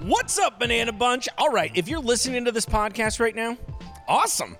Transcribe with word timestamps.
What's 0.00 0.38
up, 0.38 0.60
Banana 0.60 0.92
Bunch? 0.92 1.28
All 1.38 1.50
right, 1.50 1.72
if 1.74 1.88
you're 1.88 1.98
listening 1.98 2.44
to 2.44 2.52
this 2.52 2.64
podcast 2.64 3.18
right 3.18 3.34
now, 3.34 3.56
awesome. 4.06 4.56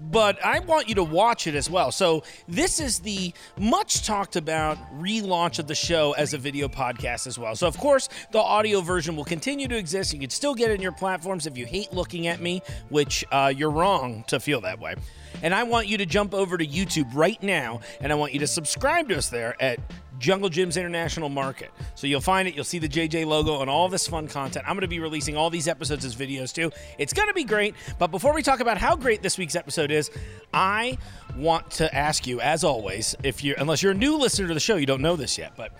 But 0.00 0.42
I 0.42 0.60
want 0.60 0.88
you 0.88 0.94
to 0.94 1.04
watch 1.04 1.46
it 1.46 1.54
as 1.54 1.68
well. 1.68 1.92
So, 1.92 2.24
this 2.48 2.80
is 2.80 3.00
the 3.00 3.34
much 3.58 4.06
talked 4.06 4.36
about 4.36 4.78
relaunch 4.98 5.58
of 5.58 5.66
the 5.66 5.74
show 5.74 6.12
as 6.12 6.32
a 6.32 6.38
video 6.38 6.66
podcast 6.66 7.26
as 7.26 7.38
well. 7.38 7.54
So, 7.56 7.66
of 7.66 7.76
course, 7.76 8.08
the 8.32 8.38
audio 8.38 8.80
version 8.80 9.16
will 9.16 9.24
continue 9.24 9.68
to 9.68 9.76
exist. 9.76 10.14
You 10.14 10.20
can 10.20 10.30
still 10.30 10.54
get 10.54 10.70
it 10.70 10.74
in 10.76 10.80
your 10.80 10.92
platforms 10.92 11.46
if 11.46 11.58
you 11.58 11.66
hate 11.66 11.92
looking 11.92 12.26
at 12.26 12.40
me, 12.40 12.62
which 12.88 13.22
uh, 13.30 13.52
you're 13.54 13.70
wrong 13.70 14.24
to 14.28 14.40
feel 14.40 14.62
that 14.62 14.80
way. 14.80 14.94
And 15.42 15.54
I 15.54 15.62
want 15.64 15.88
you 15.88 15.98
to 15.98 16.06
jump 16.06 16.34
over 16.34 16.56
to 16.56 16.66
YouTube 16.66 17.14
right 17.14 17.42
now 17.42 17.80
and 18.00 18.12
I 18.12 18.14
want 18.14 18.32
you 18.32 18.40
to 18.40 18.46
subscribe 18.46 19.08
to 19.08 19.16
us 19.16 19.28
there 19.28 19.60
at 19.60 19.78
Jungle 20.18 20.50
Jim's 20.50 20.76
International 20.76 21.28
Market. 21.28 21.70
So 21.94 22.06
you'll 22.06 22.20
find 22.20 22.46
it, 22.46 22.54
you'll 22.54 22.64
see 22.64 22.78
the 22.78 22.88
JJ 22.88 23.26
logo 23.26 23.60
and 23.62 23.70
all 23.70 23.88
this 23.88 24.06
fun 24.06 24.28
content. 24.28 24.66
I'm 24.68 24.74
going 24.74 24.82
to 24.82 24.88
be 24.88 25.00
releasing 25.00 25.36
all 25.36 25.50
these 25.50 25.66
episodes 25.66 26.04
as 26.04 26.14
videos 26.14 26.52
too. 26.52 26.70
It's 26.98 27.12
going 27.12 27.28
to 27.28 27.34
be 27.34 27.44
great. 27.44 27.74
But 27.98 28.10
before 28.10 28.34
we 28.34 28.42
talk 28.42 28.60
about 28.60 28.78
how 28.78 28.94
great 28.94 29.22
this 29.22 29.38
week's 29.38 29.56
episode 29.56 29.90
is, 29.90 30.10
I 30.52 30.98
want 31.36 31.70
to 31.72 31.92
ask 31.94 32.26
you, 32.26 32.40
as 32.40 32.64
always, 32.64 33.16
if 33.24 33.42
you 33.42 33.54
unless 33.56 33.82
you're 33.82 33.92
a 33.92 33.96
new 33.96 34.18
listener 34.18 34.48
to 34.48 34.54
the 34.54 34.60
show, 34.60 34.76
you 34.76 34.86
don't 34.86 35.02
know 35.02 35.16
this 35.16 35.38
yet, 35.38 35.52
but 35.56 35.72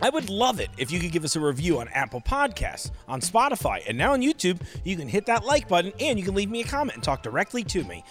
I 0.00 0.10
would 0.10 0.28
love 0.28 0.60
it 0.60 0.70
if 0.76 0.90
you 0.90 1.00
could 1.00 1.12
give 1.12 1.24
us 1.24 1.36
a 1.36 1.40
review 1.40 1.80
on 1.80 1.88
Apple 1.88 2.20
Podcasts, 2.20 2.90
on 3.08 3.20
Spotify, 3.20 3.82
and 3.88 3.98
now 3.98 4.12
on 4.12 4.22
YouTube. 4.22 4.60
You 4.84 4.96
can 4.96 5.08
hit 5.08 5.26
that 5.26 5.44
like 5.44 5.68
button 5.68 5.92
and 6.00 6.18
you 6.18 6.24
can 6.24 6.34
leave 6.34 6.50
me 6.50 6.60
a 6.60 6.64
comment 6.64 6.96
and 6.96 7.02
talk 7.02 7.22
directly 7.22 7.64
to 7.64 7.84
me. 7.84 8.04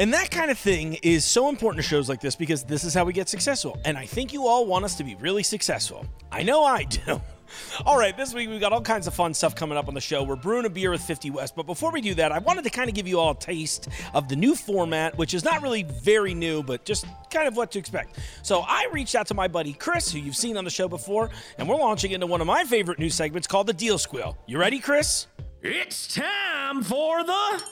And 0.00 0.14
that 0.14 0.30
kind 0.30 0.50
of 0.50 0.58
thing 0.58 0.94
is 1.02 1.26
so 1.26 1.50
important 1.50 1.84
to 1.84 1.86
shows 1.86 2.08
like 2.08 2.22
this 2.22 2.34
because 2.34 2.64
this 2.64 2.84
is 2.84 2.94
how 2.94 3.04
we 3.04 3.12
get 3.12 3.28
successful. 3.28 3.78
And 3.84 3.98
I 3.98 4.06
think 4.06 4.32
you 4.32 4.46
all 4.46 4.64
want 4.64 4.86
us 4.86 4.94
to 4.94 5.04
be 5.04 5.14
really 5.16 5.42
successful. 5.42 6.06
I 6.32 6.42
know 6.42 6.64
I 6.64 6.84
do. 6.84 7.20
All 7.84 7.98
right, 7.98 8.16
this 8.16 8.32
week 8.32 8.48
we've 8.48 8.60
got 8.60 8.72
all 8.72 8.80
kinds 8.80 9.06
of 9.08 9.12
fun 9.12 9.34
stuff 9.34 9.54
coming 9.54 9.76
up 9.76 9.88
on 9.88 9.94
the 9.94 10.00
show. 10.00 10.22
We're 10.22 10.36
brewing 10.36 10.64
a 10.64 10.70
beer 10.70 10.92
with 10.92 11.02
50 11.02 11.30
West, 11.32 11.54
but 11.54 11.66
before 11.66 11.90
we 11.92 12.00
do 12.00 12.14
that, 12.14 12.32
I 12.32 12.38
wanted 12.38 12.64
to 12.64 12.70
kind 12.70 12.88
of 12.88 12.94
give 12.94 13.06
you 13.08 13.18
all 13.18 13.32
a 13.32 13.38
taste 13.38 13.88
of 14.14 14.28
the 14.28 14.36
new 14.36 14.54
format, 14.54 15.18
which 15.18 15.34
is 15.34 15.44
not 15.44 15.60
really 15.60 15.82
very 15.82 16.32
new, 16.32 16.62
but 16.62 16.86
just 16.86 17.04
kind 17.28 17.46
of 17.46 17.56
what 17.56 17.70
to 17.72 17.78
expect. 17.78 18.20
So 18.42 18.60
I 18.60 18.86
reached 18.92 19.16
out 19.16 19.26
to 19.26 19.34
my 19.34 19.48
buddy 19.48 19.74
Chris, 19.74 20.10
who 20.10 20.18
you've 20.20 20.36
seen 20.36 20.56
on 20.56 20.64
the 20.64 20.70
show 20.70 20.88
before, 20.88 21.28
and 21.58 21.68
we're 21.68 21.76
launching 21.76 22.12
into 22.12 22.26
one 22.26 22.40
of 22.40 22.46
my 22.46 22.64
favorite 22.64 22.98
new 23.00 23.10
segments 23.10 23.46
called 23.46 23.66
the 23.66 23.74
Deal 23.74 23.98
Squeal. 23.98 24.38
You 24.46 24.58
ready, 24.58 24.78
Chris? 24.78 25.26
It's 25.60 26.14
time 26.14 26.84
for 26.84 27.22
the 27.22 27.62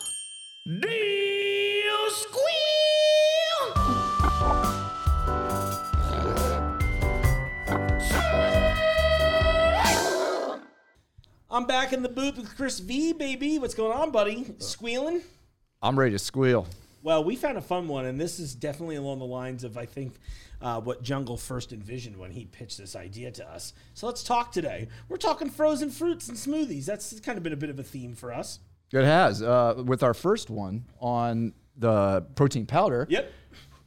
Deal 0.67 1.18
I'm 11.51 11.65
back 11.65 11.95
in 11.95 12.03
the 12.03 12.11
booth 12.11 12.37
with 12.37 12.55
Chris 12.57 12.79
V, 12.79 13.15
baby. 13.15 13.59
What's 13.59 13.73
going 13.73 13.97
on, 13.97 14.11
buddy? 14.11 14.55
Squealing? 14.59 15.23
I'm 15.81 15.99
ready 15.99 16.13
to 16.13 16.19
squeal. 16.19 16.67
Well, 17.03 17.25
we 17.25 17.37
found 17.37 17.57
a 17.57 17.63
fun 17.63 17.89
one, 17.89 18.05
and 18.05 18.21
this 18.21 18.39
is 18.39 18.55
definitely 18.55 18.97
along 18.97 19.21
the 19.21 19.25
lines 19.25 19.65
of, 19.65 19.79
I 19.79 19.87
think, 19.87 20.17
uh, 20.61 20.79
what 20.83 21.03
Jungle 21.03 21.39
first 21.39 21.73
envisioned 21.73 22.19
when 22.19 22.33
he 22.33 22.45
pitched 22.45 22.77
this 22.77 22.95
idea 22.95 23.31
to 23.31 23.49
us. 23.49 23.73
So 23.95 24.07
let's 24.07 24.23
talk 24.23 24.53
today. 24.53 24.89
We're 25.09 25.17
talking 25.17 25.49
frozen 25.49 25.91
fruits 25.91 26.29
and 26.29 26.37
smoothies. 26.37 26.85
That's 26.85 27.19
kind 27.21 27.39
of 27.39 27.45
been 27.45 27.55
a 27.55 27.57
bit 27.57 27.71
of 27.71 27.79
a 27.79 27.83
theme 27.83 28.15
for 28.15 28.31
us. 28.31 28.59
It 28.93 29.05
has. 29.05 29.41
Uh, 29.43 29.83
with 29.87 30.03
our 30.03 30.13
first 30.13 30.51
one 30.51 30.85
on 31.01 31.55
the 31.79 32.27
protein 32.35 32.67
powder. 32.67 33.07
Yep. 33.09 33.33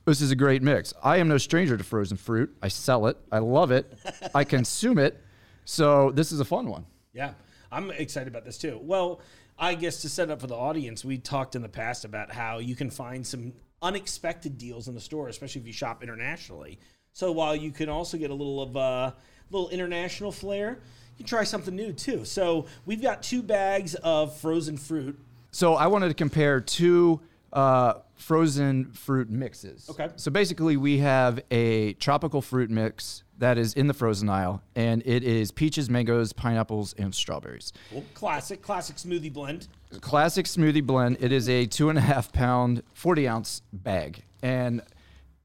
This 0.06 0.22
is 0.22 0.32
a 0.32 0.36
great 0.36 0.64
mix. 0.64 0.96
I 1.04 1.18
am 1.18 1.28
no 1.28 1.38
stranger 1.38 1.78
to 1.78 1.84
frozen 1.84 2.18
fruit. 2.18 2.56
I 2.64 2.70
sell 2.70 3.06
it. 3.06 3.18
I 3.32 3.38
love 3.38 3.70
it. 3.70 4.00
I 4.34 4.46
consume 4.46 4.98
it. 4.98 5.22
So 5.66 6.10
this 6.10 6.32
is 6.32 6.40
a 6.40 6.46
fun 6.46 6.68
one. 6.68 6.88
Yeah, 7.14 7.34
I'm 7.72 7.92
excited 7.92 8.28
about 8.28 8.44
this 8.46 8.58
too. 8.58 8.80
Well, 8.82 9.22
I 9.58 9.76
guess 9.76 10.02
to 10.02 10.10
set 10.10 10.30
up 10.30 10.42
for 10.42 10.48
the 10.48 10.56
audience, 10.56 11.06
we 11.06 11.18
talked 11.18 11.56
in 11.56 11.62
the 11.62 11.70
past 11.70 12.04
about 12.04 12.32
how 12.32 12.60
you 12.60 12.76
can 12.76 12.90
find 12.90 13.26
some 13.26 13.54
unexpected 13.82 14.58
deals 14.58 14.88
in 14.88 14.94
the 14.94 15.02
store, 15.02 15.28
especially 15.28 15.62
if 15.62 15.68
you 15.68 15.74
shop 15.74 16.04
internationally. 16.04 16.80
So 17.14 17.32
while 17.32 17.56
you 17.56 17.72
can 17.72 17.90
also 17.90 18.18
get 18.18 18.30
a 18.30 18.34
little 18.34 18.62
of 18.62 18.76
a 18.76 19.16
little 19.50 19.70
international 19.70 20.32
flair, 20.32 20.80
you 21.18 21.26
try 21.26 21.44
something 21.44 21.76
new 21.76 21.94
too. 21.94 22.26
So 22.26 22.66
we've 22.86 23.02
got 23.02 23.24
two 23.24 23.44
bags 23.44 23.96
of 23.96 24.36
frozen 24.38 24.78
fruit. 24.78 25.20
So 25.52 25.76
I 25.76 25.88
wanted 25.88 26.08
to 26.10 26.14
compare 26.14 26.62
two 26.62 27.20
uh, 27.52 27.96
frozen 28.22 28.92
fruit 28.94 29.30
mixes. 29.30 29.90
Okay. 29.90 30.10
So 30.16 30.30
basically, 30.30 30.78
we 30.78 31.00
have 31.00 31.42
a 31.50 31.94
tropical 31.94 32.42
fruit 32.42 32.70
mix 32.70 33.24
that 33.40 33.58
is 33.58 33.74
in 33.74 33.88
the 33.88 33.94
frozen 33.94 34.30
aisle, 34.30 34.62
and 34.76 35.02
it 35.06 35.24
is 35.24 35.52
peaches, 35.52 35.90
mangoes, 35.90 36.32
pineapples, 36.32 36.94
and 37.00 37.14
strawberries. 37.14 37.74
Well, 37.92 38.04
classic, 38.14 38.62
classic 38.62 38.98
smoothie 38.98 39.34
blend. 39.34 39.68
Classic 40.00 40.46
smoothie 40.46 40.86
blend. 40.86 41.18
It 41.20 41.32
is 41.32 41.50
a 41.50 41.66
two 41.66 41.90
and 41.90 41.98
a 41.98 42.02
half 42.02 42.32
pound, 42.32 42.84
40 42.94 43.28
ounce 43.28 43.62
bag. 43.74 44.24
And 44.44 44.82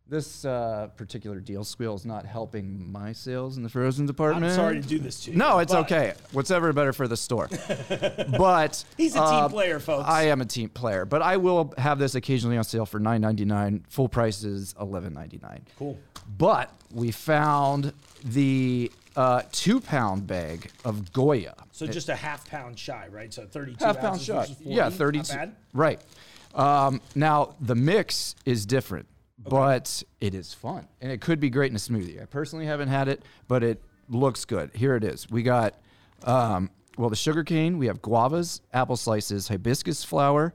this 0.09 0.45
uh, 0.45 0.89
particular 0.97 1.41
deal 1.41 1.65
squeal 1.65 1.95
is 1.95 2.07
not 2.07 2.25
helping 2.25 2.91
my 2.93 3.13
sales 3.13 3.57
in 3.57 3.63
the 3.63 3.69
frozen 3.69 4.07
department. 4.07 4.47
I'm 4.47 4.57
sorry 4.57 4.81
to 4.81 4.87
do 4.87 4.99
this 4.99 5.25
to 5.25 5.33
you. 5.33 5.37
No, 5.37 5.59
it's 5.59 5.73
but 5.73 5.85
okay. 5.87 6.15
What's 6.33 6.51
ever 6.51 6.73
better 6.73 6.93
for 6.93 7.09
the 7.09 7.17
store. 7.17 7.49
but 8.39 8.85
He's 8.97 9.15
a 9.15 9.19
team 9.19 9.25
uh, 9.25 9.49
player, 9.49 9.81
folks. 9.81 10.09
I 10.09 10.25
am 10.25 10.41
a 10.41 10.45
team 10.45 10.69
player, 10.69 11.05
but 11.05 11.23
I 11.23 11.37
will 11.39 11.75
have 11.77 11.99
this 11.99 12.15
occasionally 12.15 12.57
on 12.57 12.65
sale 12.65 12.87
for 12.87 13.01
$9.99. 13.01 13.83
Full 13.89 14.09
price 14.09 14.45
is 14.45 14.75
$11.99. 14.75 15.61
Cool. 15.79 15.99
But 16.39 16.71
we 16.93 17.11
found 17.11 17.93
the 18.25 18.93
uh, 19.17 19.43
two 19.51 19.81
pound 19.81 20.27
bag 20.27 20.71
of 20.85 21.13
Goya. 21.13 21.55
So 21.73 21.87
just 21.87 22.09
a 22.09 22.17
half 22.17 22.49
pound 22.49 22.79
shy, 22.79 23.09
right? 23.11 23.33
So 23.33 23.47
32 23.47 23.85
half 23.85 23.99
pound. 23.99 24.21
40. 24.21 24.57
Yeah, 24.61 24.85
Not 24.85 24.93
32. 24.93 25.53
Right. 25.73 26.01
Um, 26.55 27.01
now 27.15 27.55
the 27.61 27.75
mix 27.75 28.35
is 28.45 28.65
different, 28.67 29.07
but 29.49 30.03
it 30.21 30.35
is 30.35 30.53
fun 30.53 30.87
and 31.01 31.11
it 31.11 31.21
could 31.21 31.41
be 31.41 31.51
great 31.51 31.71
in 31.71 31.77
a 31.77 31.81
smoothie. 31.81 32.21
I 32.21 32.27
personally 32.27 32.67
haven't 32.67 32.89
had 32.89 33.09
it, 33.09 33.23
but 33.49 33.63
it 33.63 33.83
looks 34.09 34.45
good. 34.45 34.71
Here 34.75 34.97
it 34.97 35.05
is. 35.05 35.29
We 35.31 35.43
got 35.43 35.75
um, 36.25 36.71
well 36.97 37.11
the 37.11 37.17
sugar 37.17 37.45
cane. 37.45 37.79
We 37.79 37.87
have 37.87 38.03
guavas, 38.03 38.61
apple 38.73 38.97
slices, 38.97 39.49
hibiscus 39.49 40.05
flower, 40.05 40.55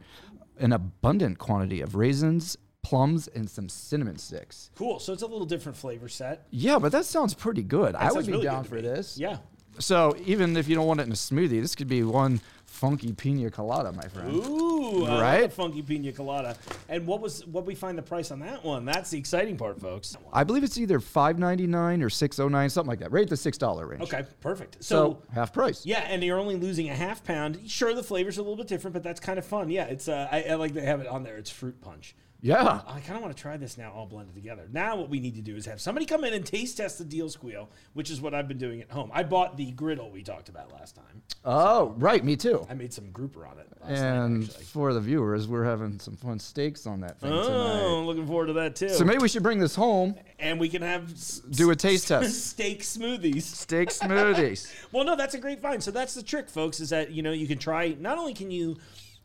an 0.59 0.74
abundant 0.74 1.40
quantity 1.40 1.81
of 1.81 1.96
raisins, 1.96 2.57
plums, 2.84 3.28
and 3.28 3.50
some 3.50 3.69
cinnamon 3.69 4.18
sticks. 4.18 4.72
Cool. 4.75 5.00
So 5.00 5.13
it's 5.13 5.23
a 5.23 5.28
little 5.28 5.46
different 5.46 5.78
flavor 5.78 6.09
set. 6.09 6.47
Yeah, 6.52 6.79
but 6.79 6.91
that 6.91 7.06
sounds 7.06 7.34
pretty 7.34 7.63
good. 7.63 7.96
I 7.96 8.12
would 8.12 8.25
be 8.25 8.31
really 8.31 8.44
down 8.44 8.63
for 8.63 8.81
this. 8.81 9.18
Yeah. 9.18 9.38
So 9.79 10.16
even 10.25 10.58
if 10.58 10.68
you 10.68 10.75
don't 10.75 10.88
want 10.88 11.00
it 11.00 11.03
in 11.03 11.12
a 11.12 11.16
smoothie, 11.16 11.62
this 11.62 11.75
could 11.75 11.88
be 11.88 12.03
one 12.03 12.41
funky 12.66 13.13
pina 13.13 13.50
colada, 13.50 13.91
my 13.91 14.08
friend. 14.08 14.34
Ooh, 14.34 14.80
I 14.91 15.00
like 15.00 15.22
Right? 15.22 15.44
a 15.46 15.50
funky 15.50 15.81
pina 15.81 16.12
colada. 16.12 16.56
And 16.90 17.07
what 17.07 17.22
was 17.22 17.46
what 17.47 17.66
we 17.66 17.75
find 17.75 17.97
the 17.97 18.02
price 18.02 18.31
on 18.31 18.40
that 18.41 18.63
one? 18.63 18.85
That's 18.85 19.09
the 19.12 19.18
exciting 19.18 19.57
part, 19.57 19.79
folks. 19.79 20.16
I 20.34 20.44
believe 20.44 20.63
it's 20.63 20.78
either 20.78 21.00
five 21.00 21.40
ninety 21.40 21.68
nine 21.68 22.02
or 22.03 22.09
six 22.09 22.40
oh 22.40 22.47
nine, 22.47 22.69
something 22.69 22.90
like 22.90 23.00
that. 23.00 23.12
Right 23.12 23.24
at 23.24 23.29
the 23.29 23.38
six 23.38 23.57
dollar 23.57 23.88
range. 23.88 24.03
Okay, 24.03 24.24
perfect. 24.41 24.84
So, 24.84 25.19
So, 25.25 25.34
half 25.34 25.53
price. 25.53 25.85
yeah, 25.85 26.00
and 26.02 26.24
you're 26.24 26.40
only 26.40 26.56
losing 26.56 26.90
a 26.90 26.96
half 26.96 27.24
pound. 27.24 27.59
Sure, 27.68 27.94
the 27.94 28.03
flavors 28.03 28.38
are 28.38 28.41
a 28.41 28.44
little 28.44 28.57
bit 28.57 28.68
different, 28.68 28.94
but 28.94 29.03
that's 29.03 29.19
kind 29.19 29.40
of 29.40 29.46
fun. 29.46 29.69
Yeah, 29.69 29.85
it's 29.85 30.07
uh, 30.07 30.28
I, 30.31 30.44
I 30.44 30.53
like 30.56 30.74
they 30.74 30.81
have 30.81 31.02
it 31.02 31.08
on 31.08 31.23
there. 31.23 31.38
It's 31.38 31.50
fruit 31.50 31.79
punch. 31.81 32.16
Yeah. 32.44 32.81
I 32.88 33.00
kind 33.02 33.16
of 33.18 33.22
want 33.22 33.35
to 33.35 33.40
try 33.41 33.56
this 33.57 33.78
now, 33.78 33.91
all 33.91 34.07
blended 34.07 34.34
together. 34.34 34.68
Now, 34.72 34.96
what 34.96 35.09
we 35.09 35.19
need 35.19 35.35
to 35.35 35.41
do 35.41 35.56
is 35.56 35.66
have 35.68 35.79
somebody 35.79 36.07
come 36.07 36.24
in 36.24 36.34
and 36.34 36.44
taste 36.46 36.78
test 36.78 36.97
the 36.97 37.03
deal 37.06 37.29
squeal, 37.29 37.69
which 37.94 38.09
is 38.09 38.19
what 38.19 38.34
I've 38.34 38.47
been 38.47 38.57
doing 38.57 38.81
at 38.81 38.90
home. 38.90 39.12
I 39.13 39.22
bought 39.24 39.57
the 39.57 39.72
griddle 39.72 40.09
we 40.09 40.24
talked 40.24 40.50
about 40.50 40.72
last 40.74 40.96
time. 40.96 41.22
Oh, 41.46 41.94
right. 41.97 42.24
Me 42.24 42.35
too. 42.35 42.66
I 42.69 42.74
made 42.74 42.91
some 42.94 43.12
grouper 43.12 43.46
on 43.46 43.59
it. 43.59 43.68
Last 43.81 43.91
And 43.91 44.40
night, 44.41 44.52
for 44.53 44.94
the 44.94 45.00
viewers, 45.00 45.47
we're 45.47 45.63
having 45.63 46.00
some 46.00 46.16
fun 46.16 46.40
steaks 46.40 46.85
on 46.88 47.02
that 47.02 47.19
thing 47.19 47.31
Oh, 47.31 47.44
tonight. 47.47 48.06
Looking 48.07 48.28
forward 48.28 48.47
to 48.47 48.53
that 48.53 48.75
too. 48.75 48.90
So 48.90 49.03
maybe 49.06 49.19
we 49.19 49.28
should 49.28 49.44
bring 49.44 49.59
this 49.59 49.75
home, 49.75 50.16
and 50.40 50.59
we 50.59 50.68
can 50.69 50.81
have 50.81 51.12
s- 51.12 51.40
do 51.50 51.69
a 51.72 51.75
taste 51.75 52.08
test. 52.08 52.44
steak 52.52 52.81
smoothies. 52.81 53.44
Steak 53.44 53.90
smoothies. 53.90 54.72
Well, 54.91 55.06
no, 55.06 55.16
that's 55.16 55.35
a 55.35 55.40
great 55.40 55.62
find. 55.62 55.81
So 55.81 55.90
that's 55.91 56.13
the 56.16 56.22
trick, 56.23 56.50
folks, 56.50 56.79
is 56.79 56.90
that 56.90 57.12
you 57.12 57.22
know 57.23 57.31
you 57.31 57.47
can 57.47 57.58
try. 57.59 57.96
Not 57.99 58.17
only 58.17 58.34
can 58.34 58.52
you 58.52 58.78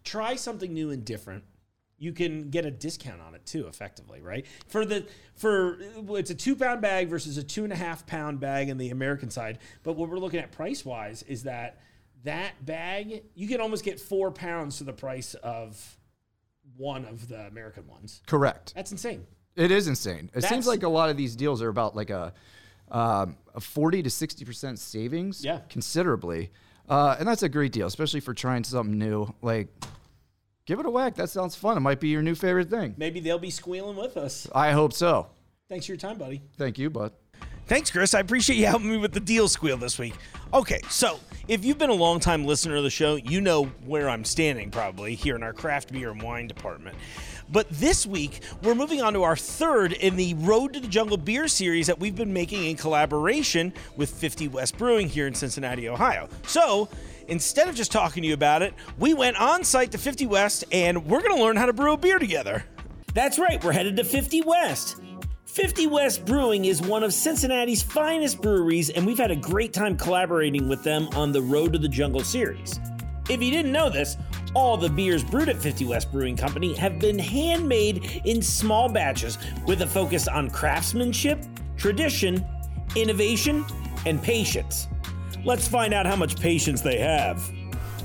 try 0.04 0.36
something 0.36 0.72
new 0.72 0.90
and 0.90 1.04
different, 1.04 1.42
you 1.98 2.12
can 2.12 2.50
get 2.50 2.66
a 2.66 2.70
discount 2.70 3.20
on 3.20 3.34
it 3.34 3.44
too, 3.46 3.66
effectively, 3.66 4.20
right? 4.20 4.46
For 4.68 4.84
the 4.84 5.06
for 5.34 5.78
it's 6.10 6.30
a 6.30 6.34
two 6.34 6.56
pound 6.56 6.80
bag 6.82 7.08
versus 7.08 7.38
a 7.38 7.42
two 7.42 7.64
and 7.64 7.72
a 7.72 7.76
half 7.76 8.06
pound 8.06 8.40
bag 8.40 8.68
in 8.68 8.76
the 8.78 8.90
American 8.90 9.30
side. 9.30 9.58
But 9.82 9.94
what 9.94 10.10
we're 10.10 10.18
looking 10.18 10.40
at 10.40 10.52
price 10.52 10.84
wise 10.84 11.22
is 11.22 11.44
that 11.44 11.80
that 12.24 12.64
bag 12.64 13.22
you 13.34 13.48
can 13.48 13.60
almost 13.60 13.84
get 13.84 13.98
four 14.00 14.30
pounds 14.30 14.78
for 14.78 14.84
the 14.84 14.92
price 14.92 15.34
of 15.34 15.96
one 16.76 17.04
of 17.06 17.28
the 17.28 17.46
American 17.46 17.86
ones. 17.86 18.20
Correct. 18.26 18.74
That's 18.74 18.92
insane. 18.92 19.26
It 19.54 19.70
is 19.70 19.88
insane. 19.88 20.26
It 20.26 20.32
That's- 20.34 20.50
seems 20.50 20.66
like 20.66 20.82
a 20.82 20.88
lot 20.88 21.08
of 21.08 21.16
these 21.16 21.34
deals 21.34 21.62
are 21.62 21.68
about 21.68 21.96
like 21.96 22.10
a, 22.10 22.34
um, 22.90 23.36
a 23.54 23.60
40 23.60 24.02
to 24.02 24.10
60% 24.10 24.78
savings. 24.78 25.42
Yeah. 25.42 25.60
Considerably. 25.70 26.50
Uh, 26.88 27.16
and 27.18 27.26
that's 27.26 27.42
a 27.42 27.48
great 27.48 27.72
deal, 27.72 27.86
especially 27.86 28.20
for 28.20 28.34
trying 28.34 28.64
something 28.64 28.98
new. 28.98 29.32
Like, 29.40 29.68
give 30.66 30.80
it 30.80 30.86
a 30.86 30.90
whack. 30.90 31.14
That 31.14 31.30
sounds 31.30 31.54
fun. 31.54 31.76
It 31.76 31.80
might 31.80 32.00
be 32.00 32.08
your 32.08 32.22
new 32.22 32.34
favorite 32.34 32.68
thing. 32.68 32.94
Maybe 32.98 33.20
they'll 33.20 33.38
be 33.38 33.50
squealing 33.50 33.96
with 33.96 34.16
us. 34.16 34.46
I 34.54 34.72
hope 34.72 34.92
so. 34.92 35.28
Thanks 35.68 35.86
for 35.86 35.92
your 35.92 35.98
time, 35.98 36.18
buddy. 36.18 36.42
Thank 36.58 36.78
you, 36.78 36.90
bud. 36.90 37.12
Thanks, 37.66 37.90
Chris. 37.90 38.14
I 38.14 38.20
appreciate 38.20 38.56
you 38.56 38.66
helping 38.66 38.90
me 38.90 38.96
with 38.96 39.12
the 39.12 39.18
deal 39.18 39.48
squeal 39.48 39.76
this 39.76 39.98
week. 39.98 40.14
Okay, 40.54 40.80
so 40.88 41.18
if 41.48 41.64
you've 41.64 41.78
been 41.78 41.90
a 41.90 41.94
long 41.94 42.20
time 42.20 42.44
listener 42.44 42.76
of 42.76 42.84
the 42.84 42.90
show, 42.90 43.16
you 43.16 43.40
know 43.40 43.64
where 43.84 44.08
I'm 44.08 44.24
standing 44.24 44.70
probably 44.70 45.16
here 45.16 45.34
in 45.34 45.42
our 45.42 45.52
craft 45.52 45.92
beer 45.92 46.12
and 46.12 46.22
wine 46.22 46.46
department. 46.46 46.96
But 47.50 47.68
this 47.70 48.06
week, 48.06 48.40
we're 48.62 48.76
moving 48.76 49.02
on 49.02 49.12
to 49.14 49.24
our 49.24 49.36
third 49.36 49.92
in 49.92 50.14
the 50.14 50.34
Road 50.34 50.74
to 50.74 50.80
the 50.80 50.86
Jungle 50.86 51.16
beer 51.16 51.48
series 51.48 51.88
that 51.88 51.98
we've 51.98 52.14
been 52.14 52.32
making 52.32 52.64
in 52.64 52.76
collaboration 52.76 53.72
with 53.96 54.10
50 54.10 54.46
West 54.48 54.78
Brewing 54.78 55.08
here 55.08 55.26
in 55.26 55.34
Cincinnati, 55.34 55.88
Ohio. 55.88 56.28
So, 56.46 56.88
instead 57.28 57.68
of 57.68 57.74
just 57.74 57.92
talking 57.92 58.22
to 58.22 58.28
you 58.28 58.34
about 58.34 58.62
it, 58.62 58.74
we 58.98 59.14
went 59.14 59.36
on 59.36 59.64
site 59.64 59.92
to 59.92 59.98
50 59.98 60.26
West 60.26 60.64
and 60.72 61.06
we're 61.06 61.20
going 61.20 61.36
to 61.36 61.42
learn 61.42 61.56
how 61.56 61.66
to 61.66 61.72
brew 61.72 61.92
a 61.92 61.96
beer 61.96 62.18
together. 62.18 62.64
That's 63.14 63.38
right, 63.38 63.62
we're 63.64 63.72
headed 63.72 63.96
to 63.96 64.04
50 64.04 64.42
West. 64.42 65.00
50 65.46 65.86
West 65.86 66.26
Brewing 66.26 66.66
is 66.66 66.82
one 66.82 67.02
of 67.02 67.14
Cincinnati's 67.14 67.82
finest 67.82 68.42
breweries, 68.42 68.90
and 68.90 69.06
we've 69.06 69.16
had 69.16 69.30
a 69.30 69.36
great 69.36 69.72
time 69.72 69.96
collaborating 69.96 70.68
with 70.68 70.82
them 70.82 71.08
on 71.14 71.32
the 71.32 71.40
Road 71.40 71.72
to 71.72 71.78
the 71.78 71.88
Jungle 71.88 72.22
series. 72.22 72.78
If 73.30 73.42
you 73.42 73.50
didn't 73.50 73.72
know 73.72 73.88
this, 73.88 74.18
all 74.54 74.76
the 74.76 74.90
beers 74.90 75.24
brewed 75.24 75.48
at 75.48 75.56
50 75.56 75.86
West 75.86 76.12
Brewing 76.12 76.36
Company 76.36 76.74
have 76.74 76.98
been 76.98 77.18
handmade 77.18 78.22
in 78.24 78.42
small 78.42 78.88
batches 78.88 79.38
with 79.66 79.80
a 79.80 79.86
focus 79.86 80.28
on 80.28 80.50
craftsmanship, 80.50 81.42
tradition, 81.76 82.44
innovation, 82.94 83.64
and 84.04 84.22
patience. 84.22 84.88
Let's 85.46 85.68
find 85.68 85.94
out 85.94 86.06
how 86.06 86.16
much 86.16 86.40
patience 86.40 86.80
they 86.80 86.98
have. 86.98 87.52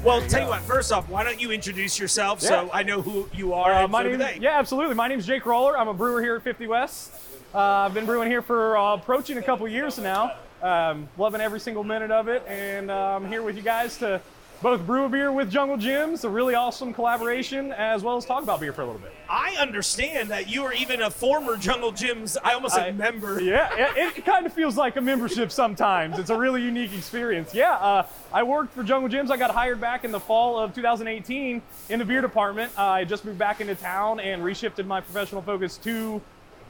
Well, 0.04 0.22
tell 0.28 0.44
you 0.44 0.48
what, 0.48 0.62
first 0.62 0.92
off, 0.92 1.10
why 1.10 1.24
don't 1.24 1.42
you 1.42 1.52
introduce 1.52 1.98
yourself 1.98 2.40
so 2.40 2.70
I 2.72 2.84
know 2.84 3.02
who 3.02 3.28
you 3.34 3.54
are? 3.54 3.74
Uh, 3.74 3.88
my 3.88 4.04
name, 4.04 4.22
yeah, 4.40 4.60
absolutely. 4.60 4.94
My 4.94 5.08
name 5.08 5.18
is 5.18 5.26
Jake 5.26 5.44
Roller. 5.48 5.76
I'm 5.76 5.88
a 5.88 5.94
brewer 5.94 6.22
here 6.22 6.36
at 6.36 6.44
50 6.44 6.68
West. 6.68 7.12
Uh, 7.52 7.58
I've 7.58 7.96
been 7.96 8.06
brewing 8.06 8.30
here 8.30 8.44
for 8.44 8.78
uh, 8.78 8.94
approaching 8.94 9.40
a 9.40 9.42
couple 9.42 9.68
years 9.68 9.98
now. 9.98 10.36
Um, 10.62 11.10
loving 11.18 11.42
every 11.42 11.60
single 11.60 11.84
minute 11.84 12.12
of 12.12 12.28
it, 12.28 12.46
and 12.48 12.92
uh, 12.92 13.16
I'm 13.16 13.28
here 13.28 13.42
with 13.42 13.56
you 13.56 13.64
guys 13.64 13.98
to 13.98 14.22
both 14.62 14.86
brew 14.86 15.06
a 15.06 15.10
beer 15.10 15.32
with 15.32 15.50
Jungle 15.50 15.78
Jim's, 15.78 16.24
a 16.24 16.30
really 16.30 16.54
awesome 16.54 16.94
collaboration, 16.94 17.72
as 17.72 18.04
well 18.04 18.16
as 18.18 18.26
talk 18.26 18.44
about 18.44 18.60
beer 18.60 18.72
for 18.72 18.84
a 18.84 18.86
little 18.86 19.02
bit. 19.02 19.12
I 19.28 19.56
understand 19.60 20.30
that 20.30 20.50
you 20.50 20.64
are 20.66 20.74
even 20.74 21.02
a 21.02 21.10
former 21.10 21.58
Jungle 21.58 21.92
Jim's. 21.92 22.38
I 22.38 22.54
almost 22.54 22.76
said 22.76 22.88
I- 22.88 22.92
member. 22.92 23.42
Yeah, 23.42 23.70
it, 23.96 24.18
it 24.20 24.26
kind 24.26 24.46
of 24.46 24.54
feels 24.54 24.78
like 24.78 24.98
a 24.98 25.02
membership 25.02 25.52
sometimes. 25.52 26.20
It's 26.20 26.30
a 26.30 26.38
really 26.38 26.62
unique 26.62 26.94
experience. 26.94 27.56
Yeah, 27.56 27.74
uh, 27.74 28.06
I 28.32 28.44
worked 28.44 28.74
for 28.74 28.84
Jungle 28.84 29.10
Jim's. 29.10 29.32
I 29.32 29.38
got 29.38 29.50
hired 29.52 29.82
back 29.82 30.06
in 30.06 30.12
the 30.12 30.20
fall 30.20 30.60
of 30.60 30.76
2018 30.76 31.62
in 31.90 32.00
the 32.00 32.06
beer 32.06 32.22
department. 32.22 32.72
Uh, 32.78 32.82
I 32.84 33.04
just 33.04 33.26
moved 33.26 33.40
back 33.40 33.62
into 33.62 33.74
town 33.74 34.20
and 34.20 34.44
reshifted 34.44 34.86
my 34.86 35.02
professional 35.02 35.42
focus 35.42 35.78
to 35.78 36.22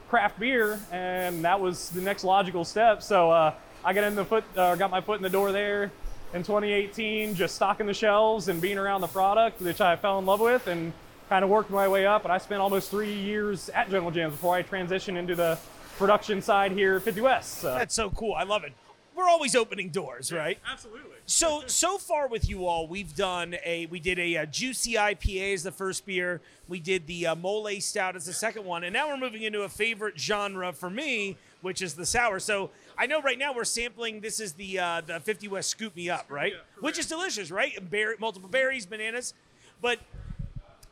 craft 0.08 0.38
beer, 0.40 0.80
and 0.90 1.44
that 1.44 1.60
was 1.60 1.90
the 1.90 2.00
next 2.00 2.24
logical 2.24 2.64
step. 2.64 3.02
So 3.02 3.30
uh, 3.30 3.54
I 3.84 3.92
got 3.92 4.04
in 4.04 4.14
the 4.14 4.24
foot, 4.24 4.44
uh, 4.56 4.76
got 4.76 4.90
my 4.90 5.02
foot 5.02 5.16
in 5.18 5.22
the 5.22 5.30
door 5.30 5.52
there 5.52 5.90
in 6.32 6.42
2018, 6.42 7.34
just 7.34 7.54
stocking 7.54 7.86
the 7.86 7.94
shelves 7.94 8.48
and 8.48 8.60
being 8.60 8.78
around 8.78 9.00
the 9.00 9.06
product, 9.06 9.60
which 9.60 9.80
I 9.80 9.96
fell 9.96 10.18
in 10.18 10.26
love 10.26 10.40
with, 10.40 10.66
and 10.66 10.92
kind 11.28 11.44
of 11.44 11.50
worked 11.50 11.70
my 11.70 11.88
way 11.88 12.06
up. 12.06 12.24
And 12.24 12.32
I 12.32 12.38
spent 12.38 12.60
almost 12.60 12.90
three 12.90 13.12
years 13.12 13.68
at 13.70 13.90
General 13.90 14.10
Gyms 14.10 14.30
before 14.30 14.54
I 14.54 14.62
transitioned 14.62 15.16
into 15.16 15.34
the 15.34 15.58
production 15.98 16.40
side 16.40 16.72
here 16.72 16.96
at 16.96 17.02
50 17.02 17.20
West. 17.20 17.58
So. 17.58 17.74
That's 17.74 17.94
so 17.94 18.10
cool. 18.10 18.34
I 18.34 18.44
love 18.44 18.64
it. 18.64 18.72
We're 19.14 19.28
always 19.28 19.54
opening 19.54 19.90
doors, 19.90 20.32
right? 20.32 20.58
Absolutely. 20.70 21.10
So 21.26 21.62
so 21.66 21.98
far 21.98 22.28
with 22.28 22.48
you 22.48 22.66
all, 22.66 22.88
we've 22.88 23.14
done 23.14 23.56
a 23.64 23.84
we 23.86 24.00
did 24.00 24.18
a, 24.18 24.38
uh 24.38 24.46
juicy 24.46 24.94
IPA 24.94 25.52
as 25.52 25.62
the 25.62 25.70
first 25.70 26.06
beer. 26.06 26.40
We 26.66 26.80
did 26.80 27.06
the 27.06 27.26
uh, 27.26 27.34
mole 27.34 27.68
stout 27.80 28.16
as 28.16 28.24
the 28.24 28.32
second 28.32 28.64
one, 28.64 28.84
and 28.84 28.92
now 28.92 29.08
we're 29.08 29.18
moving 29.18 29.42
into 29.42 29.62
a 29.62 29.68
favorite 29.68 30.18
genre 30.18 30.72
for 30.72 30.88
me, 30.88 31.36
which 31.60 31.82
is 31.82 31.92
the 31.94 32.06
sour. 32.06 32.40
So 32.40 32.70
I 33.02 33.06
know 33.06 33.20
right 33.20 33.36
now 33.36 33.52
we're 33.52 33.64
sampling. 33.64 34.20
This 34.20 34.38
is 34.38 34.52
the 34.52 34.78
uh, 34.78 35.00
the 35.04 35.18
50 35.18 35.48
West 35.48 35.70
Scoop 35.70 35.96
Me 35.96 36.08
Up, 36.08 36.26
right? 36.28 36.52
Which 36.78 37.00
is 37.00 37.06
delicious, 37.06 37.50
right? 37.50 37.90
Berry, 37.90 38.14
multiple 38.20 38.48
berries, 38.48 38.86
bananas, 38.86 39.34
but 39.80 39.98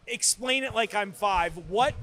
explain 0.08 0.64
it 0.64 0.74
like 0.74 0.92
I'm 0.92 1.12
five. 1.12 1.56
What 1.68 1.94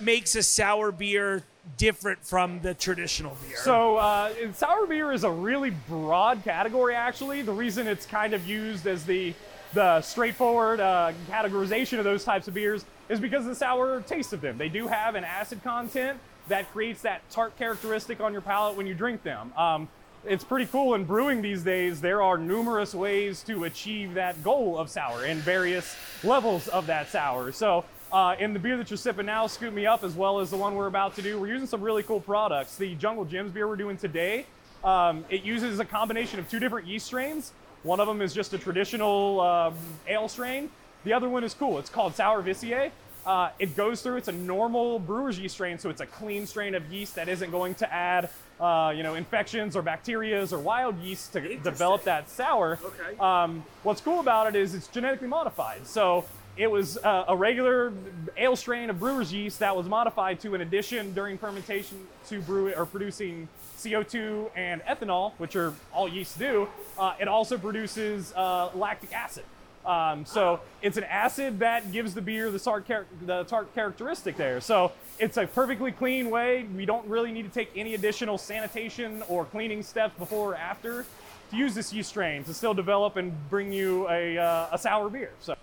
makes 0.00 0.36
a 0.36 0.42
sour 0.42 0.92
beer 0.92 1.44
different 1.78 2.22
from 2.26 2.60
the 2.60 2.74
traditional 2.74 3.38
beer? 3.42 3.56
So, 3.56 3.96
uh, 3.96 4.34
sour 4.52 4.86
beer 4.86 5.12
is 5.12 5.24
a 5.24 5.30
really 5.30 5.70
broad 5.88 6.44
category, 6.44 6.94
actually. 6.94 7.40
The 7.40 7.52
reason 7.52 7.86
it's 7.86 8.04
kind 8.04 8.34
of 8.34 8.46
used 8.46 8.86
as 8.86 9.06
the 9.06 9.32
the 9.72 10.02
straightforward 10.02 10.78
uh, 10.78 11.12
categorization 11.30 11.96
of 11.96 12.04
those 12.04 12.22
types 12.22 12.48
of 12.48 12.54
beers 12.54 12.84
is 13.08 13.18
because 13.18 13.44
of 13.44 13.48
the 13.48 13.56
sour 13.56 14.02
taste 14.02 14.34
of 14.34 14.42
them. 14.42 14.58
They 14.58 14.68
do 14.68 14.88
have 14.88 15.14
an 15.14 15.24
acid 15.24 15.64
content 15.64 16.18
that 16.48 16.70
creates 16.72 17.02
that 17.02 17.28
tart 17.30 17.56
characteristic 17.58 18.20
on 18.20 18.32
your 18.32 18.42
palate 18.42 18.76
when 18.76 18.86
you 18.86 18.94
drink 18.94 19.22
them. 19.22 19.52
Um, 19.56 19.88
it's 20.24 20.44
pretty 20.44 20.66
cool 20.66 20.94
in 20.94 21.04
brewing 21.04 21.42
these 21.42 21.62
days. 21.62 22.00
There 22.00 22.22
are 22.22 22.36
numerous 22.36 22.94
ways 22.94 23.42
to 23.44 23.64
achieve 23.64 24.14
that 24.14 24.42
goal 24.42 24.76
of 24.76 24.90
sour 24.90 25.24
and 25.24 25.40
various 25.40 25.96
levels 26.24 26.68
of 26.68 26.86
that 26.86 27.08
sour. 27.08 27.52
So, 27.52 27.84
uh, 28.10 28.34
in 28.38 28.52
the 28.52 28.58
beer 28.58 28.76
that 28.78 28.90
you're 28.90 28.96
sipping 28.96 29.26
now, 29.26 29.46
Scoop 29.46 29.72
Me 29.72 29.86
Up, 29.86 30.02
as 30.02 30.14
well 30.14 30.40
as 30.40 30.50
the 30.50 30.56
one 30.56 30.74
we're 30.74 30.86
about 30.86 31.14
to 31.16 31.22
do, 31.22 31.38
we're 31.38 31.48
using 31.48 31.68
some 31.68 31.82
really 31.82 32.02
cool 32.02 32.20
products. 32.20 32.76
The 32.76 32.94
Jungle 32.94 33.26
Jim's 33.26 33.52
beer 33.52 33.68
we're 33.68 33.76
doing 33.76 33.98
today, 33.98 34.46
um, 34.82 35.24
it 35.28 35.42
uses 35.42 35.78
a 35.78 35.84
combination 35.84 36.38
of 36.38 36.48
two 36.48 36.58
different 36.58 36.86
yeast 36.86 37.06
strains. 37.06 37.52
One 37.82 38.00
of 38.00 38.06
them 38.06 38.22
is 38.22 38.32
just 38.32 38.54
a 38.54 38.58
traditional 38.58 39.40
um, 39.40 39.74
ale 40.06 40.28
strain. 40.28 40.70
The 41.04 41.12
other 41.12 41.28
one 41.28 41.44
is 41.44 41.54
cool. 41.54 41.78
It's 41.78 41.90
called 41.90 42.14
Sourvisiae. 42.14 42.90
Uh, 43.28 43.50
it 43.58 43.76
goes 43.76 44.00
through. 44.00 44.16
It's 44.16 44.28
a 44.28 44.32
normal 44.32 44.98
brewer's 44.98 45.38
yeast 45.38 45.56
strain, 45.56 45.78
so 45.78 45.90
it's 45.90 46.00
a 46.00 46.06
clean 46.06 46.46
strain 46.46 46.74
of 46.74 46.90
yeast 46.90 47.16
that 47.16 47.28
isn't 47.28 47.50
going 47.50 47.74
to 47.74 47.92
add, 47.92 48.30
uh, 48.58 48.90
you 48.96 49.02
know, 49.02 49.16
infections 49.16 49.76
or 49.76 49.82
bacterias 49.82 50.50
or 50.50 50.58
wild 50.58 50.98
yeast 50.98 51.34
to 51.34 51.56
develop 51.58 52.04
that 52.04 52.30
sour. 52.30 52.78
Okay. 52.82 53.18
Um, 53.18 53.64
what's 53.82 54.00
cool 54.00 54.20
about 54.20 54.46
it 54.46 54.56
is 54.56 54.74
it's 54.74 54.88
genetically 54.88 55.28
modified. 55.28 55.86
So 55.86 56.24
it 56.56 56.70
was 56.70 56.96
uh, 56.96 57.26
a 57.28 57.36
regular 57.36 57.92
ale 58.38 58.56
strain 58.56 58.88
of 58.88 58.98
brewer's 58.98 59.30
yeast 59.30 59.58
that 59.58 59.76
was 59.76 59.86
modified 59.86 60.40
to 60.40 60.54
an 60.54 60.62
addition 60.62 61.12
during 61.12 61.36
fermentation 61.36 62.06
to 62.28 62.40
brew 62.40 62.68
it 62.68 62.78
or 62.78 62.86
producing 62.86 63.46
CO2 63.76 64.50
and 64.56 64.80
ethanol, 64.84 65.32
which 65.36 65.54
are 65.54 65.74
all 65.92 66.08
yeasts 66.08 66.34
do. 66.38 66.66
Uh, 66.98 67.12
it 67.20 67.28
also 67.28 67.58
produces 67.58 68.32
uh, 68.34 68.70
lactic 68.74 69.12
acid. 69.12 69.44
Um, 69.84 70.26
so 70.26 70.60
it's 70.82 70.96
an 70.96 71.04
acid 71.04 71.60
that 71.60 71.92
gives 71.92 72.14
the 72.14 72.20
beer 72.20 72.50
the 72.50 72.58
tart, 72.58 72.86
char- 72.86 73.06
the 73.24 73.44
tart 73.44 73.74
characteristic 73.74 74.36
there. 74.36 74.60
So 74.60 74.92
it's 75.18 75.36
a 75.36 75.46
perfectly 75.46 75.92
clean 75.92 76.30
way. 76.30 76.66
We 76.76 76.84
don't 76.84 77.06
really 77.06 77.32
need 77.32 77.44
to 77.44 77.50
take 77.50 77.70
any 77.74 77.94
additional 77.94 78.38
sanitation 78.38 79.22
or 79.28 79.44
cleaning 79.44 79.82
steps 79.82 80.18
before 80.18 80.52
or 80.52 80.56
after 80.56 81.06
to 81.50 81.56
use 81.56 81.74
this 81.74 81.92
yeast 81.92 82.10
strain 82.10 82.44
to 82.44 82.52
still 82.52 82.74
develop 82.74 83.16
and 83.16 83.32
bring 83.48 83.72
you 83.72 84.08
a, 84.08 84.36
uh, 84.36 84.68
a 84.72 84.78
sour 84.78 85.08
beer. 85.08 85.32
So 85.40 85.54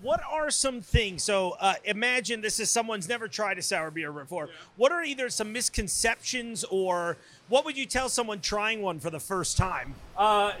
what 0.00 0.20
are 0.30 0.50
some 0.50 0.80
things? 0.80 1.24
So 1.24 1.56
uh, 1.60 1.74
imagine 1.84 2.40
this 2.40 2.60
is 2.60 2.70
someone's 2.70 3.08
never 3.08 3.26
tried 3.26 3.58
a 3.58 3.62
sour 3.62 3.90
beer 3.90 4.12
before. 4.12 4.48
What 4.76 4.92
are 4.92 5.02
either 5.02 5.28
some 5.28 5.52
misconceptions 5.52 6.64
or 6.64 7.16
what 7.48 7.64
would 7.64 7.76
you 7.76 7.86
tell 7.86 8.08
someone 8.08 8.40
trying 8.40 8.82
one 8.82 9.00
for 9.00 9.10
the 9.10 9.18
first 9.18 9.56
time? 9.56 9.94
Uh, 10.16 10.52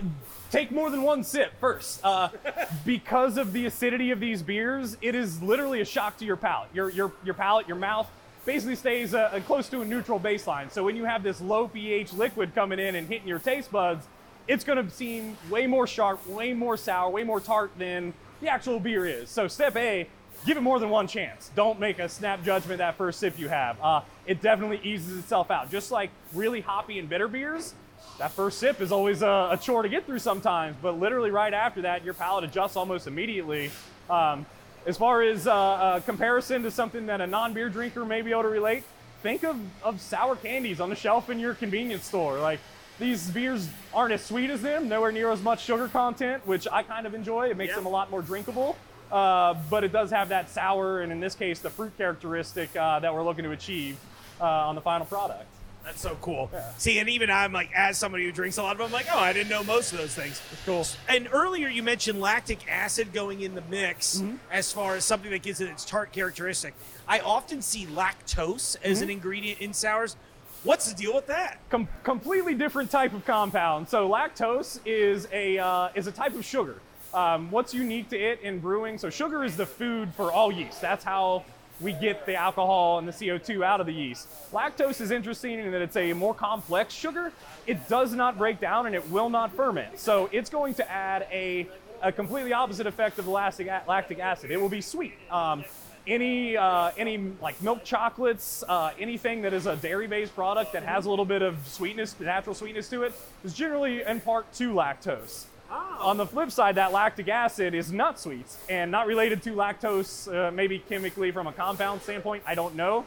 take 0.50 0.70
more 0.70 0.90
than 0.90 1.02
one 1.02 1.22
sip 1.22 1.52
first. 1.60 2.00
Uh, 2.04 2.30
because 2.84 3.36
of 3.36 3.52
the 3.52 3.66
acidity 3.66 4.10
of 4.10 4.18
these 4.18 4.42
beers, 4.42 4.96
it 5.02 5.14
is 5.14 5.40
literally 5.42 5.80
a 5.80 5.84
shock 5.84 6.16
to 6.18 6.24
your 6.24 6.36
palate. 6.36 6.70
Your 6.74 6.90
your 6.90 7.12
your 7.24 7.34
palate, 7.34 7.68
your 7.68 7.76
mouth 7.76 8.10
basically 8.44 8.76
stays 8.76 9.14
uh, 9.14 9.38
close 9.46 9.68
to 9.68 9.82
a 9.82 9.84
neutral 9.84 10.18
baseline. 10.18 10.72
So 10.72 10.82
when 10.82 10.96
you 10.96 11.04
have 11.04 11.22
this 11.22 11.40
low 11.40 11.68
pH 11.68 12.14
liquid 12.14 12.54
coming 12.54 12.78
in 12.78 12.94
and 12.94 13.06
hitting 13.06 13.28
your 13.28 13.38
taste 13.38 13.70
buds, 13.70 14.06
it's 14.48 14.64
going 14.64 14.82
to 14.82 14.90
seem 14.90 15.36
way 15.50 15.66
more 15.66 15.86
sharp, 15.86 16.26
way 16.26 16.54
more 16.54 16.78
sour, 16.78 17.10
way 17.10 17.24
more 17.24 17.40
tart 17.40 17.70
than 17.78 18.14
the 18.40 18.48
actual 18.48 18.80
beer 18.80 19.06
is. 19.06 19.30
So 19.30 19.48
step 19.48 19.76
A, 19.76 20.08
give 20.46 20.56
it 20.56 20.62
more 20.62 20.78
than 20.78 20.90
one 20.90 21.06
chance. 21.06 21.50
Don't 21.54 21.80
make 21.80 21.98
a 21.98 22.08
snap 22.08 22.44
judgment 22.44 22.78
that 22.78 22.96
first 22.96 23.20
sip 23.20 23.38
you 23.38 23.48
have. 23.48 23.80
Uh, 23.80 24.00
it 24.26 24.40
definitely 24.40 24.80
eases 24.82 25.18
itself 25.18 25.50
out. 25.50 25.70
Just 25.70 25.90
like 25.90 26.10
really 26.34 26.60
hoppy 26.60 26.98
and 26.98 27.08
bitter 27.08 27.28
beers, 27.28 27.74
that 28.18 28.32
first 28.32 28.58
sip 28.58 28.80
is 28.80 28.92
always 28.92 29.22
a, 29.22 29.50
a 29.52 29.58
chore 29.60 29.82
to 29.82 29.88
get 29.88 30.06
through 30.06 30.18
sometimes, 30.18 30.76
but 30.80 30.98
literally 30.98 31.30
right 31.30 31.54
after 31.54 31.82
that, 31.82 32.04
your 32.04 32.14
palate 32.14 32.44
adjusts 32.44 32.76
almost 32.76 33.06
immediately. 33.06 33.70
Um, 34.10 34.46
as 34.86 34.96
far 34.96 35.22
as 35.22 35.46
uh, 35.46 35.54
uh, 35.54 36.00
comparison 36.00 36.62
to 36.62 36.70
something 36.70 37.06
that 37.06 37.20
a 37.20 37.26
non-beer 37.26 37.68
drinker 37.68 38.04
may 38.04 38.22
be 38.22 38.30
able 38.30 38.42
to 38.42 38.48
relate, 38.48 38.84
think 39.22 39.44
of, 39.44 39.58
of 39.82 40.00
sour 40.00 40.36
candies 40.36 40.80
on 40.80 40.88
the 40.88 40.96
shelf 40.96 41.28
in 41.30 41.38
your 41.38 41.54
convenience 41.54 42.04
store. 42.04 42.38
Like 42.40 42.60
these 42.98 43.30
beers 43.30 43.68
aren't 43.94 44.12
as 44.12 44.24
sweet 44.24 44.50
as 44.50 44.62
them, 44.62 44.88
nowhere 44.88 45.12
near 45.12 45.30
as 45.30 45.40
much 45.42 45.64
sugar 45.64 45.88
content, 45.88 46.46
which 46.46 46.66
I 46.70 46.82
kind 46.82 47.06
of 47.06 47.14
enjoy. 47.14 47.48
It 47.50 47.56
makes 47.56 47.70
Yeah. 47.70 47.76
them 47.76 47.86
a 47.86 47.90
lot 47.90 48.10
more 48.10 48.22
drinkable. 48.22 48.76
Uh, 49.10 49.54
but 49.70 49.84
it 49.84 49.92
does 49.92 50.10
have 50.10 50.28
that 50.28 50.50
sour, 50.50 51.00
and 51.00 51.10
in 51.10 51.18
this 51.18 51.34
case, 51.34 51.60
the 51.60 51.70
fruit 51.70 51.96
characteristic 51.96 52.76
uh, 52.76 52.98
that 53.00 53.14
we're 53.14 53.22
looking 53.24 53.44
to 53.44 53.52
achieve 53.52 53.96
uh, 54.40 54.44
on 54.44 54.74
the 54.74 54.82
final 54.82 55.06
product. 55.06 55.46
That's 55.82 56.02
so 56.02 56.18
cool. 56.20 56.50
See, 56.76 56.98
and 56.98 57.08
even 57.08 57.30
I'm 57.30 57.50
like, 57.50 57.70
as 57.74 57.96
somebody 57.96 58.24
who 58.24 58.32
drinks 58.32 58.58
a 58.58 58.62
lot 58.62 58.72
of 58.72 58.78
them, 58.78 58.86
I'm 58.88 58.92
like, 58.92 59.06
oh, 59.10 59.18
I 59.18 59.32
didn't 59.32 59.48
know 59.48 59.64
most 59.64 59.92
of 59.92 59.98
those 59.98 60.14
things. 60.14 60.42
it's 60.52 60.62
Cool. 60.66 60.84
And 61.08 61.26
earlier 61.32 61.68
you 61.68 61.82
mentioned 61.82 62.20
lactic 62.20 62.68
acid 62.70 63.14
going 63.14 63.40
in 63.40 63.54
the 63.54 63.62
mix 63.70 64.18
Mm-hmm. 64.18 64.36
as 64.52 64.70
far 64.70 64.96
as 64.96 65.06
something 65.06 65.30
that 65.30 65.40
gives 65.40 65.62
it 65.62 65.70
its 65.70 65.86
tart 65.86 66.12
characteristic. 66.12 66.74
I 67.06 67.20
often 67.20 67.62
see 67.62 67.86
lactose 67.86 68.76
as 68.84 68.96
Mm-hmm. 68.98 69.02
an 69.04 69.10
ingredient 69.10 69.60
in 69.60 69.72
sours. 69.72 70.16
What's 70.64 70.90
the 70.90 70.96
deal 70.96 71.14
with 71.14 71.26
that? 71.28 71.58
Com- 71.70 71.88
completely 72.02 72.54
different 72.54 72.90
type 72.90 73.12
of 73.14 73.24
compound. 73.24 73.88
So 73.88 74.08
lactose 74.08 74.80
is 74.84 75.28
a 75.32 75.58
uh, 75.58 75.90
is 75.94 76.06
a 76.06 76.12
type 76.12 76.34
of 76.34 76.44
sugar. 76.44 76.80
Um, 77.14 77.50
what's 77.50 77.72
unique 77.72 78.10
to 78.10 78.18
it 78.18 78.40
in 78.42 78.58
brewing? 78.58 78.98
So 78.98 79.08
sugar 79.08 79.44
is 79.44 79.56
the 79.56 79.66
food 79.66 80.12
for 80.14 80.32
all 80.32 80.52
yeast. 80.52 80.80
That's 80.80 81.04
how 81.04 81.44
we 81.80 81.92
get 81.92 82.26
the 82.26 82.34
alcohol 82.34 82.98
and 82.98 83.06
the 83.06 83.12
CO2 83.12 83.64
out 83.64 83.80
of 83.80 83.86
the 83.86 83.92
yeast. 83.92 84.28
Lactose 84.52 85.00
is 85.00 85.10
interesting 85.10 85.60
in 85.60 85.70
that 85.70 85.80
it's 85.80 85.96
a 85.96 86.12
more 86.12 86.34
complex 86.34 86.92
sugar. 86.92 87.32
It 87.66 87.88
does 87.88 88.12
not 88.12 88.36
break 88.36 88.60
down 88.60 88.86
and 88.86 88.94
it 88.94 89.08
will 89.10 89.30
not 89.30 89.52
ferment. 89.52 89.98
So 89.98 90.28
it's 90.32 90.50
going 90.50 90.74
to 90.74 90.90
add 90.90 91.26
a, 91.30 91.68
a 92.02 92.10
completely 92.10 92.52
opposite 92.52 92.86
effect 92.86 93.18
of 93.18 93.26
the 93.26 93.30
lactic, 93.30 93.68
acid. 93.68 94.50
It 94.50 94.60
will 94.60 94.68
be 94.68 94.80
sweet. 94.80 95.14
Um, 95.30 95.64
any 96.08 96.56
uh, 96.56 96.90
any 96.96 97.18
like 97.40 97.60
milk 97.62 97.84
chocolates, 97.84 98.64
uh, 98.68 98.90
anything 98.98 99.42
that 99.42 99.52
is 99.52 99.66
a 99.66 99.76
dairy-based 99.76 100.34
product 100.34 100.72
that 100.72 100.82
has 100.82 101.06
a 101.06 101.10
little 101.10 101.24
bit 101.24 101.42
of 101.42 101.56
sweetness, 101.66 102.18
natural 102.18 102.54
sweetness 102.54 102.88
to 102.88 103.02
it, 103.02 103.12
is 103.44 103.54
generally 103.54 104.02
in 104.02 104.20
part 104.20 104.52
to 104.54 104.72
lactose. 104.72 105.44
On 105.70 106.16
the 106.16 106.24
flip 106.24 106.50
side, 106.50 106.76
that 106.76 106.92
lactic 106.92 107.28
acid 107.28 107.74
is 107.74 107.92
not 107.92 108.18
sweet 108.18 108.46
and 108.70 108.90
not 108.90 109.06
related 109.06 109.42
to 109.42 109.50
lactose, 109.50 110.32
uh, 110.32 110.50
maybe 110.50 110.78
chemically 110.78 111.30
from 111.30 111.46
a 111.46 111.52
compound 111.52 112.00
standpoint. 112.02 112.42
I 112.46 112.54
don't 112.54 112.74
know, 112.76 113.04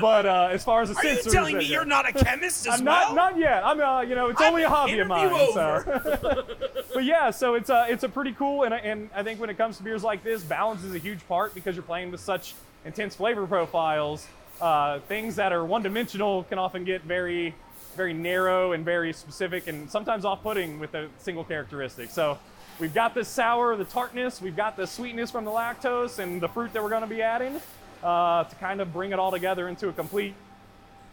but 0.00 0.26
uh, 0.26 0.48
as 0.50 0.62
far 0.64 0.82
as 0.82 0.90
the 0.90 0.96
Are 0.96 1.04
you 1.06 1.22
telling 1.22 1.56
me 1.56 1.64
you're 1.64 1.84
not 1.84 2.06
a 2.08 2.12
chemist 2.12 2.66
as 2.66 2.80
I'm 2.80 2.84
well? 2.84 3.14
not, 3.14 3.32
not 3.32 3.38
yet. 3.38 3.64
I'm, 3.64 3.80
uh, 3.80 4.00
you 4.02 4.14
know, 4.14 4.28
it's 4.28 4.40
only 4.42 4.62
a 4.64 4.66
I'm 4.66 4.72
hobby 4.72 4.98
of 4.98 5.06
mine. 5.08 5.30
So. 5.54 6.44
but 6.94 7.04
yeah, 7.04 7.30
so 7.30 7.54
it's 7.54 7.70
a, 7.70 7.86
it's 7.88 8.02
a 8.02 8.08
pretty 8.08 8.32
cool, 8.32 8.64
and, 8.64 8.74
I- 8.74 8.78
and 8.78 9.08
I 9.14 9.22
think 9.22 9.40
when 9.40 9.48
it 9.48 9.56
comes 9.56 9.76
to 9.78 9.82
beers 9.82 10.02
like 10.04 10.22
this, 10.24 10.42
balance 10.42 10.82
is 10.84 10.94
a 10.94 10.98
huge 10.98 11.26
part 11.28 11.54
because 11.54 11.76
you're 11.76 11.82
playing 11.84 12.10
with 12.10 12.20
such 12.20 12.54
intense 12.84 13.14
flavor 13.14 13.46
profiles. 13.46 14.26
Uh, 14.60 14.98
things 15.00 15.36
that 15.36 15.52
are 15.52 15.64
one-dimensional 15.64 16.44
can 16.44 16.58
often 16.58 16.84
get 16.84 17.02
very, 17.02 17.54
very 17.94 18.12
narrow 18.12 18.72
and 18.72 18.84
very 18.84 19.12
specific, 19.12 19.66
and 19.66 19.90
sometimes 19.90 20.24
off-putting 20.24 20.78
with 20.78 20.94
a 20.94 21.08
single 21.18 21.44
characteristic. 21.44 22.10
So 22.10 22.38
we've 22.78 22.94
got 22.94 23.14
the 23.14 23.24
sour, 23.24 23.76
the 23.76 23.84
tartness, 23.84 24.40
we've 24.40 24.56
got 24.56 24.76
the 24.76 24.86
sweetness 24.86 25.30
from 25.30 25.44
the 25.44 25.50
lactose, 25.50 26.18
and 26.18 26.40
the 26.40 26.48
fruit 26.48 26.72
that 26.72 26.82
we're 26.82 26.88
going 26.90 27.02
to 27.02 27.08
be 27.08 27.22
adding 27.22 27.60
uh, 28.02 28.44
to 28.44 28.56
kind 28.56 28.80
of 28.80 28.92
bring 28.92 29.12
it 29.12 29.18
all 29.18 29.30
together 29.30 29.68
into 29.68 29.88
a 29.88 29.92
complete 29.92 30.34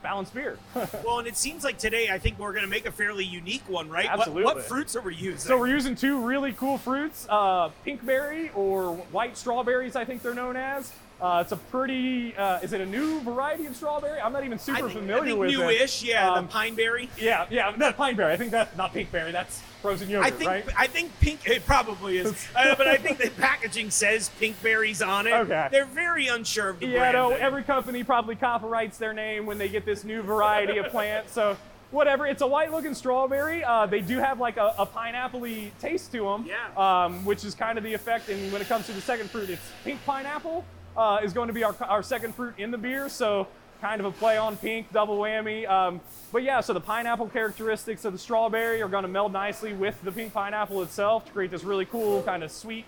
balanced 0.02 0.34
beer. 0.34 0.58
Well, 1.04 1.20
and 1.20 1.28
it 1.28 1.36
seems 1.36 1.64
like 1.64 1.78
today 1.78 2.10
I 2.10 2.20
think 2.20 2.40
we're 2.40 2.54
going 2.54 2.64
to 2.64 2.70
make 2.70 2.86
a 2.86 2.92
fairly 2.92 3.26
unique 3.26 3.68
one, 3.68 3.90
right? 3.90 4.06
What- 4.06 4.20
Absolutely. 4.20 4.44
What, 4.46 4.64
fruits 4.64 4.96
are 4.96 5.02
we 5.02 5.16
using? 5.16 5.38
So 5.40 5.58
we're 5.58 5.68
using 5.68 5.96
two 5.96 6.22
really 6.26 6.54
cool 6.54 6.78
fruits, 6.78 7.28
uh, 7.30 7.70
pinkberry 7.86 8.56
or 8.56 8.94
white 9.12 9.38
strawberries, 9.38 9.96
I 9.96 10.06
think 10.06 10.22
they're 10.22 10.34
known 10.34 10.56
as. 10.56 10.92
Uh, 11.22 11.40
it's 11.42 11.52
a 11.52 11.58
pretty, 11.58 12.34
uh, 12.38 12.60
is 12.62 12.72
it 12.72 12.80
a 12.80 12.86
new 12.86 13.20
variety 13.22 13.66
of 13.66 13.76
strawberry? 13.76 14.22
I'm 14.22 14.32
not 14.32 14.46
even 14.46 14.58
super 14.58 14.80
think, 14.88 14.94
familiar 15.00 15.22
I 15.22 15.26
think 15.28 15.40
with 15.40 15.50
it. 15.50 15.58
newish, 15.58 16.04
yeah, 16.04 16.32
Um, 16.32 16.48
the 16.48 16.54
pineberry. 16.54 17.10
Yeah, 17.18 17.46
yeah, 17.50 17.72
that 17.78 17.98
pineberry. 17.98 18.32
I 18.32 18.38
think 18.38 18.52
that's 18.52 18.76
not 18.78 18.94
pinkberry. 18.94 19.34
That's 19.34 19.62
frozen 19.82 20.10
yogurt, 20.10 20.28
I 20.28 20.30
think 20.30 20.50
right? 20.50 20.66
I 20.78 20.88
think 20.88 21.12
pink 21.20 21.46
it 21.46 21.66
probably 21.66 22.18
is, 22.20 22.48
uh, 22.56 22.74
but 22.76 22.88
I 22.88 22.96
think 22.96 23.18
the 23.18 23.30
packaging 23.32 23.90
says 23.92 24.30
pink 24.40 24.62
berries 24.64 25.02
on 25.02 25.28
it. 25.28 25.34
Okay. 25.34 25.68
They're 25.72 25.84
very 25.86 26.28
unsure 26.28 26.70
of 26.70 26.80
the 26.80 26.88
Yeah, 26.88 27.00
brand. 27.00 27.14
no, 27.16 27.30
name. 27.32 27.40
every 27.42 27.64
company 27.64 28.04
probably 28.06 28.36
copyrights 28.36 28.98
their 28.98 29.14
name 29.14 29.46
when 29.46 29.58
they 29.58 29.68
get 29.68 29.84
this 29.86 30.06
new 30.06 30.22
variety 30.22 30.78
of 30.78 30.86
plant. 30.88 31.30
So 31.30 31.58
whatever, 31.92 32.28
it's 32.28 32.42
a 32.44 32.48
white-looking 32.48 32.94
strawberry. 32.94 33.62
Uh, 33.62 33.86
they 33.88 34.00
do 34.00 34.20
have 34.20 34.40
like 34.40 34.56
a, 34.56 34.74
a 34.78 34.86
pineapple-y 34.86 35.72
taste 35.82 36.14
to 36.14 36.24
them, 36.24 36.46
Yeah. 36.48 37.04
um, 37.06 37.26
which 37.26 37.44
is 37.44 37.56
kind 37.56 37.78
of 37.78 37.84
the 37.84 37.94
effect. 37.94 38.30
And 38.30 38.54
when 38.54 38.62
it 38.62 38.70
comes 38.70 38.86
to 38.86 38.94
the 38.94 39.02
second 39.02 39.30
fruit, 39.30 39.50
it's 39.50 39.70
pink 39.84 40.00
pineapple 40.06 40.64
uh, 41.00 41.22
is 41.24 41.32
going 41.32 41.48
to 41.48 41.54
be 41.54 41.64
our, 41.64 41.76
our 41.88 42.04
second 42.04 42.36
fruit 42.36 42.56
in 42.58 42.72
the 42.72 42.78
beer. 42.78 43.08
So 43.08 43.48
kind 43.80 44.02
of 44.02 44.06
a 44.06 44.12
play 44.12 44.38
on 44.38 44.58
pink, 44.58 44.92
double 44.92 45.18
whammy. 45.18 45.68
Um, 45.70 46.02
but 46.34 46.44
yeah, 46.44 46.60
so 46.60 46.74
the 46.74 46.82
pineapple 46.82 47.30
characteristics 47.30 48.04
of 48.04 48.12
the 48.12 48.20
strawberry 48.20 48.82
are 48.82 48.90
going 48.90 49.04
to 49.04 49.08
meld 49.08 49.32
nicely 49.32 49.72
with 49.72 50.00
the 50.04 50.12
pink 50.12 50.34
pineapple 50.34 50.82
itself 50.82 51.26
to 51.28 51.32
create 51.32 51.52
this 51.52 51.64
really 51.64 51.86
cool 51.86 52.22
kind 52.24 52.44
of 52.44 52.52
sweet, 52.52 52.84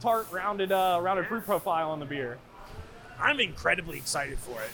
tart, 0.00 0.28
rounded, 0.30 0.70
uh, 0.70 1.00
rounded 1.02 1.26
fruit 1.26 1.44
profile 1.44 1.90
on 1.90 1.98
the 1.98 2.06
beer. 2.06 2.38
I'm 3.20 3.40
incredibly 3.40 3.96
excited 3.96 4.38
for 4.38 4.62
it. 4.62 4.70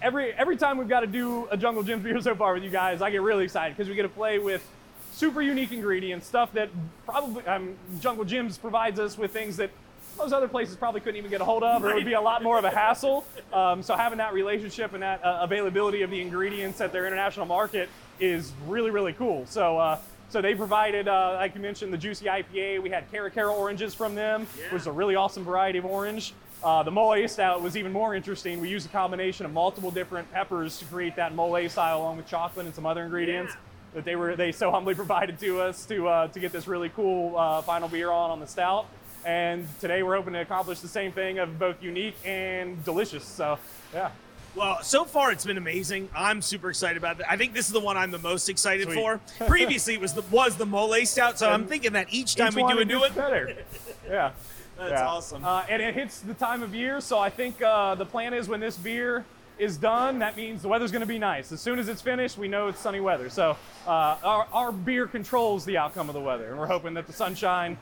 every 0.00 0.32
every 0.34 0.56
time 0.56 0.78
we've 0.78 0.88
got 0.88 1.00
to 1.00 1.08
do 1.08 1.48
a 1.50 1.56
Jungle 1.56 1.82
Jim's 1.82 2.04
beer 2.04 2.20
so 2.20 2.36
far 2.36 2.54
with 2.54 2.62
you 2.62 2.70
guys, 2.70 3.02
I 3.02 3.10
get 3.10 3.22
really 3.22 3.44
excited 3.44 3.76
because 3.76 3.88
we 3.88 3.96
get 3.96 4.02
to 4.02 4.08
play 4.08 4.38
with 4.38 4.64
super 5.12 5.42
unique 5.42 5.72
ingredients, 5.72 6.28
stuff 6.28 6.52
that 6.52 6.68
probably 7.04 7.44
um, 7.46 7.74
Jungle 7.98 8.24
Jim's 8.24 8.58
provides 8.58 9.00
us 9.00 9.18
with 9.18 9.32
things 9.32 9.56
that 9.56 9.70
most 10.16 10.32
other 10.32 10.48
places 10.48 10.76
probably 10.76 11.00
couldn't 11.00 11.16
even 11.16 11.30
get 11.30 11.40
a 11.40 11.44
hold 11.44 11.62
of, 11.62 11.84
or 11.84 11.90
it 11.90 11.94
would 11.94 12.04
be 12.04 12.14
a 12.14 12.20
lot 12.20 12.42
more 12.42 12.58
of 12.58 12.64
a 12.64 12.70
hassle. 12.70 13.24
Um, 13.52 13.82
so 13.82 13.96
having 13.96 14.18
that 14.18 14.32
relationship 14.32 14.92
and 14.92 15.02
that 15.02 15.24
uh, 15.24 15.40
availability 15.42 16.02
of 16.02 16.10
the 16.10 16.20
ingredients 16.20 16.80
at 16.80 16.92
their 16.92 17.06
international 17.06 17.46
market 17.46 17.88
is 18.20 18.52
really 18.66 18.90
really 18.90 19.12
cool. 19.12 19.46
So. 19.46 19.78
Uh, 19.78 19.98
so 20.28 20.42
they 20.42 20.56
provided, 20.56 21.06
uh, 21.06 21.34
like 21.34 21.54
you 21.54 21.60
mentioned, 21.60 21.92
the 21.92 21.96
juicy 21.96 22.24
IPA. 22.24 22.82
We 22.82 22.90
had 22.90 23.08
Cara 23.12 23.30
Cara 23.30 23.54
oranges 23.54 23.94
from 23.94 24.16
them, 24.16 24.48
which 24.72 24.82
is 24.82 24.88
a 24.88 24.92
really 24.92 25.14
awesome 25.14 25.44
variety 25.44 25.78
of 25.78 25.84
orange. 25.86 26.34
Uh, 26.64 26.82
the 26.82 26.90
mole 26.90 27.28
stout 27.28 27.62
was 27.62 27.76
even 27.76 27.92
more 27.92 28.12
interesting. 28.12 28.60
We 28.60 28.68
used 28.68 28.86
a 28.86 28.88
combination 28.88 29.46
of 29.46 29.52
multiple 29.52 29.92
different 29.92 30.30
peppers 30.32 30.78
to 30.78 30.84
create 30.86 31.14
that 31.14 31.32
mole 31.34 31.68
style, 31.68 31.98
along 31.98 32.16
with 32.16 32.26
chocolate 32.26 32.66
and 32.66 32.74
some 32.74 32.86
other 32.86 33.04
ingredients 33.04 33.54
that 33.94 34.04
they 34.04 34.16
were 34.16 34.36
they 34.36 34.52
so 34.52 34.70
humbly 34.70 34.94
provided 35.04 35.38
to 35.40 35.60
us 35.60 35.86
to 35.86 36.08
uh, 36.08 36.28
to 36.28 36.40
get 36.40 36.52
this 36.52 36.66
really 36.66 36.88
cool 36.90 37.36
uh, 37.36 37.62
final 37.62 37.88
beer 37.88 38.10
on 38.10 38.30
on 38.30 38.40
the 38.40 38.46
stout. 38.46 38.86
And 39.26 39.66
today 39.80 40.04
we're 40.04 40.14
hoping 40.14 40.34
to 40.34 40.40
accomplish 40.40 40.78
the 40.78 40.86
same 40.88 41.10
thing 41.10 41.40
of 41.40 41.58
both 41.58 41.82
unique 41.82 42.14
and 42.24 42.82
delicious. 42.84 43.24
So 43.24 43.58
yeah, 43.92 44.10
Well, 44.54 44.78
so 44.84 45.04
far 45.04 45.32
it's 45.32 45.44
been 45.44 45.58
amazing. 45.58 46.08
I'm 46.14 46.40
super 46.40 46.70
excited 46.70 46.96
about 46.96 47.18
it. 47.18 47.26
I 47.28 47.36
think 47.36 47.52
this 47.52 47.66
is 47.66 47.72
the 47.72 47.80
one 47.80 47.96
I'm 47.96 48.12
the 48.12 48.20
most 48.20 48.48
excited 48.48 48.84
Sweet. 48.84 48.94
for. 48.94 49.20
Previously, 49.48 49.94
it 49.94 50.00
was 50.00 50.12
the 50.12 50.22
was 50.30 50.54
the 50.54 50.64
mole 50.64 50.94
stout, 51.06 51.40
so 51.40 51.50
I'm 51.50 51.66
thinking 51.66 51.94
that 51.94 52.06
each 52.10 52.36
time 52.36 52.50
Each 52.50 52.54
we 52.54 52.62
do 52.72 52.78
a 52.78 52.82
it 52.82 52.84
new 52.88 53.00
gets 53.00 53.16
one, 53.16 53.24
better. 53.24 53.56
Yeah. 54.08 54.30
That's 54.78 54.92
Yeah. 54.92 55.08
awesome. 55.08 55.44
Uh, 55.44 55.64
and 55.68 55.82
it 55.82 55.94
hits 55.94 56.20
the 56.20 56.34
time 56.34 56.62
of 56.62 56.72
year, 56.72 57.00
so 57.00 57.18
I 57.18 57.28
think 57.30 57.60
uh, 57.60 57.96
the 57.96 58.06
plan 58.06 58.32
is 58.32 58.46
when 58.48 58.60
this 58.60 58.76
beer 58.76 59.24
is 59.58 59.76
done, 59.76 60.20
that 60.20 60.36
means 60.36 60.62
the 60.62 60.68
weather's 60.68 60.92
going 60.92 61.00
to 61.00 61.06
be 61.06 61.18
nice. 61.18 61.50
As 61.50 61.60
soon 61.60 61.80
as 61.80 61.88
it's 61.88 62.02
finished, 62.02 62.38
we 62.38 62.46
know 62.46 62.68
it's 62.68 62.78
sunny 62.78 63.00
weather. 63.00 63.28
So 63.30 63.56
uh, 63.88 63.90
our, 64.22 64.46
our 64.52 64.70
beer 64.70 65.06
controls 65.08 65.64
the 65.64 65.78
outcome 65.78 66.08
of 66.08 66.14
the 66.14 66.20
weather, 66.20 66.50
and 66.50 66.58
we're 66.60 66.66
hoping 66.68 66.94
that 66.94 67.06
the 67.08 67.12
sunshine 67.14 67.76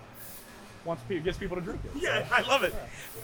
wants 0.85 1.03
pe- 1.09 1.21
gets 1.21 1.39
people 1.39 1.57
to 1.57 1.63
drink 1.63 1.81
it. 1.85 2.03
Yeah, 2.03 2.27
I 2.31 2.43
love 2.43 2.63
it. 2.63 2.75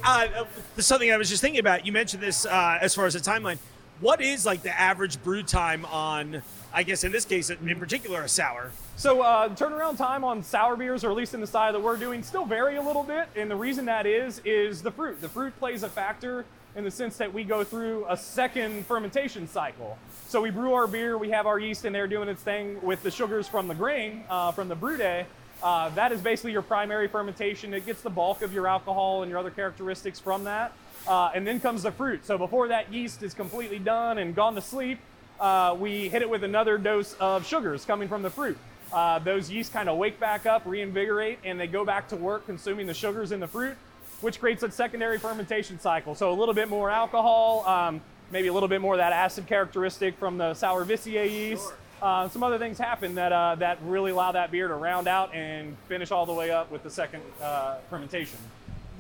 Uh, 0.03 0.27
uh, 0.37 0.45
something 0.81 1.11
I 1.13 1.17
was 1.17 1.29
just 1.29 1.41
thinking 1.41 1.61
about. 1.61 1.87
You 1.87 1.93
mentioned 1.93 2.23
this 2.23 2.47
uh, 2.47 2.79
as 2.81 2.95
far 2.95 3.07
as 3.07 3.15
the 3.15 3.21
timeline. 3.21 3.59
What 4.01 4.23
is 4.23 4.47
like 4.47 4.63
the 4.63 4.79
average 4.79 5.23
brew 5.23 5.43
time 5.43 5.85
on? 5.87 6.43
I 6.73 6.85
guess 6.85 7.05
in 7.05 7.11
this 7.13 7.25
case, 7.25 7.51
in 7.51 7.79
particular, 7.79 8.23
a 8.23 8.29
sour. 8.29 8.71
So 8.97 9.23
uh, 9.23 9.49
turnaround 9.51 9.99
time 9.99 10.25
on 10.25 10.43
sour 10.43 10.77
beers, 10.77 11.05
or 11.05 11.11
at 11.11 11.17
least 11.17 11.35
in 11.35 11.41
the 11.41 11.47
style 11.47 11.73
that 11.73 11.81
we're 11.81 11.97
doing, 11.97 12.23
still 12.23 12.45
vary 12.45 12.77
a 12.77 12.83
little 12.83 13.03
bit. 13.03 13.29
And 13.35 13.51
the 13.51 13.57
reason 13.57 13.85
that 13.87 14.07
is 14.07 14.41
is 14.45 14.81
the 14.81 14.91
fruit. 14.91 15.21
The 15.21 15.29
fruit 15.29 15.59
plays 15.59 15.83
a 15.83 15.89
factor 15.89 16.45
in 16.77 16.85
the 16.85 16.91
sense 16.91 17.17
that 17.17 17.33
we 17.33 17.43
go 17.43 17.65
through 17.65 18.07
a 18.09 18.17
second 18.17 18.87
fermentation 18.87 19.49
cycle. 19.49 19.99
So 20.29 20.41
we 20.41 20.51
brew 20.51 20.75
our 20.75 20.87
beer, 20.87 21.19
we 21.19 21.31
have 21.31 21.47
our 21.47 21.59
yeast 21.59 21.85
in 21.85 21.93
there 21.93 22.07
doing 22.07 22.29
its 22.29 22.43
thing 22.43 22.81
with 22.83 23.03
the 23.03 23.11
sugars 23.11 23.49
from 23.49 23.67
the 23.67 23.75
grain, 23.75 24.23
uh, 24.31 24.53
from 24.53 24.69
the 24.69 24.77
brew 24.77 24.97
day. 24.97 25.27
Uh, 25.63 25.91
that 25.91 26.13
is 26.13 26.21
basically 26.21 26.53
your 26.53 26.63
primary 26.63 27.09
fermentation. 27.09 27.75
It 27.75 27.87
gets 27.87 28.03
the 28.03 28.11
bulk 28.11 28.43
of 28.43 28.53
your 28.53 28.67
alcohol 28.67 29.23
and 29.23 29.31
your 29.31 29.39
other 29.39 29.51
characteristics 29.51 30.19
from 30.19 30.45
that. 30.45 30.73
Uh, 31.07 31.31
and 31.35 31.47
then 31.47 31.61
comes 31.61 31.83
the 31.83 31.93
fruit. 31.93 32.27
So 32.27 32.37
before 32.37 32.69
that 32.69 32.93
yeast 32.93 33.23
is 33.23 33.35
completely 33.35 33.79
done 33.79 34.19
and 34.19 34.35
gone 34.35 34.55
to 34.55 34.61
sleep, 34.61 34.99
uh, 35.41 35.75
we 35.79 36.09
hit 36.09 36.21
it 36.23 36.29
with 36.29 36.45
another 36.45 36.77
dose 36.77 37.15
of 37.15 37.47
sugars 37.47 37.85
coming 37.85 38.09
from 38.09 38.23
the 38.23 38.31
fruit. 38.31 38.59
Uh, 38.93 39.19
those 39.19 39.51
yeast 39.51 39.73
kind 39.73 39.89
of 39.89 39.97
wake 39.97 40.21
back 40.21 40.47
up, 40.47 40.63
reinvigorate, 40.67 41.39
and 41.45 41.59
they 41.59 41.67
go 41.67 41.85
back 41.85 42.09
to 42.09 42.17
work 42.17 42.45
consuming 42.45 42.87
the 42.87 42.95
sugars 42.95 43.33
in 43.33 43.41
the 43.41 43.47
fruit, 43.47 43.77
which 44.21 44.41
creates 44.41 44.63
a 44.63 44.71
secondary 44.71 45.19
fermentation 45.19 45.79
cycle. 45.79 46.15
So 46.15 46.33
a 46.33 46.37
little 46.37 46.55
bit 46.55 46.69
more 46.69 46.91
alcohol, 46.91 47.67
um, 47.67 48.01
maybe 48.31 48.49
a 48.49 48.53
little 48.53 48.69
bit 48.69 48.81
more 48.81 48.95
of 48.95 48.99
that 48.99 49.13
acid 49.13 49.47
characteristic 49.47 50.19
from 50.19 50.39
the 50.39 50.53
Sourvisiae 50.53 51.31
yeast. 51.31 51.73
Uh, 52.03 52.29
some 52.29 52.43
other 52.43 52.59
things 52.59 52.79
happen 52.79 53.15
that 53.17 53.33
uh, 53.33 53.55
that 53.57 53.79
really 53.85 54.11
allow 54.11 54.33
that 54.33 54.51
beer 54.51 54.69
to 54.69 54.75
round 54.75 55.07
out 55.09 55.35
and 55.35 55.77
finish 55.89 56.11
all 56.11 56.25
the 56.27 56.33
way 56.33 56.51
up 56.51 56.71
with 56.71 56.83
the 56.83 56.91
second 56.91 57.23
uh, 57.43 57.77
fermentation. 57.91 58.39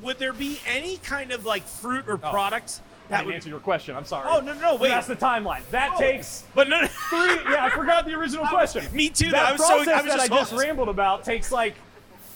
Would 0.02 0.18
there 0.18 0.32
be 0.32 0.58
any 0.66 0.96
kind 0.98 1.32
of 1.32 1.44
like 1.46 1.62
fruit 1.62 2.06
or 2.08 2.14
Oh. 2.14 2.30
product 2.30 2.80
I 3.08 3.10
that 3.10 3.16
didn't 3.18 3.26
would? 3.26 3.34
answer 3.36 3.48
your 3.48 3.60
question. 3.60 3.96
I'm 3.96 4.04
sorry. 4.04 4.28
Oh, 4.30 4.40
no, 4.40 4.54
no, 4.54 4.76
wait. 4.76 4.90
That's 4.90 5.06
the 5.06 5.16
timeline. 5.16 5.62
That 5.72 5.92
Oh, 5.96 5.98
takes 6.00 6.44
But 6.54 6.68
no, 6.68 6.86
three. 6.86 7.18
Yeah, 7.52 7.64
I 7.64 7.70
forgot 7.70 8.04
the 8.06 8.14
original 8.14 8.46
question. 8.48 8.84
Me 8.94 9.08
too. 9.08 9.30
That 9.30 9.46
I 9.46 9.52
was 9.52 9.60
so- 9.62 9.76
process 9.76 9.88
I 9.88 10.02
was 10.02 10.04
that 10.12 10.18
just 10.18 10.32
I 10.32 10.36
just 10.36 10.52
rambled 10.64 10.88
about 10.88 11.24
takes 11.24 11.50
like 11.50 11.74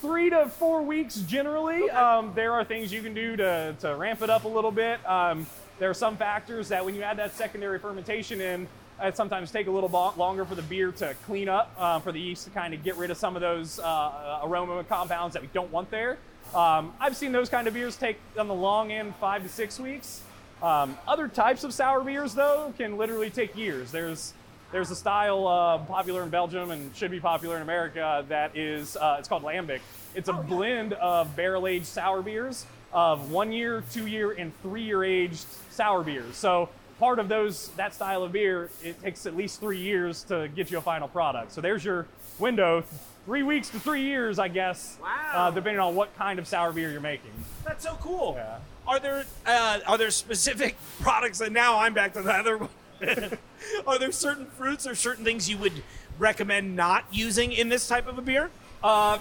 three 0.00 0.28
to 0.30 0.48
four 0.48 0.82
weeks 0.82 1.16
generally. 1.16 1.88
Um, 1.90 2.32
there 2.34 2.52
are 2.52 2.64
things 2.64 2.92
you 2.92 3.02
can 3.02 3.14
do 3.14 3.36
to, 3.36 3.74
to 3.80 3.94
ramp 3.96 4.20
it 4.22 4.28
up 4.30 4.44
a 4.44 4.48
little 4.48 4.72
bit. 4.72 4.98
Um, 5.08 5.46
there 5.78 5.88
are 5.90 5.94
some 5.94 6.16
factors 6.16 6.68
that 6.68 6.84
when 6.84 6.94
you 6.94 7.02
add 7.02 7.16
that 7.18 7.34
secondary 7.34 7.78
fermentation 7.78 8.40
in, 8.40 8.68
it 9.02 9.16
sometimes 9.16 9.50
take 9.50 9.66
a 9.66 9.70
little 9.70 9.90
longer 10.16 10.44
for 10.44 10.54
the 10.54 10.62
beer 10.62 10.92
to 10.92 11.14
clean 11.26 11.48
up, 11.48 11.74
uh, 11.78 11.98
for 12.00 12.12
the 12.12 12.20
yeast 12.20 12.44
to 12.44 12.50
kind 12.50 12.74
of 12.74 12.82
get 12.82 12.96
rid 12.96 13.10
of 13.10 13.16
some 13.16 13.36
of 13.36 13.42
those 13.42 13.78
uh, 13.78 14.40
aroma 14.44 14.84
compounds 14.84 15.34
that 15.34 15.42
we 15.42 15.48
don't 15.52 15.70
want 15.70 15.90
there. 15.90 16.18
Um, 16.54 16.92
I've 17.00 17.16
seen 17.16 17.32
those 17.32 17.48
kind 17.48 17.66
of 17.66 17.74
beers 17.74 17.96
take 17.96 18.18
on 18.38 18.48
the 18.48 18.54
long 18.54 18.92
end 18.92 19.14
five 19.16 19.42
to 19.42 19.48
six 19.48 19.80
weeks. 19.80 20.22
Um, 20.62 20.96
other 21.06 21.28
types 21.28 21.64
of 21.64 21.74
sour 21.74 22.02
beers, 22.02 22.34
though, 22.34 22.72
can 22.78 22.96
literally 22.96 23.30
take 23.30 23.56
years. 23.56 23.90
There's 23.90 24.32
there's 24.72 24.90
a 24.90 24.96
style 24.96 25.46
uh, 25.46 25.78
popular 25.78 26.24
in 26.24 26.30
Belgium 26.30 26.70
and 26.70 26.94
should 26.96 27.10
be 27.10 27.20
popular 27.20 27.56
in 27.56 27.62
America 27.62 28.24
that 28.28 28.56
is 28.56 28.96
uh, 28.96 29.16
it's 29.18 29.28
called 29.28 29.42
lambic. 29.42 29.80
It's 30.14 30.28
a 30.28 30.32
blend 30.32 30.94
of 30.94 31.36
barrel 31.36 31.66
aged 31.66 31.86
sour 31.86 32.22
beers 32.22 32.66
of 32.92 33.30
one 33.30 33.52
year, 33.52 33.84
two 33.92 34.06
year, 34.06 34.32
and 34.32 34.52
three 34.62 34.82
year 34.82 35.04
aged 35.04 35.46
sour 35.70 36.02
beers. 36.02 36.36
So 36.36 36.68
part 36.98 37.18
of 37.18 37.28
those 37.28 37.68
that 37.76 37.94
style 37.94 38.22
of 38.22 38.32
beer, 38.32 38.70
it 38.82 39.00
takes 39.02 39.26
at 39.26 39.36
least 39.36 39.60
three 39.60 39.78
years 39.78 40.22
to 40.24 40.48
get 40.54 40.70
you 40.70 40.78
a 40.78 40.82
final 40.82 41.08
product. 41.08 41.52
So 41.52 41.60
there's 41.60 41.84
your 41.84 42.06
window, 42.38 42.84
three 43.26 43.42
weeks 43.42 43.68
to 43.70 43.80
three 43.80 44.02
years, 44.02 44.38
I 44.38 44.48
guess, 44.48 44.98
Wow. 45.02 45.08
uh, 45.34 45.50
depending 45.50 45.80
on 45.80 45.94
what 45.94 46.16
kind 46.16 46.38
of 46.38 46.46
sour 46.46 46.72
beer 46.72 46.90
you're 46.90 47.00
making. 47.00 47.30
That's 47.64 47.84
so 47.84 47.96
cool. 48.00 48.34
Yeah. 48.36 48.58
Are 48.86 49.00
there 49.00 49.24
uh, 49.46 49.80
are 49.86 49.98
there 49.98 50.10
specific 50.10 50.76
products? 51.00 51.40
And 51.40 51.54
now 51.54 51.78
I'm 51.78 51.94
back 51.94 52.12
to 52.14 52.22
the 52.22 52.32
other. 52.32 52.58
one. 52.58 52.68
are 53.86 53.98
there 53.98 54.12
certain 54.12 54.46
fruits 54.46 54.86
or 54.86 54.94
certain 54.94 55.24
things 55.24 55.48
you 55.50 55.58
would 55.58 55.82
recommend 56.18 56.76
not 56.76 57.04
using 57.10 57.52
in 57.52 57.68
this 57.68 57.88
type 57.88 58.06
of 58.06 58.18
a 58.18 58.22
beer? 58.22 58.50
Uh, 58.82 59.18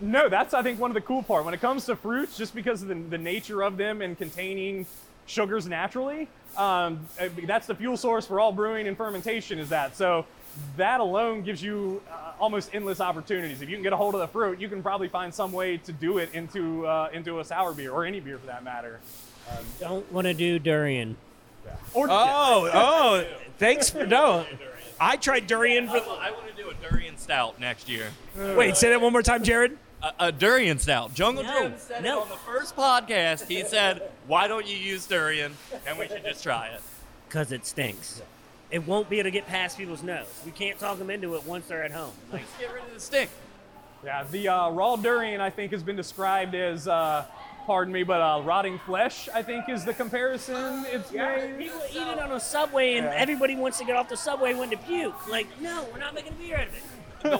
no, 0.00 0.28
that's 0.28 0.54
I 0.54 0.62
think 0.62 0.80
one 0.80 0.90
of 0.90 0.94
the 0.94 1.00
cool 1.00 1.22
part 1.22 1.44
when 1.44 1.54
it 1.54 1.60
comes 1.60 1.84
to 1.86 1.96
fruits, 1.96 2.36
just 2.36 2.54
because 2.54 2.82
of 2.82 2.88
the, 2.88 2.94
the 2.94 3.18
nature 3.18 3.62
of 3.62 3.76
them 3.76 4.00
and 4.02 4.16
containing 4.16 4.86
sugars 5.26 5.66
naturally. 5.66 6.28
Um, 6.56 7.06
that's 7.46 7.66
the 7.66 7.74
fuel 7.74 7.96
source 7.96 8.26
for 8.26 8.40
all 8.40 8.52
brewing 8.52 8.86
and 8.88 8.96
fermentation. 8.96 9.58
Is 9.58 9.68
that 9.70 9.96
so? 9.96 10.26
That 10.76 11.00
alone 11.00 11.42
gives 11.42 11.60
you 11.62 12.00
uh, 12.08 12.32
almost 12.38 12.70
endless 12.72 13.00
opportunities. 13.00 13.60
If 13.60 13.68
you 13.68 13.74
can 13.76 13.82
get 13.82 13.92
a 13.92 13.96
hold 13.96 14.14
of 14.14 14.20
the 14.20 14.28
fruit, 14.28 14.60
you 14.60 14.68
can 14.68 14.82
probably 14.82 15.08
find 15.08 15.34
some 15.34 15.50
way 15.50 15.78
to 15.78 15.92
do 15.92 16.18
it 16.18 16.32
into 16.32 16.86
uh, 16.86 17.10
into 17.12 17.40
a 17.40 17.44
sour 17.44 17.72
beer 17.72 17.90
or 17.90 18.04
any 18.04 18.20
beer 18.20 18.38
for 18.38 18.46
that 18.46 18.62
matter. 18.62 19.00
Don't 19.80 20.10
want 20.12 20.26
to 20.26 20.34
do 20.34 20.58
durian. 20.58 21.16
Or 21.92 22.06
Oh, 22.08 22.70
oh, 22.72 23.24
thanks 23.58 23.90
for 23.90 24.06
no. 24.06 24.46
I 25.00 25.16
tried 25.16 25.46
durian 25.48 25.88
for. 25.88 25.96
I 25.96 26.30
want 26.30 26.54
to 26.54 26.62
do 26.62 26.70
a 26.70 26.74
durian 26.88 27.18
stout 27.18 27.58
next 27.58 27.88
year. 27.88 28.10
Wait, 28.36 28.76
say 28.76 28.90
that 28.90 29.00
one 29.00 29.12
more 29.12 29.22
time, 29.22 29.42
Jared. 29.42 29.76
A, 30.04 30.26
a 30.26 30.32
durian 30.32 30.78
stout. 30.78 31.14
Jungle 31.14 31.44
No, 31.44 31.62
Jim 31.68 31.74
said 31.78 32.02
no. 32.04 32.18
it 32.18 32.22
on 32.24 32.28
the 32.28 32.36
first 32.36 32.76
podcast. 32.76 33.46
He 33.48 33.64
said, 33.64 34.02
"Why 34.26 34.46
don't 34.48 34.66
you 34.66 34.76
use 34.76 35.06
durian?" 35.06 35.56
And 35.86 35.98
we 35.98 36.08
should 36.08 36.22
just 36.24 36.42
try 36.42 36.66
it. 36.68 36.82
Because 37.28 37.52
it 37.52 37.64
stinks. 37.66 38.20
It 38.70 38.86
won't 38.86 39.08
be 39.08 39.18
able 39.18 39.28
to 39.28 39.30
get 39.30 39.46
past 39.46 39.78
people's 39.78 40.02
nose. 40.02 40.26
We 40.44 40.50
can't 40.50 40.78
talk 40.78 40.98
them 40.98 41.08
into 41.10 41.34
it 41.36 41.44
once 41.46 41.66
they're 41.68 41.82
at 41.84 41.90
home. 41.92 42.12
Like, 42.32 42.42
Let's 42.42 42.58
get 42.58 42.72
rid 42.74 42.84
of 42.84 42.92
the 42.94 43.00
stink. 43.00 43.30
Yeah, 44.04 44.24
the 44.30 44.48
uh, 44.48 44.70
raw 44.70 44.96
durian 44.96 45.40
I 45.40 45.48
think 45.50 45.72
has 45.72 45.82
been 45.82 45.96
described 45.96 46.54
as, 46.54 46.86
uh, 46.86 47.24
pardon 47.66 47.92
me, 47.94 48.02
but 48.02 48.20
uh, 48.20 48.42
rotting 48.42 48.78
flesh. 48.80 49.28
I 49.32 49.42
think 49.42 49.68
is 49.70 49.84
the 49.84 49.94
comparison 49.94 50.84
it's 50.86 51.10
made. 51.12 51.56
people 51.58 51.80
eat 51.90 51.96
it 51.96 52.18
on 52.18 52.32
a 52.32 52.40
subway, 52.40 52.96
and 52.96 53.06
Yeah. 53.06 53.14
everybody 53.14 53.56
wants 53.56 53.78
to 53.78 53.84
get 53.84 53.96
off 53.96 54.08
the 54.10 54.16
subway 54.16 54.52
when 54.54 54.68
to 54.70 54.76
puke. 54.76 55.28
Like, 55.28 55.46
no, 55.60 55.86
we're 55.92 55.98
not 56.00 56.14
making 56.14 56.32
a 56.32 56.36
beer 56.36 56.56
out 56.58 56.68
of 56.68 56.74
it. 56.74 56.82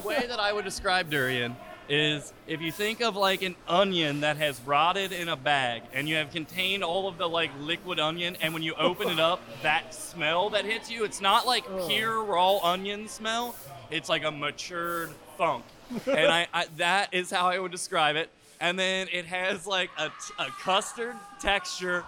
the 0.02 0.08
way 0.08 0.24
that 0.26 0.40
I 0.40 0.52
would 0.52 0.64
describe 0.64 1.10
durian 1.10 1.54
is 1.88 2.32
if 2.46 2.60
you 2.60 2.72
think 2.72 3.00
of 3.00 3.16
like 3.16 3.42
an 3.42 3.54
onion 3.68 4.20
that 4.20 4.36
has 4.36 4.60
rotted 4.62 5.12
in 5.12 5.28
a 5.28 5.36
bag 5.36 5.82
and 5.92 6.08
you 6.08 6.16
have 6.16 6.30
contained 6.30 6.82
all 6.82 7.08
of 7.08 7.18
the 7.18 7.28
like 7.28 7.50
liquid 7.60 7.98
onion 8.00 8.36
and 8.40 8.54
when 8.54 8.62
you 8.62 8.74
open 8.74 9.08
it 9.08 9.20
up 9.20 9.40
that 9.62 9.94
smell 9.94 10.50
that 10.50 10.64
hits 10.64 10.90
you 10.90 11.04
it's 11.04 11.20
not 11.20 11.46
like 11.46 11.64
pure 11.88 12.22
raw 12.22 12.58
onion 12.58 13.08
smell. 13.08 13.54
It's 13.90 14.08
like 14.08 14.24
a 14.24 14.30
matured 14.30 15.10
funk. 15.36 15.64
And 16.06 16.26
I, 16.32 16.48
I 16.52 16.66
that 16.78 17.12
is 17.12 17.30
how 17.30 17.46
I 17.46 17.58
would 17.58 17.72
describe 17.72 18.16
it. 18.16 18.30
And 18.60 18.78
then 18.78 19.08
it 19.12 19.26
has 19.26 19.66
like 19.66 19.90
a, 19.98 20.10
a 20.38 20.46
custard 20.62 21.14
texture 21.40 22.04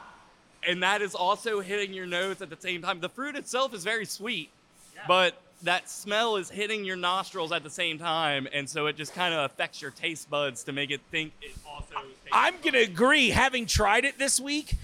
and 0.66 0.82
that 0.82 1.02
is 1.02 1.14
also 1.14 1.60
hitting 1.60 1.92
your 1.92 2.06
nose 2.06 2.42
at 2.42 2.50
the 2.50 2.56
same 2.58 2.82
time. 2.82 3.00
The 3.00 3.08
fruit 3.08 3.36
itself 3.36 3.74
is 3.74 3.84
very 3.84 4.06
sweet 4.06 4.50
but 5.06 5.40
that 5.62 5.88
smell 5.88 6.36
is 6.36 6.50
hitting 6.50 6.84
your 6.84 6.96
nostrils 6.96 7.52
at 7.52 7.62
the 7.62 7.70
same 7.70 7.98
time, 7.98 8.46
and 8.52 8.68
so 8.68 8.86
it 8.86 8.96
just 8.96 9.14
kind 9.14 9.34
of 9.34 9.50
affects 9.50 9.80
your 9.80 9.90
taste 9.90 10.28
buds 10.30 10.64
to 10.64 10.72
make 10.72 10.90
it 10.90 11.00
think 11.10 11.32
it 11.40 11.52
also. 11.68 11.94
I'm 12.32 12.54
gonna 12.62 12.78
agree. 12.78 13.30
Having 13.30 13.66
tried 13.66 14.04
it 14.04 14.18
this 14.18 14.38
week, 14.38 14.74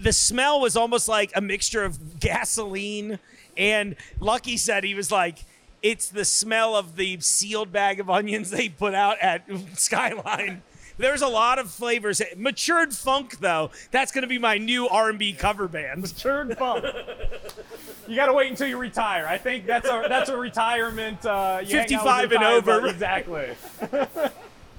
the 0.00 0.12
smell 0.12 0.60
was 0.60 0.76
almost 0.76 1.06
like 1.08 1.32
a 1.36 1.40
mixture 1.40 1.84
of 1.84 2.18
gasoline 2.20 3.18
and 3.56 3.96
Lucky 4.20 4.56
said 4.56 4.84
he 4.84 4.94
was 4.94 5.10
like, 5.10 5.44
it's 5.82 6.08
the 6.08 6.24
smell 6.24 6.76
of 6.76 6.96
the 6.96 7.18
sealed 7.20 7.72
bag 7.72 8.00
of 8.00 8.08
onions 8.08 8.50
they 8.50 8.68
put 8.68 8.94
out 8.94 9.18
at 9.20 9.44
Skyline. 9.78 10.62
There's 10.98 11.22
a 11.22 11.28
lot 11.28 11.58
of 11.58 11.70
flavors. 11.70 12.22
Matured 12.36 12.92
funk, 12.94 13.38
though, 13.40 13.70
that's 13.90 14.12
gonna 14.12 14.26
be 14.26 14.38
my 14.38 14.58
new 14.58 14.88
R&B 14.88 15.32
cover 15.34 15.66
band. 15.66 16.02
Matured 16.02 16.56
funk. 16.56 16.84
You 18.08 18.16
got 18.16 18.26
to 18.26 18.32
wait 18.32 18.50
until 18.50 18.68
you 18.68 18.78
retire. 18.78 19.26
I 19.26 19.38
think 19.38 19.66
that's 19.66 19.88
a 19.88 20.04
that's 20.08 20.30
a 20.30 20.36
retirement. 20.36 21.24
Uh, 21.24 21.60
you 21.64 21.76
hang 21.78 21.94
out 21.94 22.20
55 22.20 22.32
and 22.32 22.44
over. 22.44 22.86
Exactly. 22.86 23.48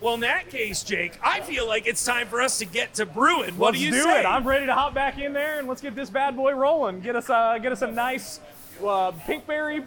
Well, 0.03 0.15
in 0.15 0.19
that 0.19 0.49
case, 0.49 0.83
Jake, 0.83 1.17
I 1.23 1.39
feel 1.39 1.65
like 1.65 1.87
it's 1.87 2.03
time 2.03 2.27
for 2.27 2.41
us 2.41 2.57
to 2.59 2.65
get 2.65 2.95
to 2.95 3.05
brewing. 3.05 3.57
What 3.57 3.67
let's 3.67 3.77
do 3.77 3.85
you 3.85 3.91
do 3.91 4.03
say? 4.03 4.19
it. 4.19 4.25
I'm 4.25 4.45
ready 4.45 4.65
to 4.65 4.73
hop 4.73 4.93
back 4.93 5.17
in 5.17 5.31
there 5.31 5.59
and 5.59 5.67
let's 5.67 5.79
get 5.79 5.95
this 5.95 6.09
bad 6.09 6.35
boy 6.35 6.51
rolling. 6.53 6.99
Get 6.99 7.15
us 7.15 7.29
uh, 7.29 7.57
get 7.57 7.71
us 7.71 7.83
a 7.83 7.87
nice 7.89 8.41
uh, 8.81 9.13
pinkberry, 9.13 9.85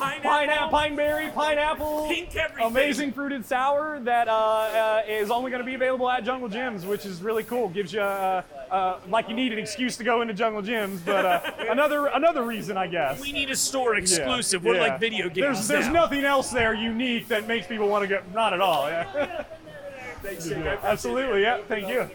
Pineapple. 0.00 0.30
pineapple, 0.30 0.78
pineberry, 0.78 1.34
pineapple, 1.34 2.06
Pink 2.08 2.34
everything. 2.34 2.66
amazing 2.66 3.12
fruited 3.12 3.44
sour 3.44 4.00
that 4.00 4.28
uh, 4.28 4.32
uh, 4.32 5.02
is 5.06 5.30
only 5.30 5.50
going 5.50 5.60
to 5.60 5.66
be 5.66 5.74
available 5.74 6.08
at 6.10 6.24
Jungle 6.24 6.48
Jim's, 6.48 6.86
which 6.86 7.04
is 7.04 7.20
really 7.22 7.44
cool. 7.44 7.68
Gives 7.68 7.92
you 7.92 8.00
uh, 8.00 8.42
uh, 8.70 8.98
like 9.08 9.28
you 9.28 9.34
need 9.34 9.52
an 9.52 9.58
excuse 9.58 9.96
to 9.98 10.04
go 10.04 10.22
into 10.22 10.32
Jungle 10.32 10.62
Jim's, 10.62 11.00
but 11.02 11.24
uh, 11.26 11.50
another 11.70 12.06
another 12.06 12.42
reason, 12.44 12.76
I 12.76 12.86
guess. 12.86 13.20
we 13.20 13.30
need 13.32 13.50
a 13.50 13.56
store 13.56 13.94
Yeah, 13.94 14.00
exclusive. 14.00 14.64
We're 14.64 14.74
yeah. 14.76 14.80
like 14.80 15.00
video 15.00 15.28
games. 15.28 15.36
There's 15.36 15.68
there's 15.68 15.86
now. 15.86 15.92
nothing 16.04 16.24
else 16.24 16.50
there 16.50 16.72
unique 16.74 17.28
that 17.28 17.46
makes 17.46 17.66
people 17.66 17.88
want 17.88 18.02
to 18.02 18.08
get. 18.08 18.32
Not 18.34 18.52
at 18.54 18.60
all. 18.60 18.88
Yeah. 18.88 19.44
Absolutely. 20.82 21.42
Yeah. 21.42 21.60
Thank 21.68 21.88
you. 21.88 22.08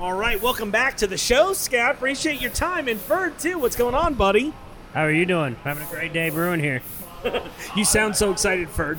All 0.00 0.12
right, 0.14 0.40
welcome 0.42 0.70
back 0.70 0.96
to 0.98 1.06
the 1.06 1.16
show, 1.16 1.52
Scott. 1.52 1.94
Appreciate 1.94 2.40
your 2.40 2.50
time 2.50 2.88
and 2.88 2.98
Ferd 3.00 3.38
too. 3.38 3.58
What's 3.58 3.76
going 3.76 3.94
on, 3.94 4.14
buddy? 4.14 4.52
How 4.94 5.02
are 5.02 5.10
you 5.10 5.26
doing? 5.26 5.56
Having 5.64 5.88
a 5.88 5.90
great 5.90 6.12
day 6.12 6.30
brewing 6.30 6.60
here. 6.60 6.82
You 7.74 7.86
sound 7.86 8.14
so 8.14 8.30
excited, 8.30 8.68
Ferd. 8.68 8.98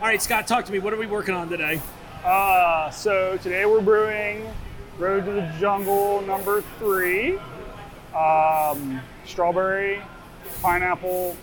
All 0.00 0.06
right, 0.08 0.20
Scott, 0.20 0.48
talk 0.48 0.64
to 0.64 0.72
me. 0.72 0.80
What 0.80 0.92
are 0.92 0.96
we 0.96 1.06
working 1.06 1.34
on 1.36 1.48
today? 1.48 1.80
Uh, 2.24 2.90
so 2.90 3.38
today 3.38 3.64
we're 3.64 3.80
brewing 3.80 4.44
Road 4.98 5.24
to 5.24 5.32
the 5.32 5.54
Jungle 5.60 6.20
number 6.22 6.62
three. 6.80 7.38
Um, 8.12 9.00
strawberry, 9.24 10.02
pineapple, 10.62 11.36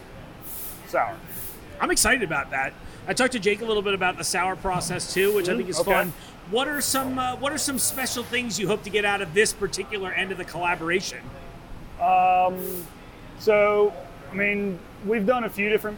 sour. 0.88 1.16
I'm 1.80 1.92
excited 1.92 2.24
about 2.24 2.52
that. 2.52 2.74
I 3.08 3.14
talked 3.14 3.32
to 3.32 3.40
Jake 3.40 3.62
a 3.62 3.66
little 3.66 3.82
bit 3.82 3.94
about 3.94 4.18
the 4.18 4.26
sour 4.26 4.58
process 4.58 5.14
too, 5.14 5.34
which 5.34 5.48
I 5.48 5.56
think 5.56 5.70
is 5.70 5.80
okay. 5.80 5.92
fun. 5.92 6.14
What 6.52 6.68
are 6.68 6.82
some 6.82 7.18
uh, 7.18 7.38
What 7.38 7.54
are 7.54 7.58
some 7.58 7.80
special 7.80 8.24
things 8.24 8.60
you 8.60 8.68
hope 8.68 8.84
to 8.84 8.90
get 8.90 9.06
out 9.06 9.22
of 9.22 9.34
this 9.34 9.54
particular 9.54 10.12
end 10.12 10.34
of 10.34 10.38
the 10.38 10.46
collaboration? 10.46 11.22
So, 13.40 13.94
I 14.32 14.36
mean, 14.36 14.80
we've 15.06 15.26
done 15.26 15.44
a 15.44 15.50
few 15.50 15.70
different 15.70 15.98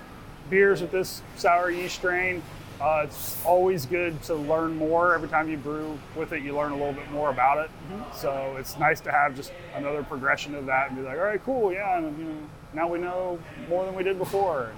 beers 0.50 0.82
with 0.82 0.92
this 0.92 1.22
sour 1.36 1.70
yeast 1.70 1.96
strain. 1.96 2.42
Uh, 2.82 3.02
it's 3.04 3.44
always 3.46 3.86
good 3.86 4.22
to 4.24 4.36
learn 4.36 4.76
more. 4.78 5.14
Every 5.14 5.28
time 5.28 5.50
you 5.50 5.58
brew 5.58 6.00
with 6.16 6.32
it, 6.32 6.44
you 6.44 6.56
learn 6.56 6.72
a 6.72 6.78
little 6.78 6.94
bit 6.94 7.12
more 7.12 7.30
about 7.30 7.58
it. 7.58 7.70
So 8.16 8.56
it's 8.58 8.80
nice 8.80 9.02
to 9.02 9.12
have 9.12 9.36
just 9.36 9.52
another 9.76 10.02
progression 10.02 10.56
of 10.56 10.66
that 10.68 10.88
and 10.90 10.98
be 10.98 11.04
like, 11.04 11.18
all 11.18 11.26
right, 11.26 11.44
cool, 11.44 11.74
yeah, 11.74 11.98
and 11.98 12.18
you 12.18 12.24
know, 12.26 12.38
now 12.74 12.88
we 12.88 13.00
know 13.00 13.38
more 13.68 13.86
than 13.86 13.96
we 13.96 14.04
did 14.04 14.18
before. 14.18 14.72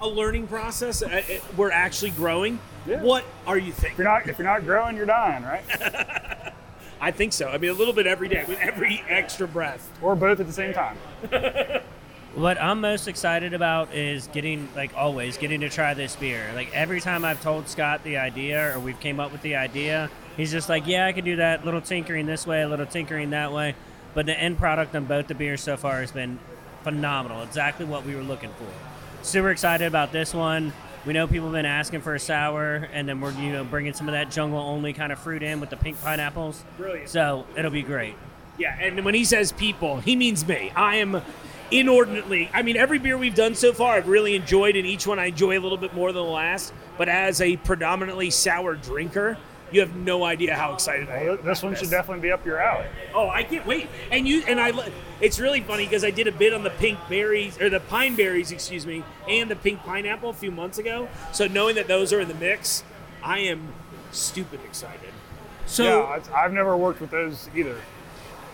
A 0.00 0.06
learning 0.08 0.46
process. 0.46 1.02
Uh, 1.02 1.20
we're 1.56 1.72
actually 1.72 2.10
growing. 2.10 2.60
Yeah. 2.86 3.02
What 3.02 3.24
are 3.46 3.58
you 3.58 3.72
thinking? 3.72 3.92
If 3.92 3.98
you're 3.98 4.06
not 4.06 4.28
if 4.28 4.38
you're 4.38 4.46
not 4.46 4.64
growing, 4.64 4.96
you're 4.96 5.06
dying, 5.06 5.42
right? 5.42 6.52
I 7.00 7.10
think 7.10 7.32
so. 7.32 7.48
I 7.48 7.58
mean, 7.58 7.70
a 7.70 7.74
little 7.74 7.92
bit 7.92 8.06
every 8.06 8.28
day 8.28 8.44
with 8.48 8.58
every 8.60 9.02
extra 9.08 9.46
breath. 9.46 9.88
or 10.00 10.16
both 10.16 10.40
at 10.40 10.46
the 10.46 10.52
same 10.52 10.72
time. 10.72 10.96
What 12.36 12.60
I'm 12.60 12.82
most 12.82 13.08
excited 13.08 13.54
about 13.54 13.94
is 13.94 14.26
getting, 14.26 14.68
like 14.76 14.92
always, 14.94 15.38
getting 15.38 15.60
to 15.60 15.70
try 15.70 15.94
this 15.94 16.16
beer. 16.16 16.50
Like 16.54 16.68
every 16.74 17.00
time 17.00 17.24
I've 17.24 17.42
told 17.42 17.66
Scott 17.66 18.04
the 18.04 18.18
idea 18.18 18.76
or 18.76 18.78
we've 18.78 19.00
came 19.00 19.20
up 19.20 19.32
with 19.32 19.40
the 19.40 19.56
idea, 19.56 20.10
he's 20.36 20.52
just 20.52 20.68
like, 20.68 20.86
"Yeah, 20.86 21.06
I 21.06 21.12
could 21.12 21.24
do 21.24 21.36
that. 21.36 21.64
Little 21.64 21.80
tinkering 21.80 22.26
this 22.26 22.46
way, 22.46 22.60
a 22.60 22.68
little 22.68 22.84
tinkering 22.84 23.30
that 23.30 23.52
way." 23.52 23.74
But 24.12 24.26
the 24.26 24.38
end 24.38 24.58
product 24.58 24.94
on 24.94 25.06
both 25.06 25.28
the 25.28 25.34
beers 25.34 25.62
so 25.62 25.78
far 25.78 26.02
has 26.02 26.12
been 26.12 26.38
phenomenal. 26.82 27.42
Exactly 27.42 27.86
what 27.86 28.04
we 28.04 28.14
were 28.14 28.22
looking 28.22 28.50
for. 28.50 28.68
Super 29.22 29.48
excited 29.48 29.86
about 29.86 30.12
this 30.12 30.34
one. 30.34 30.74
We 31.06 31.12
know 31.12 31.28
people 31.28 31.46
have 31.46 31.54
been 31.54 31.66
asking 31.66 32.00
for 32.00 32.16
a 32.16 32.20
sour, 32.20 32.88
and 32.92 33.08
then 33.08 33.20
we're 33.20 33.30
you 33.32 33.52
know 33.52 33.62
bringing 33.62 33.94
some 33.94 34.08
of 34.08 34.12
that 34.12 34.28
jungle 34.28 34.58
only 34.58 34.92
kind 34.92 35.12
of 35.12 35.20
fruit 35.20 35.44
in 35.44 35.60
with 35.60 35.70
the 35.70 35.76
pink 35.76 36.02
pineapples. 36.02 36.64
Brilliant. 36.76 37.08
So 37.08 37.46
it'll 37.56 37.70
be 37.70 37.82
great. 37.82 38.16
Yeah, 38.58 38.76
and 38.80 39.04
when 39.04 39.14
he 39.14 39.24
says 39.24 39.52
people, 39.52 40.00
he 40.00 40.16
means 40.16 40.46
me. 40.48 40.72
I 40.74 40.96
am 40.96 41.22
inordinately. 41.70 42.50
I 42.52 42.62
mean, 42.62 42.76
every 42.76 42.98
beer 42.98 43.16
we've 43.16 43.34
done 43.34 43.54
so 43.54 43.72
far, 43.72 43.94
I've 43.94 44.08
really 44.08 44.34
enjoyed, 44.34 44.74
and 44.74 44.84
each 44.84 45.06
one 45.06 45.20
I 45.20 45.26
enjoy 45.26 45.56
a 45.56 45.60
little 45.60 45.78
bit 45.78 45.94
more 45.94 46.10
than 46.10 46.24
the 46.24 46.28
last. 46.28 46.72
But 46.98 47.08
as 47.08 47.40
a 47.40 47.56
predominantly 47.58 48.30
sour 48.30 48.74
drinker, 48.74 49.38
You 49.72 49.80
have 49.80 49.96
no 49.96 50.24
idea 50.24 50.54
how 50.54 50.74
excited 50.74 51.08
I 51.10 51.24
am. 51.24 51.38
This 51.44 51.62
one 51.62 51.74
should 51.74 51.90
definitely 51.90 52.22
be 52.22 52.30
up 52.30 52.46
your 52.46 52.58
alley. 52.58 52.86
Oh, 53.12 53.28
I 53.28 53.42
can't 53.42 53.66
wait. 53.66 53.88
And 54.12 54.26
you 54.26 54.44
and 54.46 54.60
I, 54.60 54.72
it's 55.20 55.40
really 55.40 55.60
funny 55.60 55.84
because 55.84 56.04
I 56.04 56.10
did 56.10 56.28
a 56.28 56.32
bit 56.32 56.52
on 56.54 56.62
the 56.62 56.70
pink 56.70 56.98
berries 57.08 57.60
or 57.60 57.68
the 57.68 57.80
pine 57.80 58.14
berries, 58.14 58.52
excuse 58.52 58.86
me, 58.86 59.02
and 59.28 59.50
the 59.50 59.56
pink 59.56 59.80
pineapple 59.80 60.30
a 60.30 60.34
few 60.34 60.52
months 60.52 60.78
ago. 60.78 61.08
So 61.32 61.48
knowing 61.48 61.74
that 61.74 61.88
those 61.88 62.12
are 62.12 62.20
in 62.20 62.28
the 62.28 62.34
mix, 62.34 62.84
I 63.24 63.40
am 63.40 63.72
stupid 64.12 64.60
excited. 64.64 65.10
So 65.66 65.82
yeah, 65.82 66.20
I've 66.34 66.52
never 66.52 66.76
worked 66.76 67.00
with 67.00 67.10
those 67.10 67.48
either. 67.56 67.76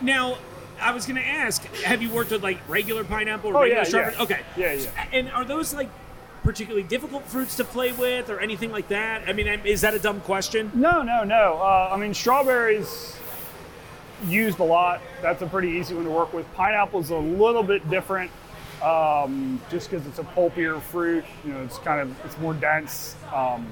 now, 0.01 0.39
I 0.81 0.93
was 0.93 1.05
going 1.07 1.17
to 1.23 1.27
ask: 1.29 1.63
Have 1.83 2.01
you 2.03 2.11
worked 2.11 2.31
with 2.31 2.43
like 2.43 2.59
regular 2.69 3.05
pineapple 3.05 3.51
or 3.51 3.57
Oh, 3.59 3.61
regular 3.61 3.83
yeah, 3.83 3.85
strawberry? 3.87 4.15
yeah. 4.17 4.23
Okay. 4.23 4.41
Yeah, 4.57 4.73
yeah. 4.73 5.07
And 5.13 5.31
are 5.31 5.45
those 5.45 5.75
like 5.75 5.91
particularly 6.43 6.83
difficult 6.83 7.25
fruits 7.25 7.57
to 7.57 7.65
play 7.65 7.93
with, 7.93 8.31
or 8.31 8.41
anything 8.41 8.71
like 8.71 8.89
that? 8.89 9.29
I 9.29 9.33
mean, 9.33 9.47
is 9.65 9.81
that 9.83 9.95
a 9.95 9.99
dumb 9.99 10.21
question? 10.21 10.71
No, 10.75 11.03
no, 11.03 11.25
no. 11.25 11.59
Uh, 11.61 11.91
I 11.93 11.97
mean, 11.97 12.15
strawberries 12.15 13.17
used 14.27 14.59
a 14.59 14.65
lot. 14.65 15.01
That's 15.21 15.43
a 15.43 15.47
pretty 15.47 15.71
easy 15.71 15.95
one 15.95 16.05
to 16.05 16.11
work 16.11 16.33
with. 16.33 16.53
Pineapple 16.55 17.01
is 17.01 17.11
a 17.11 17.17
little 17.17 17.63
bit 17.63 17.89
different, 17.91 18.31
um, 18.83 19.61
just 19.71 19.91
because 19.91 20.07
it's 20.07 20.19
a 20.19 20.25
pulpier 20.25 20.81
fruit. 20.81 21.25
You 21.45 21.53
know, 21.53 21.63
it's 21.63 21.79
kind 21.79 22.01
of 22.01 22.25
it's 22.25 22.39
more 22.39 22.55
dense. 22.55 23.17
Um, 23.35 23.67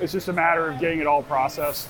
it's 0.00 0.12
just 0.12 0.28
a 0.28 0.32
matter 0.32 0.70
of 0.70 0.80
getting 0.80 1.00
it 1.00 1.06
all 1.06 1.22
processed. 1.22 1.88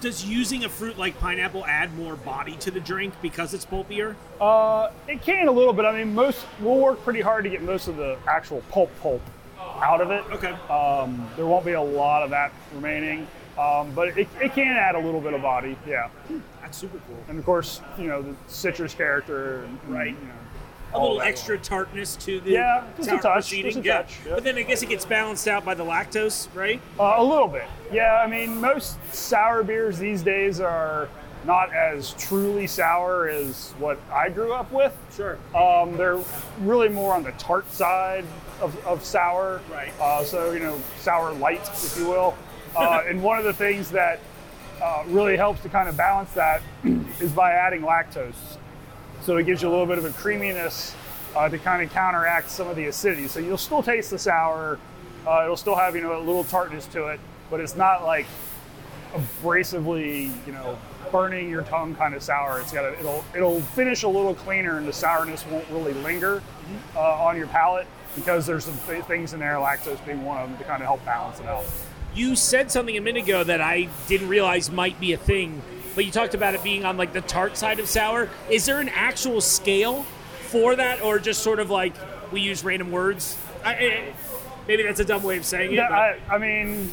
Does 0.00 0.24
using 0.24 0.64
a 0.64 0.68
fruit 0.68 0.96
like 0.96 1.18
pineapple 1.18 1.66
add 1.66 1.94
more 1.94 2.16
body 2.16 2.56
to 2.56 2.70
the 2.70 2.80
drink 2.80 3.12
because 3.20 3.52
it's 3.52 3.66
pulpier? 3.66 4.16
Uh, 4.40 4.90
it 5.06 5.20
can 5.20 5.46
a 5.46 5.52
little 5.52 5.74
bit. 5.74 5.84
I 5.84 5.92
mean, 5.98 6.14
most 6.14 6.46
we'll 6.60 6.78
work 6.78 7.02
pretty 7.02 7.20
hard 7.20 7.44
to 7.44 7.50
get 7.50 7.60
most 7.62 7.86
of 7.86 7.96
the 7.96 8.16
actual 8.26 8.62
pulp 8.70 8.90
pulp 9.02 9.20
out 9.58 10.00
of 10.00 10.10
it. 10.10 10.24
Okay. 10.32 10.52
Um, 10.70 11.28
there 11.36 11.46
won't 11.46 11.66
be 11.66 11.72
a 11.72 11.82
lot 11.82 12.22
of 12.22 12.30
that 12.30 12.50
remaining, 12.74 13.26
um, 13.58 13.92
but 13.94 14.16
it, 14.16 14.26
it 14.40 14.54
can 14.54 14.74
add 14.74 14.94
a 14.94 14.98
little 15.00 15.20
bit 15.20 15.34
of 15.34 15.42
body. 15.42 15.76
Yeah. 15.86 16.08
That's 16.62 16.78
super 16.78 16.98
cool. 17.06 17.18
and 17.28 17.38
of 17.38 17.44
course, 17.44 17.82
you 17.98 18.06
know 18.06 18.22
the 18.22 18.34
citrus 18.46 18.94
character, 18.94 19.64
and, 19.64 19.78
Right. 19.86 20.08
You 20.18 20.26
know, 20.28 20.34
a 20.92 20.96
all 20.96 21.14
little 21.14 21.22
extra 21.22 21.58
tartness 21.58 22.16
to 22.16 22.40
the 22.40 22.52
Yeah, 22.52 22.84
just 22.96 23.10
a 23.10 23.18
touch, 23.18 23.50
just 23.50 23.78
a 23.78 23.80
yeah. 23.80 23.98
touch, 23.98 24.18
yeah. 24.26 24.34
But 24.34 24.44
then 24.44 24.56
I 24.56 24.62
guess 24.62 24.82
it 24.82 24.88
gets 24.88 25.04
balanced 25.04 25.46
out 25.48 25.64
by 25.64 25.74
the 25.74 25.84
lactose, 25.84 26.48
right? 26.54 26.80
Uh, 26.98 27.14
a 27.16 27.24
little 27.24 27.48
bit. 27.48 27.64
Yeah, 27.92 28.20
I 28.24 28.26
mean, 28.26 28.60
most 28.60 28.98
sour 29.14 29.62
beers 29.62 29.98
these 29.98 30.22
days 30.22 30.60
are 30.60 31.08
not 31.44 31.72
as 31.72 32.12
truly 32.14 32.66
sour 32.66 33.28
as 33.28 33.72
what 33.78 33.98
I 34.12 34.28
grew 34.28 34.52
up 34.52 34.70
with. 34.72 34.96
Sure. 35.14 35.38
Um, 35.54 35.96
they're 35.96 36.20
really 36.60 36.88
more 36.88 37.14
on 37.14 37.22
the 37.22 37.32
tart 37.32 37.70
side 37.72 38.24
of, 38.60 38.76
of 38.86 39.04
sour. 39.04 39.60
Right. 39.70 39.92
Uh, 40.00 40.24
so, 40.24 40.52
you 40.52 40.60
know, 40.60 40.78
sour 40.98 41.32
light, 41.32 41.66
if 41.72 41.96
you 41.98 42.08
will. 42.08 42.36
Uh, 42.76 43.02
and 43.06 43.22
one 43.22 43.38
of 43.38 43.44
the 43.44 43.54
things 43.54 43.90
that 43.90 44.20
uh, 44.82 45.04
really 45.06 45.36
helps 45.36 45.62
to 45.62 45.68
kind 45.68 45.88
of 45.88 45.96
balance 45.96 46.32
that 46.32 46.62
is 47.20 47.32
by 47.32 47.52
adding 47.52 47.82
lactose. 47.82 48.58
So 49.22 49.36
it 49.36 49.44
gives 49.44 49.62
you 49.62 49.68
a 49.68 49.70
little 49.70 49.86
bit 49.86 49.98
of 49.98 50.04
a 50.04 50.10
creaminess 50.10 50.94
uh, 51.36 51.48
to 51.48 51.58
kind 51.58 51.82
of 51.82 51.90
counteract 51.92 52.50
some 52.50 52.68
of 52.68 52.76
the 52.76 52.86
acidity. 52.86 53.28
So 53.28 53.38
you'll 53.38 53.58
still 53.58 53.82
taste 53.82 54.10
the 54.10 54.18
sour. 54.18 54.78
Uh, 55.26 55.42
it'll 55.44 55.56
still 55.56 55.76
have, 55.76 55.94
you 55.94 56.02
know, 56.02 56.18
a 56.18 56.18
little 56.18 56.44
tartness 56.44 56.86
to 56.86 57.06
it, 57.08 57.20
but 57.50 57.60
it's 57.60 57.76
not 57.76 58.04
like 58.04 58.26
abrasively, 59.12 60.32
you 60.46 60.52
know, 60.52 60.78
burning 61.12 61.50
your 61.50 61.62
tongue 61.62 61.94
kind 61.94 62.14
of 62.14 62.22
sour. 62.22 62.60
It's 62.60 62.72
got 62.72 62.84
a, 62.84 62.98
it'll 62.98 63.24
it'll 63.34 63.60
finish 63.60 64.04
a 64.04 64.08
little 64.08 64.34
cleaner, 64.34 64.78
and 64.78 64.86
the 64.86 64.92
sourness 64.92 65.44
won't 65.46 65.68
really 65.70 65.92
linger 65.94 66.42
uh, 66.96 67.24
on 67.24 67.36
your 67.36 67.48
palate 67.48 67.86
because 68.14 68.46
there's 68.46 68.64
some 68.64 68.78
th- 68.86 69.04
things 69.04 69.34
in 69.34 69.40
there, 69.40 69.56
lactose 69.56 70.04
being 70.06 70.24
one 70.24 70.38
of 70.38 70.48
them, 70.48 70.58
to 70.58 70.64
kind 70.64 70.82
of 70.82 70.86
help 70.86 71.04
balance 71.04 71.40
it 71.40 71.46
out. 71.46 71.64
You 72.14 72.34
said 72.34 72.70
something 72.70 72.96
a 72.96 73.00
minute 73.00 73.24
ago 73.24 73.44
that 73.44 73.60
I 73.60 73.88
didn't 74.08 74.28
realize 74.28 74.70
might 74.70 74.98
be 74.98 75.12
a 75.12 75.16
thing, 75.16 75.62
but 75.94 76.04
you 76.04 76.10
talked 76.10 76.34
about 76.34 76.54
it 76.54 76.62
being 76.62 76.84
on 76.84 76.96
like 76.96 77.12
the 77.12 77.20
tart 77.22 77.56
side 77.56 77.78
of 77.80 77.88
sour. 77.88 78.28
Is 78.50 78.66
there 78.66 78.80
an 78.80 78.88
actual 78.90 79.40
scale 79.40 80.02
for 80.48 80.76
that, 80.76 81.02
or 81.02 81.18
just 81.18 81.42
sort 81.42 81.58
of 81.60 81.70
like 81.70 81.94
we 82.32 82.40
use 82.40 82.64
random 82.64 82.90
words? 82.90 83.36
I, 83.64 83.72
I, 83.74 84.12
maybe 84.66 84.82
that's 84.82 85.00
a 85.00 85.04
dumb 85.04 85.22
way 85.22 85.36
of 85.36 85.44
saying 85.44 85.72
it. 85.72 85.74
Yeah, 85.76 85.88
but- 85.88 85.98
I, 86.32 86.34
I 86.36 86.38
mean, 86.38 86.90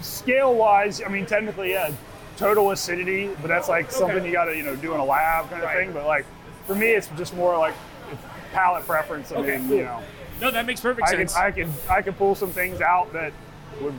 scale 0.00 0.54
wise, 0.54 1.02
I 1.02 1.08
mean, 1.08 1.26
technically, 1.26 1.70
yeah, 1.70 1.90
total 2.36 2.70
acidity, 2.70 3.30
but 3.40 3.48
that's 3.48 3.68
like 3.68 3.90
something 3.90 4.24
you 4.24 4.32
got 4.32 4.46
to, 4.46 4.56
you 4.56 4.62
know, 4.62 4.76
do 4.76 4.94
in 4.94 5.00
a 5.00 5.04
lab 5.04 5.48
kind 5.50 5.62
of 5.62 5.68
Right. 5.68 5.76
thing. 5.78 5.92
But 5.92 6.06
like, 6.06 6.26
for 6.66 6.74
me, 6.74 6.88
it's 6.88 7.08
just 7.16 7.34
more 7.34 7.56
like 7.58 7.74
it's 8.12 8.22
palate 8.52 8.86
preference. 8.86 9.32
I 9.32 9.36
Okay, 9.36 9.58
mean, 9.58 9.68
cool. 9.68 9.76
you 9.78 9.84
know, 9.84 10.02
no, 10.40 10.50
that 10.50 10.66
makes 10.66 10.80
perfect 10.80 11.06
I 11.06 11.10
sense. 11.12 11.34
I 11.36 11.50
could, 11.50 11.68
I 11.88 12.02
could 12.02 12.16
pull 12.18 12.34
some 12.34 12.50
things 12.50 12.80
out 12.80 13.12
that 13.12 13.32
would, 13.80 13.94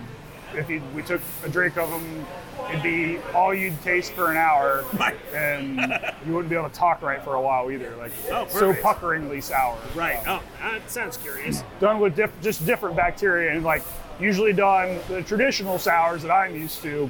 if 0.54 0.70
you, 0.70 0.82
we 0.94 1.02
took 1.02 1.22
a 1.44 1.50
drink 1.50 1.78
of 1.78 1.90
them, 1.90 2.26
it'd 2.70 2.84
be 2.84 3.20
all 3.34 3.54
you'd 3.54 3.80
taste 3.84 4.14
for 4.14 4.32
an 4.32 4.38
hour, 4.38 4.84
and 5.34 5.78
you 6.26 6.34
wouldn't 6.34 6.50
be 6.50 6.56
able 6.56 6.70
to 6.70 6.76
talk 6.76 7.02
right 7.02 7.22
for 7.24 7.36
a 7.36 7.42
while 7.42 7.70
either. 7.72 7.96
Like, 7.96 8.12
Oh, 8.32 8.48
so 8.48 8.74
puckeringly 8.74 9.42
sour. 9.42 9.78
right. 9.96 10.20
Oh, 10.28 10.42
that 10.62 10.90
sounds 10.90 11.18
curious. 11.18 11.64
done 11.80 12.00
with 12.00 12.16
diff- 12.16 12.40
just 12.42 12.66
different 12.66 12.96
bacteria 12.96 13.52
and 13.54 13.64
like 13.64 13.84
usually 14.20 14.54
done 14.54 14.98
the 15.10 15.22
traditional 15.24 15.78
sours 15.78 16.22
that 16.22 16.32
I'm 16.32 16.56
used 16.56 16.82
to, 16.84 17.10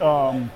um, 0.00 0.50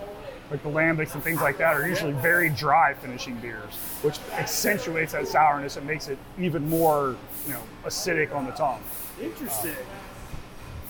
like 0.51 0.63
the 0.63 0.69
lambics 0.69 1.15
and 1.15 1.23
things 1.25 1.41
like 1.41 1.57
that 1.59 1.75
are 1.75 1.89
usually 1.89 2.13
very 2.13 2.51
dry 2.51 2.93
finishing 2.93 3.37
beers, 3.37 3.73
which 4.03 4.19
accentuates 4.33 5.13
that 5.13 5.27
sourness 5.27 5.77
and 5.79 5.87
makes 5.87 6.09
it 6.09 6.19
even 6.39 6.69
more, 6.69 7.17
you 7.47 7.53
know, 7.55 7.63
acidic 7.87 8.35
on 8.35 8.45
the 8.45 8.53
tongue. 8.53 8.83
Interesting. 9.21 9.73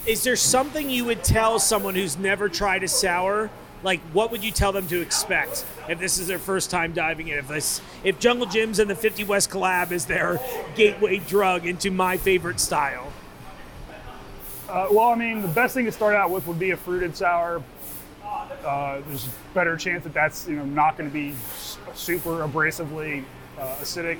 Is 0.05 0.25
there 0.25 0.35
something 0.35 0.91
you 0.91 1.05
would 1.05 1.23
tell 1.23 1.61
someone 1.61 1.95
who's 1.95 2.19
never 2.19 2.49
tried 2.49 2.83
a 2.83 2.89
sour? 2.89 3.51
Like, 3.85 4.01
what 4.13 4.33
would 4.33 4.43
you 4.43 4.51
tell 4.51 4.73
them 4.73 4.89
to 4.89 5.01
expect 5.01 5.65
if 5.89 6.01
this 6.01 6.19
is 6.19 6.27
their 6.27 6.41
first 6.41 6.71
time 6.71 6.93
diving 6.93 7.29
in? 7.29 7.39
If 7.39 7.49
this, 7.49 7.81
if 8.03 8.19
Jungle 8.19 8.47
Jim's 8.47 8.81
and 8.81 8.91
the 8.91 8.97
50 8.97 9.23
West 9.25 9.51
collab 9.51 9.93
is 9.93 10.07
their 10.07 10.41
gateway 10.75 11.19
drug 11.19 11.67
into 11.67 11.93
my 11.93 12.17
favorite 12.17 12.59
style? 12.59 13.13
Uh, 14.69 14.89
well, 14.91 15.09
I 15.11 15.15
mean, 15.15 15.41
the 15.43 15.49
best 15.49 15.75
thing 15.75 15.85
to 15.85 15.93
start 15.93 16.17
out 16.17 16.31
with 16.31 16.47
would 16.49 16.59
be 16.59 16.71
a 16.73 16.77
fruited 16.77 17.17
sour. 17.17 17.63
Uh, 18.65 19.01
there's 19.07 19.27
a 19.27 19.31
better 19.55 19.77
chance 19.77 20.03
that 20.05 20.15
that's 20.15 20.49
you 20.49 20.57
know 20.57 20.65
not 20.65 20.97
going 20.97 21.09
to 21.09 21.13
be 21.13 21.35
super 21.95 22.47
abrasively 22.47 23.25
uh, 23.59 23.77
acidic. 23.81 24.19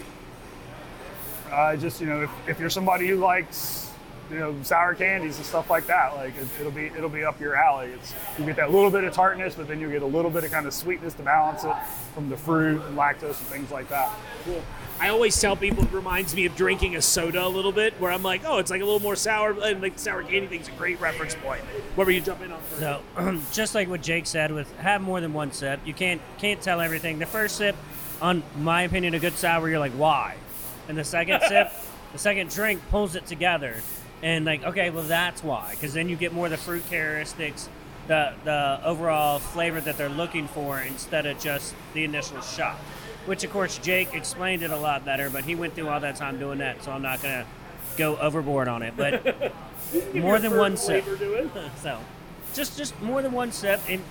Uh, 1.51 1.77
just 1.77 2.01
you 2.01 2.07
know, 2.07 2.23
if, 2.23 2.31
if 2.49 2.61
you're 2.61 2.71
somebody 2.71 3.07
who 3.09 3.17
likes 3.17 3.92
you 4.33 4.39
know 4.39 4.57
sour 4.63 4.95
candies 4.95 5.37
and 5.37 5.47
stuff 5.47 5.69
like 5.71 5.87
that, 5.87 6.15
like 6.17 6.37
it, 6.37 6.49
it'll 6.59 6.73
be 6.73 6.87
it'll 6.87 7.09
be 7.09 7.25
up 7.25 7.41
your 7.41 7.55
alley. 7.55 7.89
It's 7.89 8.15
you 8.39 8.45
get 8.45 8.57
that 8.57 8.71
little 8.71 8.91
bit 8.91 9.05
of 9.05 9.13
tartness, 9.13 9.55
but 9.55 9.69
then 9.69 9.81
you 9.81 9.91
get 9.91 10.03
a 10.03 10.07
little 10.07 10.31
bit 10.31 10.45
of 10.45 10.51
kind 10.51 10.67
of 10.67 10.73
sweetness 10.75 11.15
to 11.15 11.23
balance 11.23 11.65
it 11.65 11.75
from 12.15 12.31
the 12.31 12.37
fruit 12.37 12.83
and 12.83 12.97
lactose 12.97 13.39
and 13.39 13.49
things 13.49 13.71
like 13.71 13.89
that. 13.89 14.11
Cool. 14.45 14.63
I 15.01 15.09
always 15.09 15.39
tell 15.41 15.57
people 15.57 15.85
it 15.85 15.93
reminds 15.93 16.35
me 16.35 16.47
of 16.47 16.55
drinking 16.55 16.97
a 16.97 17.03
soda 17.03 17.45
a 17.45 17.49
little 17.49 17.73
bit, 17.73 17.95
where 18.01 18.13
I'm 18.13 18.23
like, 18.23 18.43
oh, 18.47 18.59
it's 18.59 18.71
like 18.71 18.81
a 18.83 18.85
little 18.85 19.01
more 19.01 19.17
sour, 19.17 19.51
and 19.61 19.83
like 19.83 19.99
sour 19.99 20.23
candy 20.23 20.47
thing's 20.47 20.69
a 20.69 20.73
great 20.73 21.01
reference 21.01 21.35
point. 21.35 21.61
Where 21.97 22.07
were 22.07 22.13
you 22.13 22.21
jumping 22.21 22.53
on 22.53 22.61
first? 22.63 22.81
So, 22.81 23.41
just 23.53 23.75
like 23.75 23.89
what 23.89 24.01
Jake 24.01 24.27
said, 24.27 24.53
with 24.53 24.75
have 24.79 25.01
more 25.01 25.21
than 25.21 25.33
one 25.33 25.53
sip, 25.53 25.81
you 25.85 25.93
can't 25.93 26.21
can't 26.39 26.61
tell 26.61 26.81
everything. 26.81 27.19
The 27.19 27.27
first 27.27 27.57
sip, 27.57 27.77
on 28.21 28.43
my 28.61 28.83
opinion, 28.83 29.15
a 29.15 29.19
good 29.19 29.35
sour, 29.35 29.69
you're 29.69 29.79
like, 29.79 29.93
why? 29.93 30.37
And 30.89 30.97
the 30.97 31.05
second 31.05 31.43
sip, 31.49 31.73
the 32.13 32.19
second 32.19 32.51
drink 32.51 32.81
pulls 32.91 33.17
it 33.17 33.27
together, 33.27 33.83
and 34.23 34.45
like, 34.45 34.63
okay, 34.65 34.91
well 34.91 35.05
that's 35.05 35.43
why, 35.43 35.73
because 35.73 35.95
then 35.95 36.09
you 36.09 36.17
get 36.17 36.33
more 36.33 36.47
of 36.47 36.53
the 36.53 36.57
fruit 36.57 36.89
characteristics, 36.89 37.69
the 38.09 38.33
the 38.45 38.81
overall 38.85 39.39
flavor 39.39 39.81
that 39.81 39.97
they're 39.97 40.09
looking 40.09 40.49
for 40.49 40.81
instead 40.81 41.27
of 41.27 41.39
just 41.39 41.75
the 41.95 42.05
initial 42.05 42.41
shot. 42.41 42.77
Which 43.27 43.45
of 43.45 43.53
course 43.53 43.79
Jake 43.79 44.15
explained 44.15 44.63
it 44.63 44.71
a 44.71 44.77
lot 44.77 45.05
better, 45.05 45.31
but 45.31 45.45
he 45.45 45.55
went 45.55 45.75
through 45.75 45.89
all 45.89 46.01
that 46.01 46.17
time 46.17 46.39
doing 46.39 46.59
that, 46.59 46.83
so 46.83 46.91
I'm 46.93 47.03
not 47.03 47.23
gonna 47.23 47.47
go 47.97 48.17
overboard 48.17 48.69
on 48.69 48.83
it. 48.83 48.95
But 48.97 49.55
more 50.15 50.39
than 50.39 50.57
one 50.57 50.77
sip. 50.77 51.05
So, 51.83 51.99
just 52.55 52.77
just 52.77 53.01
more 53.03 53.23
than 53.23 53.33
one 53.33 53.53
sip, 53.53 53.81
and 53.89 54.03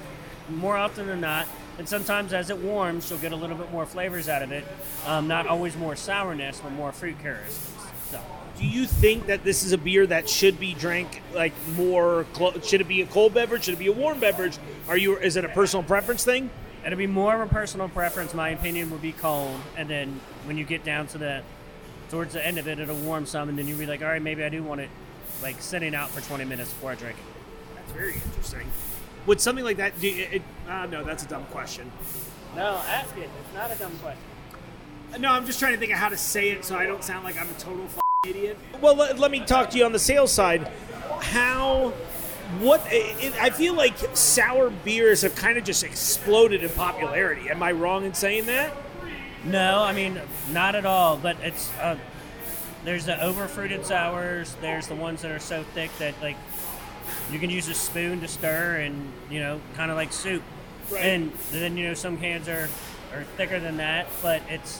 more 0.50 0.76
often 0.78 1.08
than 1.08 1.22
not, 1.22 1.48
and 1.78 1.88
sometimes 1.88 2.34
as 2.34 2.50
it 2.50 2.58
warms, 2.58 3.10
you'll 3.10 3.20
get 3.20 3.32
a 3.32 3.36
little 3.36 3.58
bit 3.58 3.72
more 3.72 3.86
flavors 3.86 4.28
out 4.30 4.42
of 4.42 4.52
it. 4.52 4.66
Um, 5.06 5.28
not 5.28 5.48
always 5.48 5.76
more 5.76 5.96
sourness, 5.96 6.60
but 6.62 6.72
more 6.72 6.92
fruit 6.92 7.20
characteristics. 7.20 7.72
So, 8.10 8.20
Do 8.62 8.68
you 8.68 8.86
think 8.86 9.26
that 9.26 9.44
this 9.44 9.64
is 9.64 9.72
a 9.74 9.78
beer 9.78 10.06
that 10.06 10.30
should 10.30 10.60
be 10.60 10.76
drank 10.76 11.22
like 11.34 11.54
more? 11.76 12.26
Clo- 12.34 12.60
should 12.62 12.80
it 12.80 12.88
be 12.88 13.02
a 13.02 13.08
cold 13.08 13.34
beverage? 13.34 13.64
Should 13.64 13.74
it 13.74 13.80
be 13.80 13.88
a 13.88 13.92
warm 13.92 14.20
beverage? 14.20 14.58
Are 14.88 14.96
you? 14.96 15.18
Is 15.18 15.36
it 15.36 15.44
a 15.44 15.50
personal 15.50 15.84
preference 15.84 16.24
thing? 16.24 16.50
it'll 16.86 16.98
be 16.98 17.08
more 17.08 17.36
of 17.36 17.50
a 17.50 17.54
personal 17.54 17.90
preference. 17.90 18.34
My 18.34 18.50
opinion 18.50 18.90
would 18.92 19.02
be 19.02 19.12
cold, 19.12 19.60
and 19.78 19.90
then 19.90 20.20
when 20.46 20.58
you 20.58 20.64
get 20.64 20.84
down 20.84 21.08
to 21.08 21.18
the 21.18 21.44
towards 22.10 22.34
the 22.34 22.46
end 22.46 22.58
of 22.58 22.68
it, 22.68 22.80
it'll 22.80 22.98
warm 22.98 23.26
some, 23.26 23.50
and 23.50 23.58
then 23.58 23.68
you'll 23.68 23.80
be 23.80 23.86
like, 23.86 24.02
all 24.02 24.08
right, 24.08 24.22
maybe 24.22 24.44
I 24.44 24.50
do 24.50 24.64
want 24.64 24.82
it 24.82 24.90
like 25.42 25.62
sitting 25.62 25.96
out 25.96 26.10
for 26.10 26.22
20 26.22 26.44
minutes 26.46 26.72
before 26.74 26.92
I 26.92 26.96
drink 26.96 27.18
it. 27.18 27.76
That's 27.76 27.92
very 27.94 28.14
interesting. 28.14 28.70
Would 29.28 29.40
something 29.40 29.64
like 29.64 29.78
that? 29.78 30.00
Do 30.00 30.08
it, 30.08 30.34
it, 30.34 30.42
uh, 30.68 30.88
no, 30.88 31.04
that's 31.04 31.24
a 31.24 31.28
dumb 31.28 31.46
question. 31.46 31.92
No, 32.56 32.82
ask 32.88 33.16
it. 33.18 33.30
It's 33.46 33.56
not 33.56 33.72
a 33.72 33.76
dumb 33.76 33.98
question. 34.02 34.24
No, 35.20 35.32
I'm 35.32 35.46
just 35.46 35.60
trying 35.60 35.74
to 35.74 35.80
think 35.80 35.92
of 35.92 35.98
how 35.98 36.10
to 36.10 36.18
say 36.18 36.50
it 36.50 36.66
so 36.66 36.76
I 36.78 36.86
don't 36.86 37.04
sound 37.04 37.24
like 37.24 37.40
I'm 37.40 37.50
a 37.50 37.54
total 37.54 37.88
idiot. 38.28 38.56
Well, 38.80 38.96
let, 38.96 39.18
let 39.18 39.32
me 39.32 39.40
talk 39.40 39.72
to 39.72 39.80
you 39.80 39.84
on 39.84 39.94
the 39.94 39.98
sales 39.98 40.32
side. 40.32 40.72
How 41.22 41.90
what 42.60 42.80
it, 42.92 43.34
I 43.42 43.50
feel 43.50 43.74
like 43.74 43.98
sour 44.16 44.70
beers 44.70 45.24
have 45.24 45.36
kind 45.36 45.58
of 45.58 45.64
just 45.64 45.84
exploded 45.84 46.62
in 46.64 46.70
popularity. 46.70 47.50
Am 47.50 47.64
I 47.64 47.72
wrong 47.72 48.06
in 48.06 48.14
saying 48.14 48.46
that? 48.46 48.78
No, 49.44 49.82
I 49.82 49.94
mean 49.94 50.22
not 50.52 50.76
at 50.76 50.86
all. 50.86 51.18
But 51.18 51.38
it's 51.42 51.74
uh, 51.80 51.98
there's 52.86 53.06
the 53.06 53.20
over 53.24 53.48
fruited 53.48 53.88
sours. 53.88 54.56
There's 54.62 54.86
the 54.86 54.94
ones 54.94 55.24
that 55.24 55.32
are 55.32 55.40
so 55.40 55.64
thick 55.74 55.90
that 55.98 56.14
like 56.22 56.38
you 57.32 57.40
can 57.40 57.50
use 57.50 57.70
a 57.70 57.74
spoon 57.74 58.22
to 58.22 58.28
stir 58.28 58.82
and 58.82 59.12
you 59.32 59.40
know 59.40 59.60
kind 59.74 59.90
of 59.90 59.98
like 59.98 60.14
soup. 60.14 60.44
Right. 60.92 61.06
And 61.06 61.34
then 61.52 61.76
you 61.76 61.88
know 61.88 61.96
some 61.96 62.18
cans 62.18 62.48
are 62.48 62.70
are 63.16 63.24
thicker 63.36 63.60
than 63.60 63.78
that, 63.78 64.10
but 64.22 64.44
it's 64.48 64.80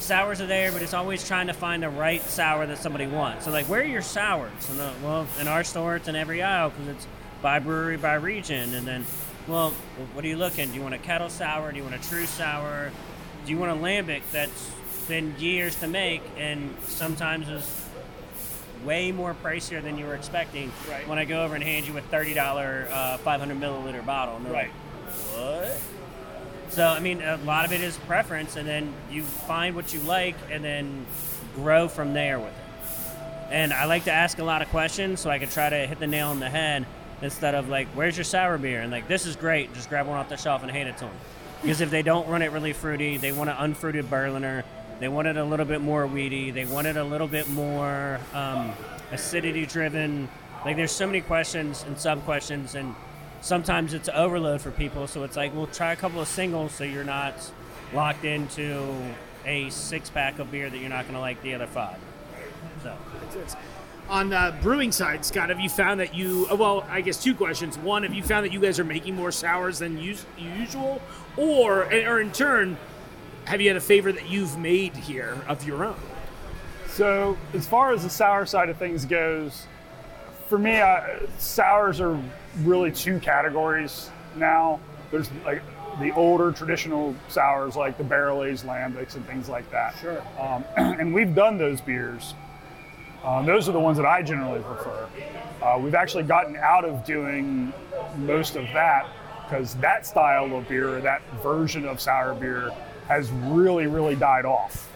sours 0.00 0.40
are 0.40 0.46
there, 0.46 0.70
but 0.72 0.82
it's 0.82 0.94
always 0.94 1.26
trying 1.26 1.46
to 1.46 1.52
find 1.54 1.82
the 1.82 1.88
right 1.88 2.22
sour 2.22 2.66
that 2.66 2.78
somebody 2.78 3.06
wants. 3.06 3.44
So 3.46 3.50
like, 3.50 3.66
where 3.66 3.80
are 3.80 3.84
your 3.84 4.02
sours? 4.02 4.50
And 4.70 4.78
the, 4.78 4.92
well, 5.02 5.26
in 5.40 5.48
our 5.48 5.64
store, 5.64 5.96
it's 5.96 6.08
in 6.08 6.16
every 6.16 6.42
aisle 6.42 6.70
because 6.70 6.88
it's 6.88 7.06
by 7.42 7.58
brewery 7.58 7.96
by 7.96 8.14
region. 8.14 8.74
And 8.74 8.86
then, 8.86 9.04
well, 9.48 9.70
what 10.12 10.24
are 10.24 10.28
you 10.28 10.36
looking? 10.36 10.68
Do 10.68 10.74
you 10.74 10.82
want 10.82 10.94
a 10.94 10.98
kettle 10.98 11.28
sour? 11.30 11.70
Do 11.72 11.78
you 11.78 11.84
want 11.84 11.94
a 11.94 12.08
true 12.08 12.26
sour? 12.26 12.90
Do 13.46 13.52
you 13.52 13.58
want 13.58 13.72
a 13.78 13.82
lambic 13.82 14.22
that's 14.32 14.70
been 15.08 15.34
years 15.38 15.76
to 15.76 15.86
make 15.88 16.22
and 16.38 16.74
sometimes 16.84 17.48
is 17.48 17.80
way 18.84 19.12
more 19.12 19.34
pricier 19.42 19.82
than 19.82 19.96
you 19.98 20.04
were 20.06 20.14
expecting 20.14 20.70
Right. 20.90 21.06
when 21.08 21.18
I 21.18 21.24
go 21.24 21.44
over 21.44 21.54
and 21.54 21.62
hand 21.64 21.86
you 21.86 21.96
a 21.96 22.00
thirty 22.02 22.34
dollar 22.34 22.86
uh, 22.90 23.16
five 23.18 23.40
hundred 23.40 23.58
milliliter 23.60 24.04
bottle. 24.04 24.36
And 24.36 24.46
they're 24.46 24.52
Right. 24.52 24.70
like, 25.06 25.14
what? 25.68 25.80
So 26.74 26.84
I 26.84 26.98
mean, 26.98 27.22
a 27.22 27.36
lot 27.44 27.64
of 27.64 27.70
it 27.70 27.80
is 27.80 27.96
preference, 27.98 28.56
and 28.56 28.66
then 28.66 28.92
you 29.08 29.22
find 29.22 29.76
what 29.76 29.94
you 29.94 30.00
like, 30.00 30.34
and 30.50 30.64
then 30.64 31.06
grow 31.54 31.86
from 31.86 32.14
there 32.14 32.40
with 32.40 32.48
it. 32.48 33.52
And 33.52 33.72
I 33.72 33.84
like 33.84 34.04
to 34.04 34.12
ask 34.12 34.40
a 34.40 34.44
lot 34.44 34.60
of 34.60 34.68
questions 34.70 35.20
so 35.20 35.30
I 35.30 35.38
can 35.38 35.48
try 35.48 35.70
to 35.70 35.86
hit 35.86 36.00
the 36.00 36.08
nail 36.08 36.30
on 36.30 36.40
the 36.40 36.50
head 36.50 36.84
instead 37.22 37.54
of 37.54 37.68
like, 37.68 37.86
"Where's 37.94 38.16
your 38.16 38.24
sour 38.24 38.58
beer?" 38.58 38.80
and 38.80 38.90
like, 38.90 39.06
"This 39.06 39.24
is 39.24 39.36
great." 39.36 39.72
Just 39.72 39.88
grab 39.88 40.08
one 40.08 40.18
off 40.18 40.28
the 40.28 40.36
shelf 40.36 40.62
and 40.62 40.70
hand 40.72 40.88
it 40.88 40.96
to 40.96 41.04
them. 41.04 41.14
Because 41.62 41.80
if 41.80 41.90
they 41.90 42.02
don't 42.02 42.26
run 42.26 42.42
it 42.42 42.50
really 42.50 42.72
fruity, 42.72 43.18
they 43.18 43.30
want 43.30 43.50
an 43.50 43.56
unfruited 43.56 44.10
Berliner. 44.10 44.64
They 44.98 45.06
want 45.06 45.28
it 45.28 45.36
a 45.36 45.44
little 45.44 45.66
bit 45.66 45.80
more 45.80 46.08
weedy. 46.08 46.50
They 46.50 46.64
want 46.64 46.88
it 46.88 46.96
a 46.96 47.04
little 47.04 47.28
bit 47.28 47.48
more 47.50 48.18
um, 48.32 48.72
acidity 49.12 49.64
driven. 49.64 50.28
Like 50.64 50.74
there's 50.74 50.90
so 50.90 51.06
many 51.06 51.20
questions 51.20 51.84
and 51.86 51.96
sub 51.96 52.24
questions, 52.24 52.74
and 52.74 52.96
sometimes 53.44 53.92
it's 53.92 54.08
overload 54.08 54.60
for 54.62 54.70
people. 54.70 55.06
So 55.06 55.22
it's 55.22 55.36
like, 55.36 55.54
we'll 55.54 55.66
try 55.66 55.92
a 55.92 55.96
couple 55.96 56.20
of 56.20 56.26
singles 56.28 56.72
so 56.72 56.82
you're 56.84 57.04
not 57.04 57.34
locked 57.92 58.24
into 58.24 58.82
a 59.44 59.68
six 59.70 60.08
pack 60.10 60.38
of 60.38 60.50
beer 60.50 60.70
that 60.70 60.78
you're 60.78 60.88
not 60.88 61.02
going 61.04 61.14
to 61.14 61.20
like 61.20 61.42
the 61.42 61.54
other 61.54 61.66
five. 61.66 61.98
So 62.82 62.96
On 64.08 64.30
the 64.30 64.54
brewing 64.62 64.92
side, 64.92 65.24
Scott, 65.24 65.50
have 65.50 65.60
you 65.60 65.68
found 65.68 66.00
that 66.00 66.14
you? 66.14 66.46
uh, 66.50 66.56
Well, 66.56 66.86
I 66.90 67.02
guess 67.02 67.22
two 67.22 67.34
questions. 67.34 67.76
One, 67.78 68.02
have 68.02 68.14
you 68.14 68.22
found 68.22 68.44
that 68.46 68.52
you 68.52 68.60
guys 68.60 68.78
are 68.80 68.84
making 68.84 69.14
more 69.14 69.30
sours 69.32 69.78
than 69.78 69.96
us- 69.98 70.24
usual, 70.38 71.00
or 71.36 71.84
or 71.84 72.20
in 72.20 72.30
turn, 72.32 72.76
have 73.46 73.60
you 73.62 73.68
had 73.68 73.76
a 73.76 73.80
favorite 73.80 74.16
that 74.16 74.28
you've 74.28 74.58
made 74.58 74.94
here 74.96 75.38
of 75.48 75.66
your 75.66 75.84
own? 75.84 75.96
So, 76.88 77.36
as 77.54 77.66
far 77.66 77.92
as 77.92 78.02
the 78.02 78.10
sour 78.10 78.44
side 78.46 78.68
of 78.68 78.76
things 78.76 79.04
goes, 79.06 79.66
for 80.48 80.58
me, 80.58 80.80
I, 80.82 81.20
sours 81.38 81.98
are 82.00 82.18
really 82.58 82.90
two 82.90 83.18
categories 83.20 84.10
now. 84.36 84.80
There's 85.10 85.30
like 85.44 85.62
the 86.00 86.12
older 86.12 86.52
traditional 86.52 87.14
sours, 87.28 87.76
like 87.76 87.98
the 87.98 88.04
barrel 88.04 88.44
aged 88.44 88.64
lambics 88.64 89.14
and 89.14 89.26
things 89.26 89.48
like 89.48 89.70
that. 89.70 89.96
Sure. 90.00 90.22
Um, 90.38 90.64
and 90.76 91.14
we've 91.14 91.34
done 91.34 91.58
those 91.58 91.80
beers. 91.80 92.34
Um, 93.22 93.46
those 93.46 93.68
are 93.68 93.72
the 93.72 93.80
ones 93.80 93.96
that 93.96 94.06
I 94.06 94.22
generally 94.22 94.60
prefer. 94.60 95.08
Uh, 95.62 95.78
we've 95.80 95.94
actually 95.94 96.24
gotten 96.24 96.56
out 96.56 96.84
of 96.84 97.04
doing 97.06 97.72
most 98.18 98.56
of 98.56 98.64
that 98.74 99.06
because 99.44 99.74
that 99.76 100.06
style 100.06 100.54
of 100.54 100.68
beer, 100.68 101.00
that 101.00 101.22
version 101.42 101.86
of 101.86 102.00
sour 102.00 102.34
beer, 102.34 102.70
has 103.08 103.30
really, 103.30 103.86
really 103.86 104.14
died 104.14 104.44
off. 104.44 104.90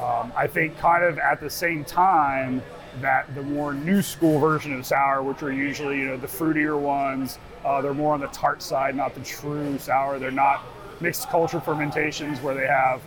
Um, 0.00 0.32
I 0.36 0.46
think 0.46 0.76
kind 0.78 1.04
of 1.04 1.18
at 1.18 1.40
the 1.40 1.50
same 1.50 1.84
time 1.84 2.62
that 3.00 3.32
the 3.34 3.42
more 3.42 3.74
new 3.74 4.02
school 4.02 4.38
version 4.38 4.74
of 4.74 4.86
sour, 4.86 5.22
which 5.22 5.42
are 5.42 5.52
usually 5.52 5.98
you 5.98 6.06
know 6.06 6.16
the 6.16 6.26
fruitier 6.26 6.78
ones, 6.78 7.38
uh, 7.64 7.80
they're 7.80 7.94
more 7.94 8.14
on 8.14 8.20
the 8.20 8.26
tart 8.28 8.62
side, 8.62 8.94
not 8.94 9.14
the 9.14 9.20
true 9.20 9.78
sour. 9.78 10.18
They're 10.18 10.30
not 10.30 10.62
mixed 11.00 11.28
culture 11.28 11.60
fermentations 11.60 12.40
where 12.40 12.54
they 12.54 12.66
have 12.66 13.02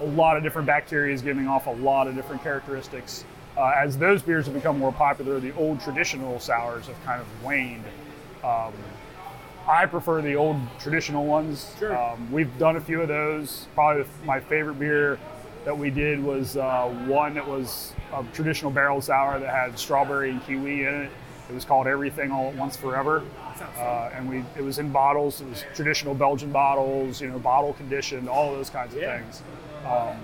a 0.00 0.04
lot 0.04 0.36
of 0.36 0.42
different 0.42 0.66
bacteria 0.66 1.16
giving 1.18 1.46
off 1.46 1.66
a 1.66 1.70
lot 1.70 2.06
of 2.06 2.14
different 2.14 2.42
characteristics. 2.42 3.24
Uh, 3.56 3.72
as 3.76 3.96
those 3.96 4.22
beers 4.22 4.46
have 4.46 4.54
become 4.54 4.78
more 4.78 4.92
popular, 4.92 5.38
the 5.38 5.54
old 5.54 5.80
traditional 5.80 6.40
sours 6.40 6.86
have 6.86 7.04
kind 7.04 7.20
of 7.20 7.44
waned. 7.44 7.84
Um, 8.42 8.72
I 9.68 9.86
prefer 9.86 10.20
the 10.20 10.34
old 10.34 10.56
traditional 10.78 11.24
ones. 11.24 11.72
Sure. 11.78 11.96
Um, 11.96 12.30
we've 12.32 12.58
done 12.58 12.76
a 12.76 12.80
few 12.80 13.00
of 13.00 13.08
those. 13.08 13.66
Probably 13.74 14.04
my 14.24 14.40
favorite 14.40 14.78
beer 14.78 15.18
that 15.64 15.76
we 15.76 15.90
did 15.90 16.22
was 16.22 16.56
uh, 16.56 16.88
one 17.06 17.34
that 17.34 17.46
was 17.46 17.92
a 18.12 18.24
traditional 18.32 18.70
barrel 18.70 19.00
sour 19.00 19.38
that 19.38 19.48
had 19.48 19.78
strawberry 19.78 20.30
and 20.30 20.44
kiwi 20.44 20.84
in 20.84 20.94
it. 21.04 21.10
It 21.48 21.54
was 21.54 21.64
called 21.64 21.86
Everything 21.86 22.30
All 22.30 22.48
at 22.48 22.54
Once 22.56 22.76
Forever. 22.76 23.22
Uh, 23.78 24.10
and 24.14 24.28
we 24.28 24.44
it 24.56 24.62
was 24.62 24.78
in 24.78 24.90
bottles. 24.90 25.40
It 25.40 25.48
was 25.48 25.64
traditional 25.74 26.14
Belgian 26.14 26.50
bottles, 26.52 27.20
you 27.20 27.28
know, 27.28 27.38
bottle 27.38 27.72
conditioned, 27.74 28.28
all 28.28 28.52
those 28.52 28.70
kinds 28.70 28.94
of 28.94 29.00
Yeah. 29.00 29.18
things. 29.18 29.42
Um, 29.86 30.16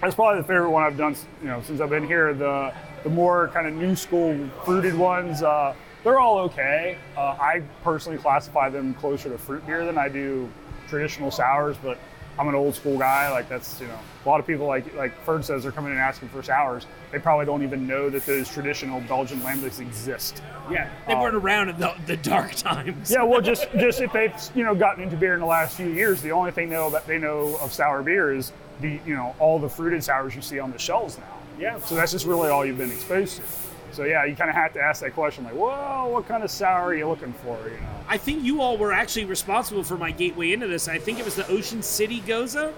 that's 0.00 0.14
probably 0.14 0.40
the 0.42 0.46
favorite 0.46 0.70
one 0.70 0.84
I've 0.84 0.96
done, 0.96 1.16
you 1.42 1.48
know, 1.48 1.60
since 1.62 1.80
I've 1.80 1.90
been 1.90 2.06
here. 2.06 2.32
The 2.34 2.72
the 3.04 3.10
more 3.10 3.48
kind 3.48 3.66
of 3.66 3.74
new 3.74 3.94
school 3.94 4.48
fruited 4.64 4.96
ones, 4.96 5.42
uh, 5.42 5.74
they're 6.04 6.18
all 6.18 6.38
okay. 6.40 6.96
Uh, 7.16 7.36
I 7.40 7.62
personally 7.84 8.18
classify 8.18 8.68
them 8.70 8.94
closer 8.94 9.28
to 9.28 9.38
fruit 9.38 9.66
beer 9.66 9.84
than 9.84 9.98
I 9.98 10.08
do 10.08 10.48
traditional 10.88 11.30
sours, 11.30 11.76
but 11.82 11.98
I'm 12.38 12.48
an 12.48 12.54
old 12.54 12.74
school 12.74 12.96
guy. 12.98 13.30
Like 13.30 13.48
that's 13.48 13.80
you 13.80 13.88
know, 13.88 13.98
a 14.24 14.28
lot 14.28 14.38
of 14.38 14.46
people 14.46 14.66
like 14.66 14.94
like 14.94 15.18
Ferd 15.24 15.44
says 15.44 15.62
they're 15.62 15.72
coming 15.72 15.92
in 15.92 15.98
asking 15.98 16.28
for 16.28 16.42
sours. 16.42 16.86
They 17.10 17.18
probably 17.18 17.46
don't 17.46 17.62
even 17.62 17.86
know 17.86 18.08
that 18.10 18.24
those 18.26 18.48
traditional 18.52 19.00
Belgian 19.02 19.40
lambics 19.40 19.80
exist. 19.80 20.42
Yeah, 20.70 20.90
they 21.06 21.14
weren't 21.14 21.34
um, 21.34 21.42
around 21.42 21.68
in 21.70 21.78
the, 21.78 21.94
the 22.06 22.16
dark 22.16 22.54
times. 22.54 23.10
Yeah, 23.10 23.22
well, 23.22 23.40
just 23.40 23.70
just 23.78 24.00
if 24.00 24.12
they've 24.12 24.32
you 24.54 24.64
know 24.64 24.74
gotten 24.74 25.02
into 25.02 25.16
beer 25.16 25.34
in 25.34 25.40
the 25.40 25.46
last 25.46 25.76
few 25.76 25.88
years, 25.88 26.22
the 26.22 26.32
only 26.32 26.50
thing 26.52 26.68
they 26.68 26.76
know 26.76 26.90
that 26.90 27.06
they 27.06 27.18
know 27.18 27.56
of 27.60 27.72
sour 27.72 28.02
beer 28.02 28.34
is 28.34 28.52
the 28.80 29.00
you 29.04 29.14
know 29.14 29.34
all 29.38 29.58
the 29.58 29.68
fruited 29.68 30.04
sours 30.04 30.34
you 30.36 30.42
see 30.42 30.58
on 30.58 30.70
the 30.70 30.78
shelves 30.78 31.18
now. 31.18 31.38
Yeah. 31.58 31.78
So 31.80 31.96
that's 31.96 32.12
just 32.12 32.26
really 32.26 32.50
all 32.50 32.64
you've 32.64 32.78
been 32.78 32.92
exposed 32.92 33.38
to. 33.38 33.42
So 33.92 34.04
yeah, 34.04 34.24
you 34.24 34.36
kind 34.36 34.50
of 34.50 34.56
have 34.56 34.72
to 34.74 34.80
ask 34.80 35.00
that 35.02 35.14
question, 35.14 35.44
like, 35.44 35.54
whoa, 35.54 36.08
what 36.08 36.26
kind 36.28 36.42
of 36.44 36.50
sour 36.50 36.86
are 36.86 36.94
you 36.94 37.08
looking 37.08 37.32
for? 37.32 37.58
You 37.68 37.76
know. 37.80 37.86
I 38.08 38.16
think 38.16 38.44
you 38.44 38.60
all 38.60 38.76
were 38.76 38.92
actually 38.92 39.24
responsible 39.24 39.82
for 39.82 39.96
my 39.96 40.10
gateway 40.10 40.52
into 40.52 40.66
this. 40.66 40.88
I 40.88 40.98
think 40.98 41.18
it 41.18 41.24
was 41.24 41.34
the 41.34 41.46
Ocean 41.48 41.82
City 41.82 42.20
Gose. 42.20 42.72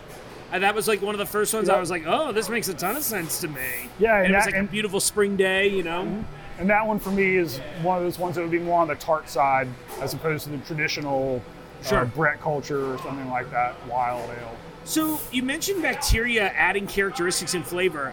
And 0.53 0.65
that 0.65 0.75
was 0.75 0.89
like 0.89 1.01
one 1.01 1.15
of 1.15 1.21
the 1.21 1.27
first 1.27 1.55
ones 1.55 1.69
I 1.69 1.79
was 1.79 1.91
like, 1.91 2.05
oh, 2.07 2.33
this 2.33 2.49
makes 2.49 2.69
a 2.69 2.75
ton 2.75 2.97
of 2.97 3.05
sense 3.05 3.41
to 3.41 3.49
me. 3.49 3.61
Yeah, 4.01 4.17
and 4.17 4.27
and 4.27 4.35
it 4.35 4.37
was 4.39 4.45
that- 4.47 4.55
like 4.55 4.63
a 4.65 4.67
beautiful 4.67 4.99
spring 5.01 5.37
day, 5.37 5.69
you 5.69 5.83
know. 5.85 6.25
And 6.59 6.69
that 6.69 6.87
one 6.87 6.99
for 6.99 7.11
me 7.11 7.37
is 7.37 7.59
one 7.83 7.97
of 7.97 8.03
those 8.03 8.19
ones 8.19 8.35
that 8.35 8.43
would 8.43 8.51
be 8.51 8.59
more 8.59 8.81
on 8.83 8.89
the 8.89 8.97
tart 8.97 9.29
side 9.31 9.69
as 10.01 10.13
opposed 10.13 10.45
to 10.45 10.51
the 10.51 10.59
traditional 10.59 11.41
Sure. 11.83 12.01
uh, 12.01 12.05
Brett 12.05 12.41
culture 12.43 12.93
or 12.93 12.99
something 12.99 13.31
like 13.31 13.51
that, 13.53 13.75
wild 13.87 14.29
ale. 14.29 14.57
So 14.85 15.19
you 15.33 15.43
mentioned 15.43 15.81
bacteria 15.83 16.49
adding 16.49 16.87
characteristics 16.87 17.55
and 17.55 17.65
flavor. 17.65 18.13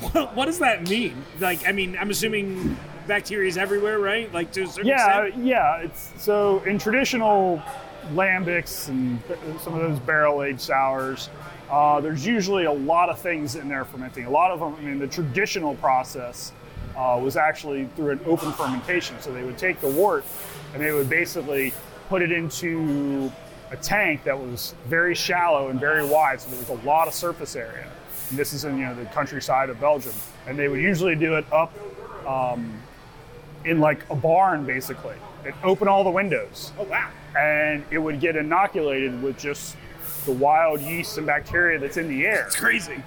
What, 0.00 0.34
what 0.36 0.44
does 0.46 0.58
that 0.58 0.88
mean? 0.88 1.24
Like, 1.40 1.66
I 1.66 1.72
mean, 1.72 1.96
I'm 1.98 2.10
assuming 2.10 2.76
bacteria 3.06 3.48
is 3.48 3.56
everywhere, 3.58 3.98
right? 3.98 4.32
Like 4.32 4.52
to 4.52 4.62
a 4.62 4.66
certain 4.66 4.86
Yeah, 4.88 5.24
extent. 5.24 5.44
yeah. 5.44 5.76
It's 5.78 6.12
so 6.18 6.60
in 6.64 6.78
traditional 6.78 7.62
lambics 8.12 8.88
and 8.88 9.18
some 9.60 9.74
of 9.74 9.80
those 9.80 9.98
barrel 10.00 10.42
aged 10.42 10.60
sours. 10.60 11.30
Uh, 11.70 12.00
there's 12.00 12.26
usually 12.26 12.64
a 12.64 12.72
lot 12.72 13.08
of 13.08 13.18
things 13.18 13.56
in 13.56 13.68
there 13.68 13.84
fermenting. 13.84 14.26
A 14.26 14.30
lot 14.30 14.50
of 14.50 14.60
them. 14.60 14.74
I 14.78 14.80
mean, 14.82 14.98
the 14.98 15.06
traditional 15.06 15.74
process 15.76 16.52
uh, 16.96 17.18
was 17.22 17.36
actually 17.36 17.86
through 17.96 18.10
an 18.10 18.20
open 18.26 18.52
fermentation. 18.52 19.16
So 19.20 19.32
they 19.32 19.42
would 19.42 19.58
take 19.58 19.80
the 19.80 19.88
wort 19.88 20.24
and 20.74 20.82
they 20.82 20.92
would 20.92 21.08
basically 21.08 21.72
put 22.08 22.20
it 22.22 22.30
into 22.32 23.32
a 23.70 23.76
tank 23.76 24.24
that 24.24 24.38
was 24.38 24.74
very 24.86 25.14
shallow 25.14 25.68
and 25.68 25.80
very 25.80 26.06
wide, 26.06 26.40
so 26.40 26.50
there 26.50 26.58
was 26.60 26.68
a 26.68 26.86
lot 26.86 27.08
of 27.08 27.14
surface 27.14 27.56
area. 27.56 27.88
And 28.30 28.38
this 28.38 28.52
is 28.52 28.64
in 28.64 28.78
you 28.78 28.86
know 28.86 28.94
the 28.94 29.04
countryside 29.06 29.70
of 29.70 29.80
Belgium, 29.80 30.12
and 30.46 30.58
they 30.58 30.68
would 30.68 30.80
usually 30.80 31.14
do 31.16 31.36
it 31.36 31.44
up 31.52 31.72
um, 32.26 32.80
in 33.64 33.80
like 33.80 34.08
a 34.10 34.16
barn 34.16 34.64
basically. 34.64 35.16
They'd 35.42 35.54
open 35.62 35.88
all 35.88 36.04
the 36.04 36.10
windows. 36.10 36.72
Oh 36.78 36.84
wow. 36.84 37.10
And 37.38 37.84
it 37.90 37.98
would 37.98 38.20
get 38.20 38.36
inoculated 38.36 39.20
with 39.22 39.38
just 39.38 39.76
the 40.24 40.32
wild 40.32 40.80
yeast 40.80 41.18
and 41.18 41.26
bacteria 41.26 41.78
that's 41.78 41.96
in 41.96 42.08
the 42.08 42.24
air. 42.26 42.46
It's 42.46 42.56
crazy. 42.56 43.02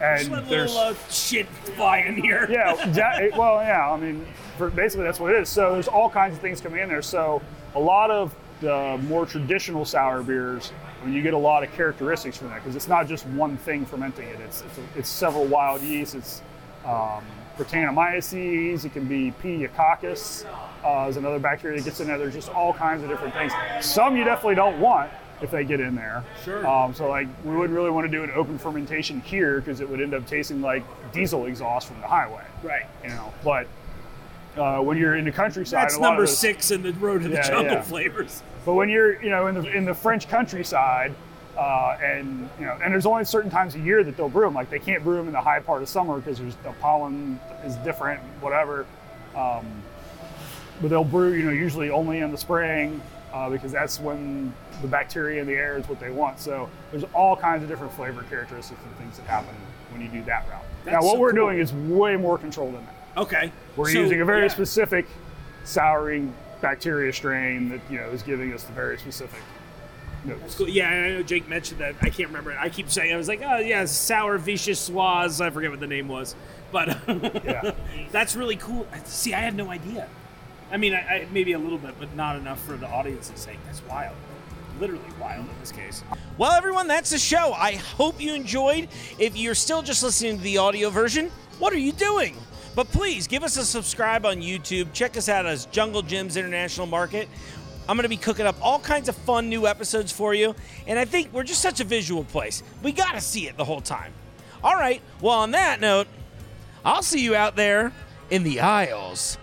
And 0.00 0.18
Just 0.18 0.30
let 0.30 0.44
a 0.44 0.46
there's 0.46 0.74
little 0.74 0.92
uh, 0.92 1.08
shit 1.08 1.48
flying 1.48 2.16
here. 2.16 2.46
yeah, 2.50 2.74
that, 2.86 3.32
well, 3.36 3.62
yeah. 3.62 3.90
I 3.90 3.96
mean, 3.96 4.26
for, 4.58 4.70
basically 4.70 5.04
that's 5.04 5.20
what 5.20 5.32
it 5.32 5.42
is. 5.42 5.48
So 5.48 5.72
there's 5.72 5.88
all 5.88 6.10
kinds 6.10 6.34
of 6.34 6.40
things 6.40 6.60
coming 6.60 6.80
in 6.80 6.88
there. 6.88 7.02
So 7.02 7.42
a 7.74 7.80
lot 7.80 8.10
of 8.10 8.34
the 8.60 8.98
more 9.04 9.26
traditional 9.26 9.84
sour 9.84 10.22
beers, 10.22 10.72
I 11.04 11.06
mean, 11.06 11.16
you 11.16 11.22
get 11.22 11.34
a 11.34 11.38
lot 11.38 11.62
of 11.62 11.70
characteristics 11.72 12.38
from 12.38 12.48
that 12.48 12.62
because 12.62 12.74
it's 12.74 12.88
not 12.88 13.06
just 13.06 13.26
one 13.26 13.58
thing 13.58 13.84
fermenting 13.84 14.26
it. 14.26 14.40
It's 14.40 14.62
it's, 14.62 14.78
it's 14.96 15.08
several 15.08 15.44
wild 15.44 15.82
yeasts. 15.82 16.14
It's 16.14 16.42
um, 16.86 17.22
Brettanomyces, 17.58 18.84
it 18.84 18.92
can 18.92 19.04
be 19.06 19.32
Pediococcus, 19.42 20.44
uh, 20.82 21.08
is 21.08 21.16
another 21.16 21.38
bacteria 21.38 21.78
that 21.78 21.84
gets 21.84 22.00
in 22.00 22.08
there. 22.08 22.18
There's 22.18 22.34
just 22.34 22.48
all 22.48 22.72
kinds 22.72 23.02
of 23.02 23.08
different 23.08 23.34
things. 23.34 23.52
Some 23.80 24.16
you 24.16 24.24
definitely 24.24 24.56
don't 24.56 24.80
want 24.80 25.10
if 25.42 25.50
they 25.50 25.62
get 25.62 25.78
in 25.78 25.94
there. 25.94 26.24
Sure. 26.42 26.66
Um, 26.66 26.94
so 26.94 27.08
like 27.08 27.28
we 27.44 27.54
wouldn't 27.54 27.76
really 27.76 27.90
want 27.90 28.06
to 28.06 28.10
do 28.10 28.24
an 28.24 28.30
open 28.30 28.58
fermentation 28.58 29.20
here 29.20 29.60
because 29.60 29.80
it 29.80 29.88
would 29.88 30.00
end 30.00 30.14
up 30.14 30.26
tasting 30.26 30.62
like 30.62 30.84
diesel 31.12 31.44
exhaust 31.46 31.86
from 31.86 32.00
the 32.00 32.08
highway. 32.08 32.44
Right. 32.62 32.86
You 33.02 33.10
know, 33.10 33.32
but 33.44 33.66
uh, 34.56 34.78
when 34.80 34.96
you're 34.98 35.16
in 35.16 35.24
the 35.24 35.32
countryside, 35.32 35.82
That's 35.84 35.96
a 35.96 36.00
lot 36.00 36.06
of 36.08 36.12
number 36.14 36.22
those- 36.26 36.38
six 36.38 36.70
in 36.70 36.82
the 36.82 36.92
road 36.94 37.22
to 37.22 37.28
the 37.28 37.34
Yeah, 37.36 37.48
jungle 37.48 37.72
yeah. 37.74 37.82
flavors. 37.82 38.42
But 38.64 38.74
when 38.74 38.88
you're, 38.88 39.20
you 39.22 39.30
know, 39.30 39.46
in 39.48 39.54
the 39.56 39.70
in 39.76 39.84
the 39.84 39.94
French 39.94 40.28
countryside, 40.28 41.14
uh, 41.58 41.96
and 42.02 42.48
you 42.58 42.64
know, 42.66 42.78
and 42.82 42.92
there's 42.92 43.06
only 43.06 43.24
certain 43.24 43.50
times 43.50 43.74
a 43.74 43.78
year 43.78 44.02
that 44.02 44.16
they'll 44.16 44.28
brew 44.28 44.44
them. 44.46 44.54
Like 44.54 44.70
they 44.70 44.78
can't 44.78 45.04
brew 45.04 45.16
them 45.16 45.26
in 45.26 45.32
the 45.32 45.40
high 45.40 45.60
part 45.60 45.82
of 45.82 45.88
summer 45.88 46.16
because 46.18 46.38
there's 46.38 46.56
the 46.56 46.72
pollen 46.80 47.38
is 47.64 47.76
different, 47.76 48.20
whatever. 48.40 48.86
Um, 49.36 49.66
but 50.80 50.88
they'll 50.88 51.04
brew, 51.04 51.32
you 51.34 51.44
know, 51.44 51.52
usually 51.52 51.90
only 51.90 52.18
in 52.20 52.30
the 52.32 52.38
spring 52.38 53.00
uh, 53.32 53.48
because 53.50 53.70
that's 53.70 54.00
when 54.00 54.52
the 54.82 54.88
bacteria 54.88 55.40
in 55.40 55.46
the 55.46 55.52
air 55.54 55.76
is 55.78 55.88
what 55.88 56.00
they 56.00 56.10
want. 56.10 56.40
So 56.40 56.68
there's 56.90 57.04
all 57.14 57.36
kinds 57.36 57.62
of 57.62 57.68
different 57.68 57.92
flavor 57.92 58.22
characteristics 58.28 58.80
and 58.84 58.96
things 58.96 59.16
that 59.18 59.26
happen 59.26 59.54
when 59.92 60.00
you 60.02 60.08
do 60.08 60.22
that 60.24 60.48
route. 60.48 60.62
now, 60.86 61.02
what 61.02 61.14
so 61.14 61.18
we're 61.20 61.30
cool. 61.32 61.46
doing 61.48 61.58
is 61.60 61.72
way 61.72 62.16
more 62.16 62.38
controlled 62.38 62.74
than 62.74 62.84
that. 62.86 62.93
Okay. 63.16 63.52
We're 63.76 63.90
So, 63.92 64.00
using 64.00 64.20
a 64.20 64.24
very 64.24 64.42
yeah. 64.42 64.48
specific 64.48 65.06
souring 65.64 66.34
bacteria 66.60 67.12
strain 67.12 67.68
that 67.70 67.80
you 67.90 67.98
know 67.98 68.08
is 68.10 68.22
giving 68.22 68.52
us 68.52 68.64
the 68.64 68.72
very 68.72 68.98
specific 68.98 69.40
notes. 70.24 70.54
Cool. 70.56 70.68
Yeah, 70.68 70.88
I 70.90 71.08
know 71.10 71.22
Jake 71.22 71.48
mentioned 71.48 71.80
that. 71.80 71.94
I 72.00 72.08
can't 72.10 72.28
remember. 72.28 72.56
I 72.58 72.68
keep 72.68 72.90
saying 72.90 73.12
I 73.12 73.16
was 73.16 73.28
like, 73.28 73.42
oh 73.44 73.58
yeah, 73.58 73.84
sour 73.84 74.38
vichyssoise. 74.38 75.40
I 75.44 75.50
forget 75.50 75.70
what 75.70 75.80
the 75.80 75.86
name 75.86 76.08
was, 76.08 76.34
but 76.72 76.88
Yeah. 77.44 77.72
that's 78.10 78.34
really 78.36 78.56
cool. 78.56 78.86
See, 79.04 79.34
I 79.34 79.40
had 79.40 79.54
no 79.54 79.70
idea. 79.70 80.08
I 80.72 80.76
mean, 80.76 80.94
I, 80.94 80.98
I, 80.98 81.28
maybe 81.30 81.52
a 81.52 81.58
little 81.58 81.78
bit, 81.78 81.94
but 82.00 82.14
not 82.16 82.36
enough 82.36 82.60
for 82.64 82.76
the 82.76 82.88
audience's 82.88 83.38
sake. 83.40 83.58
That's 83.66 83.82
wild. 83.86 84.16
Literally 84.80 85.04
wild 85.20 85.42
in 85.46 85.60
this 85.60 85.70
case. 85.70 86.02
Well, 86.36 86.50
everyone, 86.52 86.88
that's 86.88 87.10
the 87.10 87.18
show. 87.18 87.52
I 87.52 87.74
hope 87.74 88.20
you 88.20 88.34
enjoyed. 88.34 88.88
If 89.20 89.36
you're 89.36 89.54
still 89.54 89.82
just 89.82 90.02
listening 90.02 90.38
to 90.38 90.42
the 90.42 90.58
audio 90.58 90.90
version, 90.90 91.30
what 91.60 91.72
are 91.72 91.78
you 91.78 91.92
doing? 91.92 92.36
But 92.74 92.88
please 92.88 93.26
give 93.26 93.44
us 93.44 93.56
a 93.56 93.64
subscribe 93.64 94.26
on 94.26 94.36
YouTube. 94.36 94.92
Check 94.92 95.16
us 95.16 95.28
out 95.28 95.46
as 95.46 95.66
Jungle 95.66 96.02
Jim's 96.02 96.36
International 96.36 96.86
Market. 96.86 97.28
I'm 97.88 97.96
going 97.96 98.04
to 98.04 98.08
be 98.08 98.16
cooking 98.16 98.46
up 98.46 98.56
all 98.60 98.80
kinds 98.80 99.08
of 99.08 99.14
fun 99.14 99.48
new 99.48 99.66
episodes 99.66 100.10
for 100.10 100.34
you. 100.34 100.54
And 100.86 100.98
I 100.98 101.04
think 101.04 101.32
we're 101.32 101.44
just 101.44 101.60
such 101.60 101.80
a 101.80 101.84
visual 101.84 102.24
place. 102.24 102.62
We 102.82 102.92
got 102.92 103.12
to 103.12 103.20
see 103.20 103.46
it 103.46 103.56
the 103.56 103.64
whole 103.64 103.80
time. 103.80 104.12
All 104.62 104.74
right. 104.74 105.02
Well, 105.20 105.38
on 105.38 105.52
that 105.52 105.80
note, 105.80 106.08
I'll 106.84 107.02
see 107.02 107.22
you 107.22 107.34
out 107.34 107.54
there 107.54 107.92
in 108.30 108.42
the 108.42 108.60
aisles. 108.60 109.38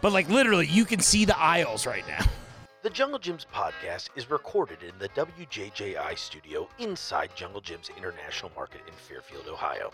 But, 0.00 0.12
like, 0.12 0.28
literally, 0.28 0.66
you 0.66 0.84
can 0.84 1.00
see 1.00 1.24
the 1.24 1.38
aisles 1.38 1.86
right 1.86 2.06
now. 2.06 2.24
The 2.82 2.88
Jungle 2.88 3.18
Jim's 3.18 3.46
podcast 3.52 4.08
is 4.16 4.30
recorded 4.30 4.78
in 4.82 4.94
the 4.98 5.10
WJJI 5.10 6.16
studio 6.16 6.66
inside 6.78 7.28
Jungle 7.34 7.60
Jim's 7.60 7.90
International 7.94 8.50
Market 8.56 8.80
in 8.86 8.94
Fairfield, 8.94 9.48
Ohio. 9.48 9.92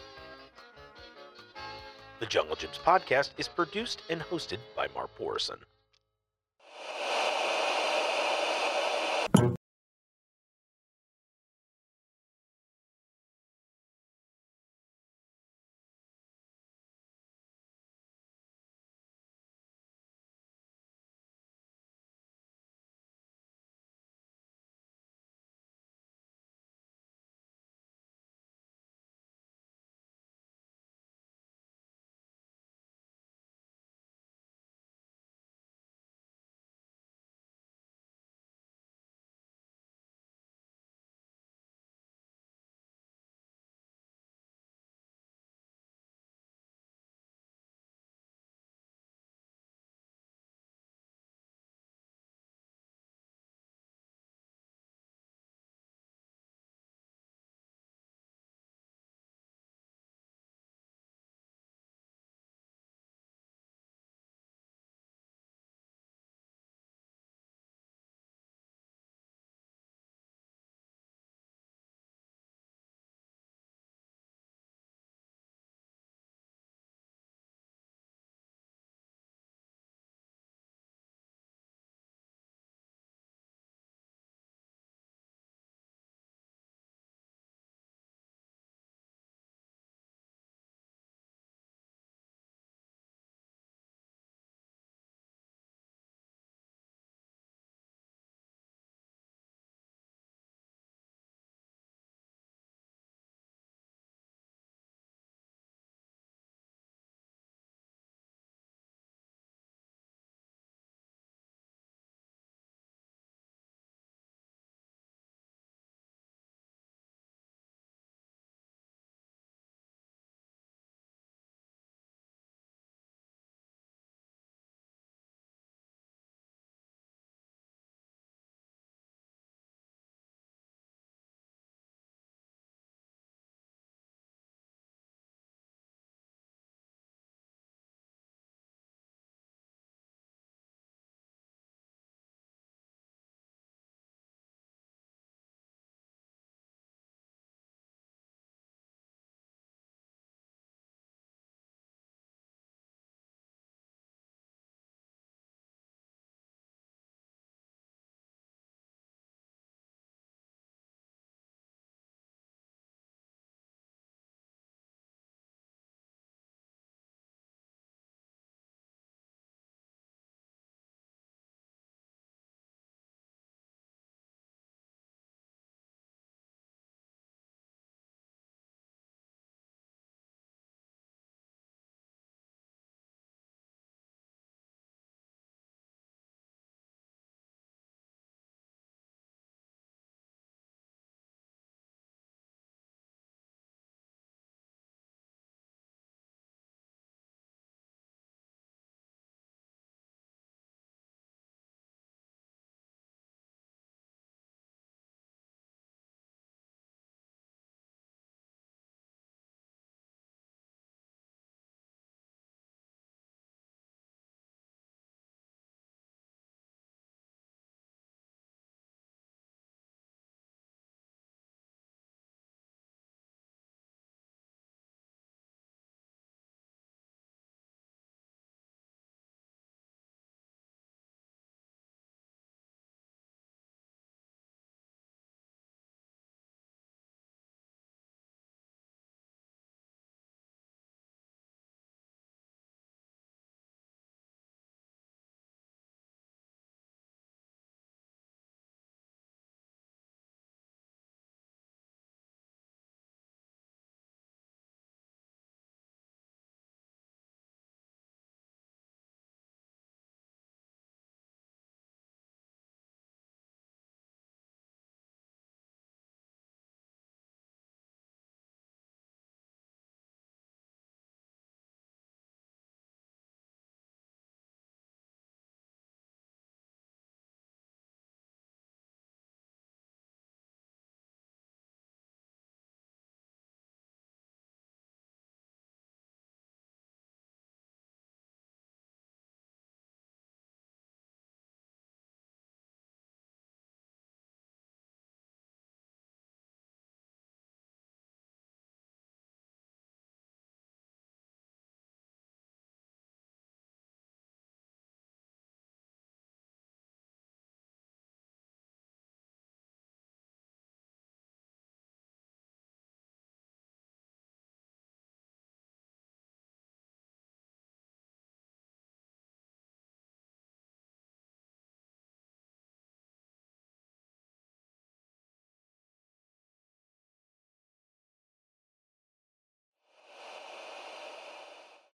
The 2.19 2.27
Jungle 2.27 2.57
Jim's 2.57 2.79
podcast 2.79 3.31
is 3.37 3.47
produced 3.47 4.01
and 4.09 4.23
hosted 4.23 4.59
by 4.75 4.89
Mark 4.95 5.11
Borison. 5.19 5.59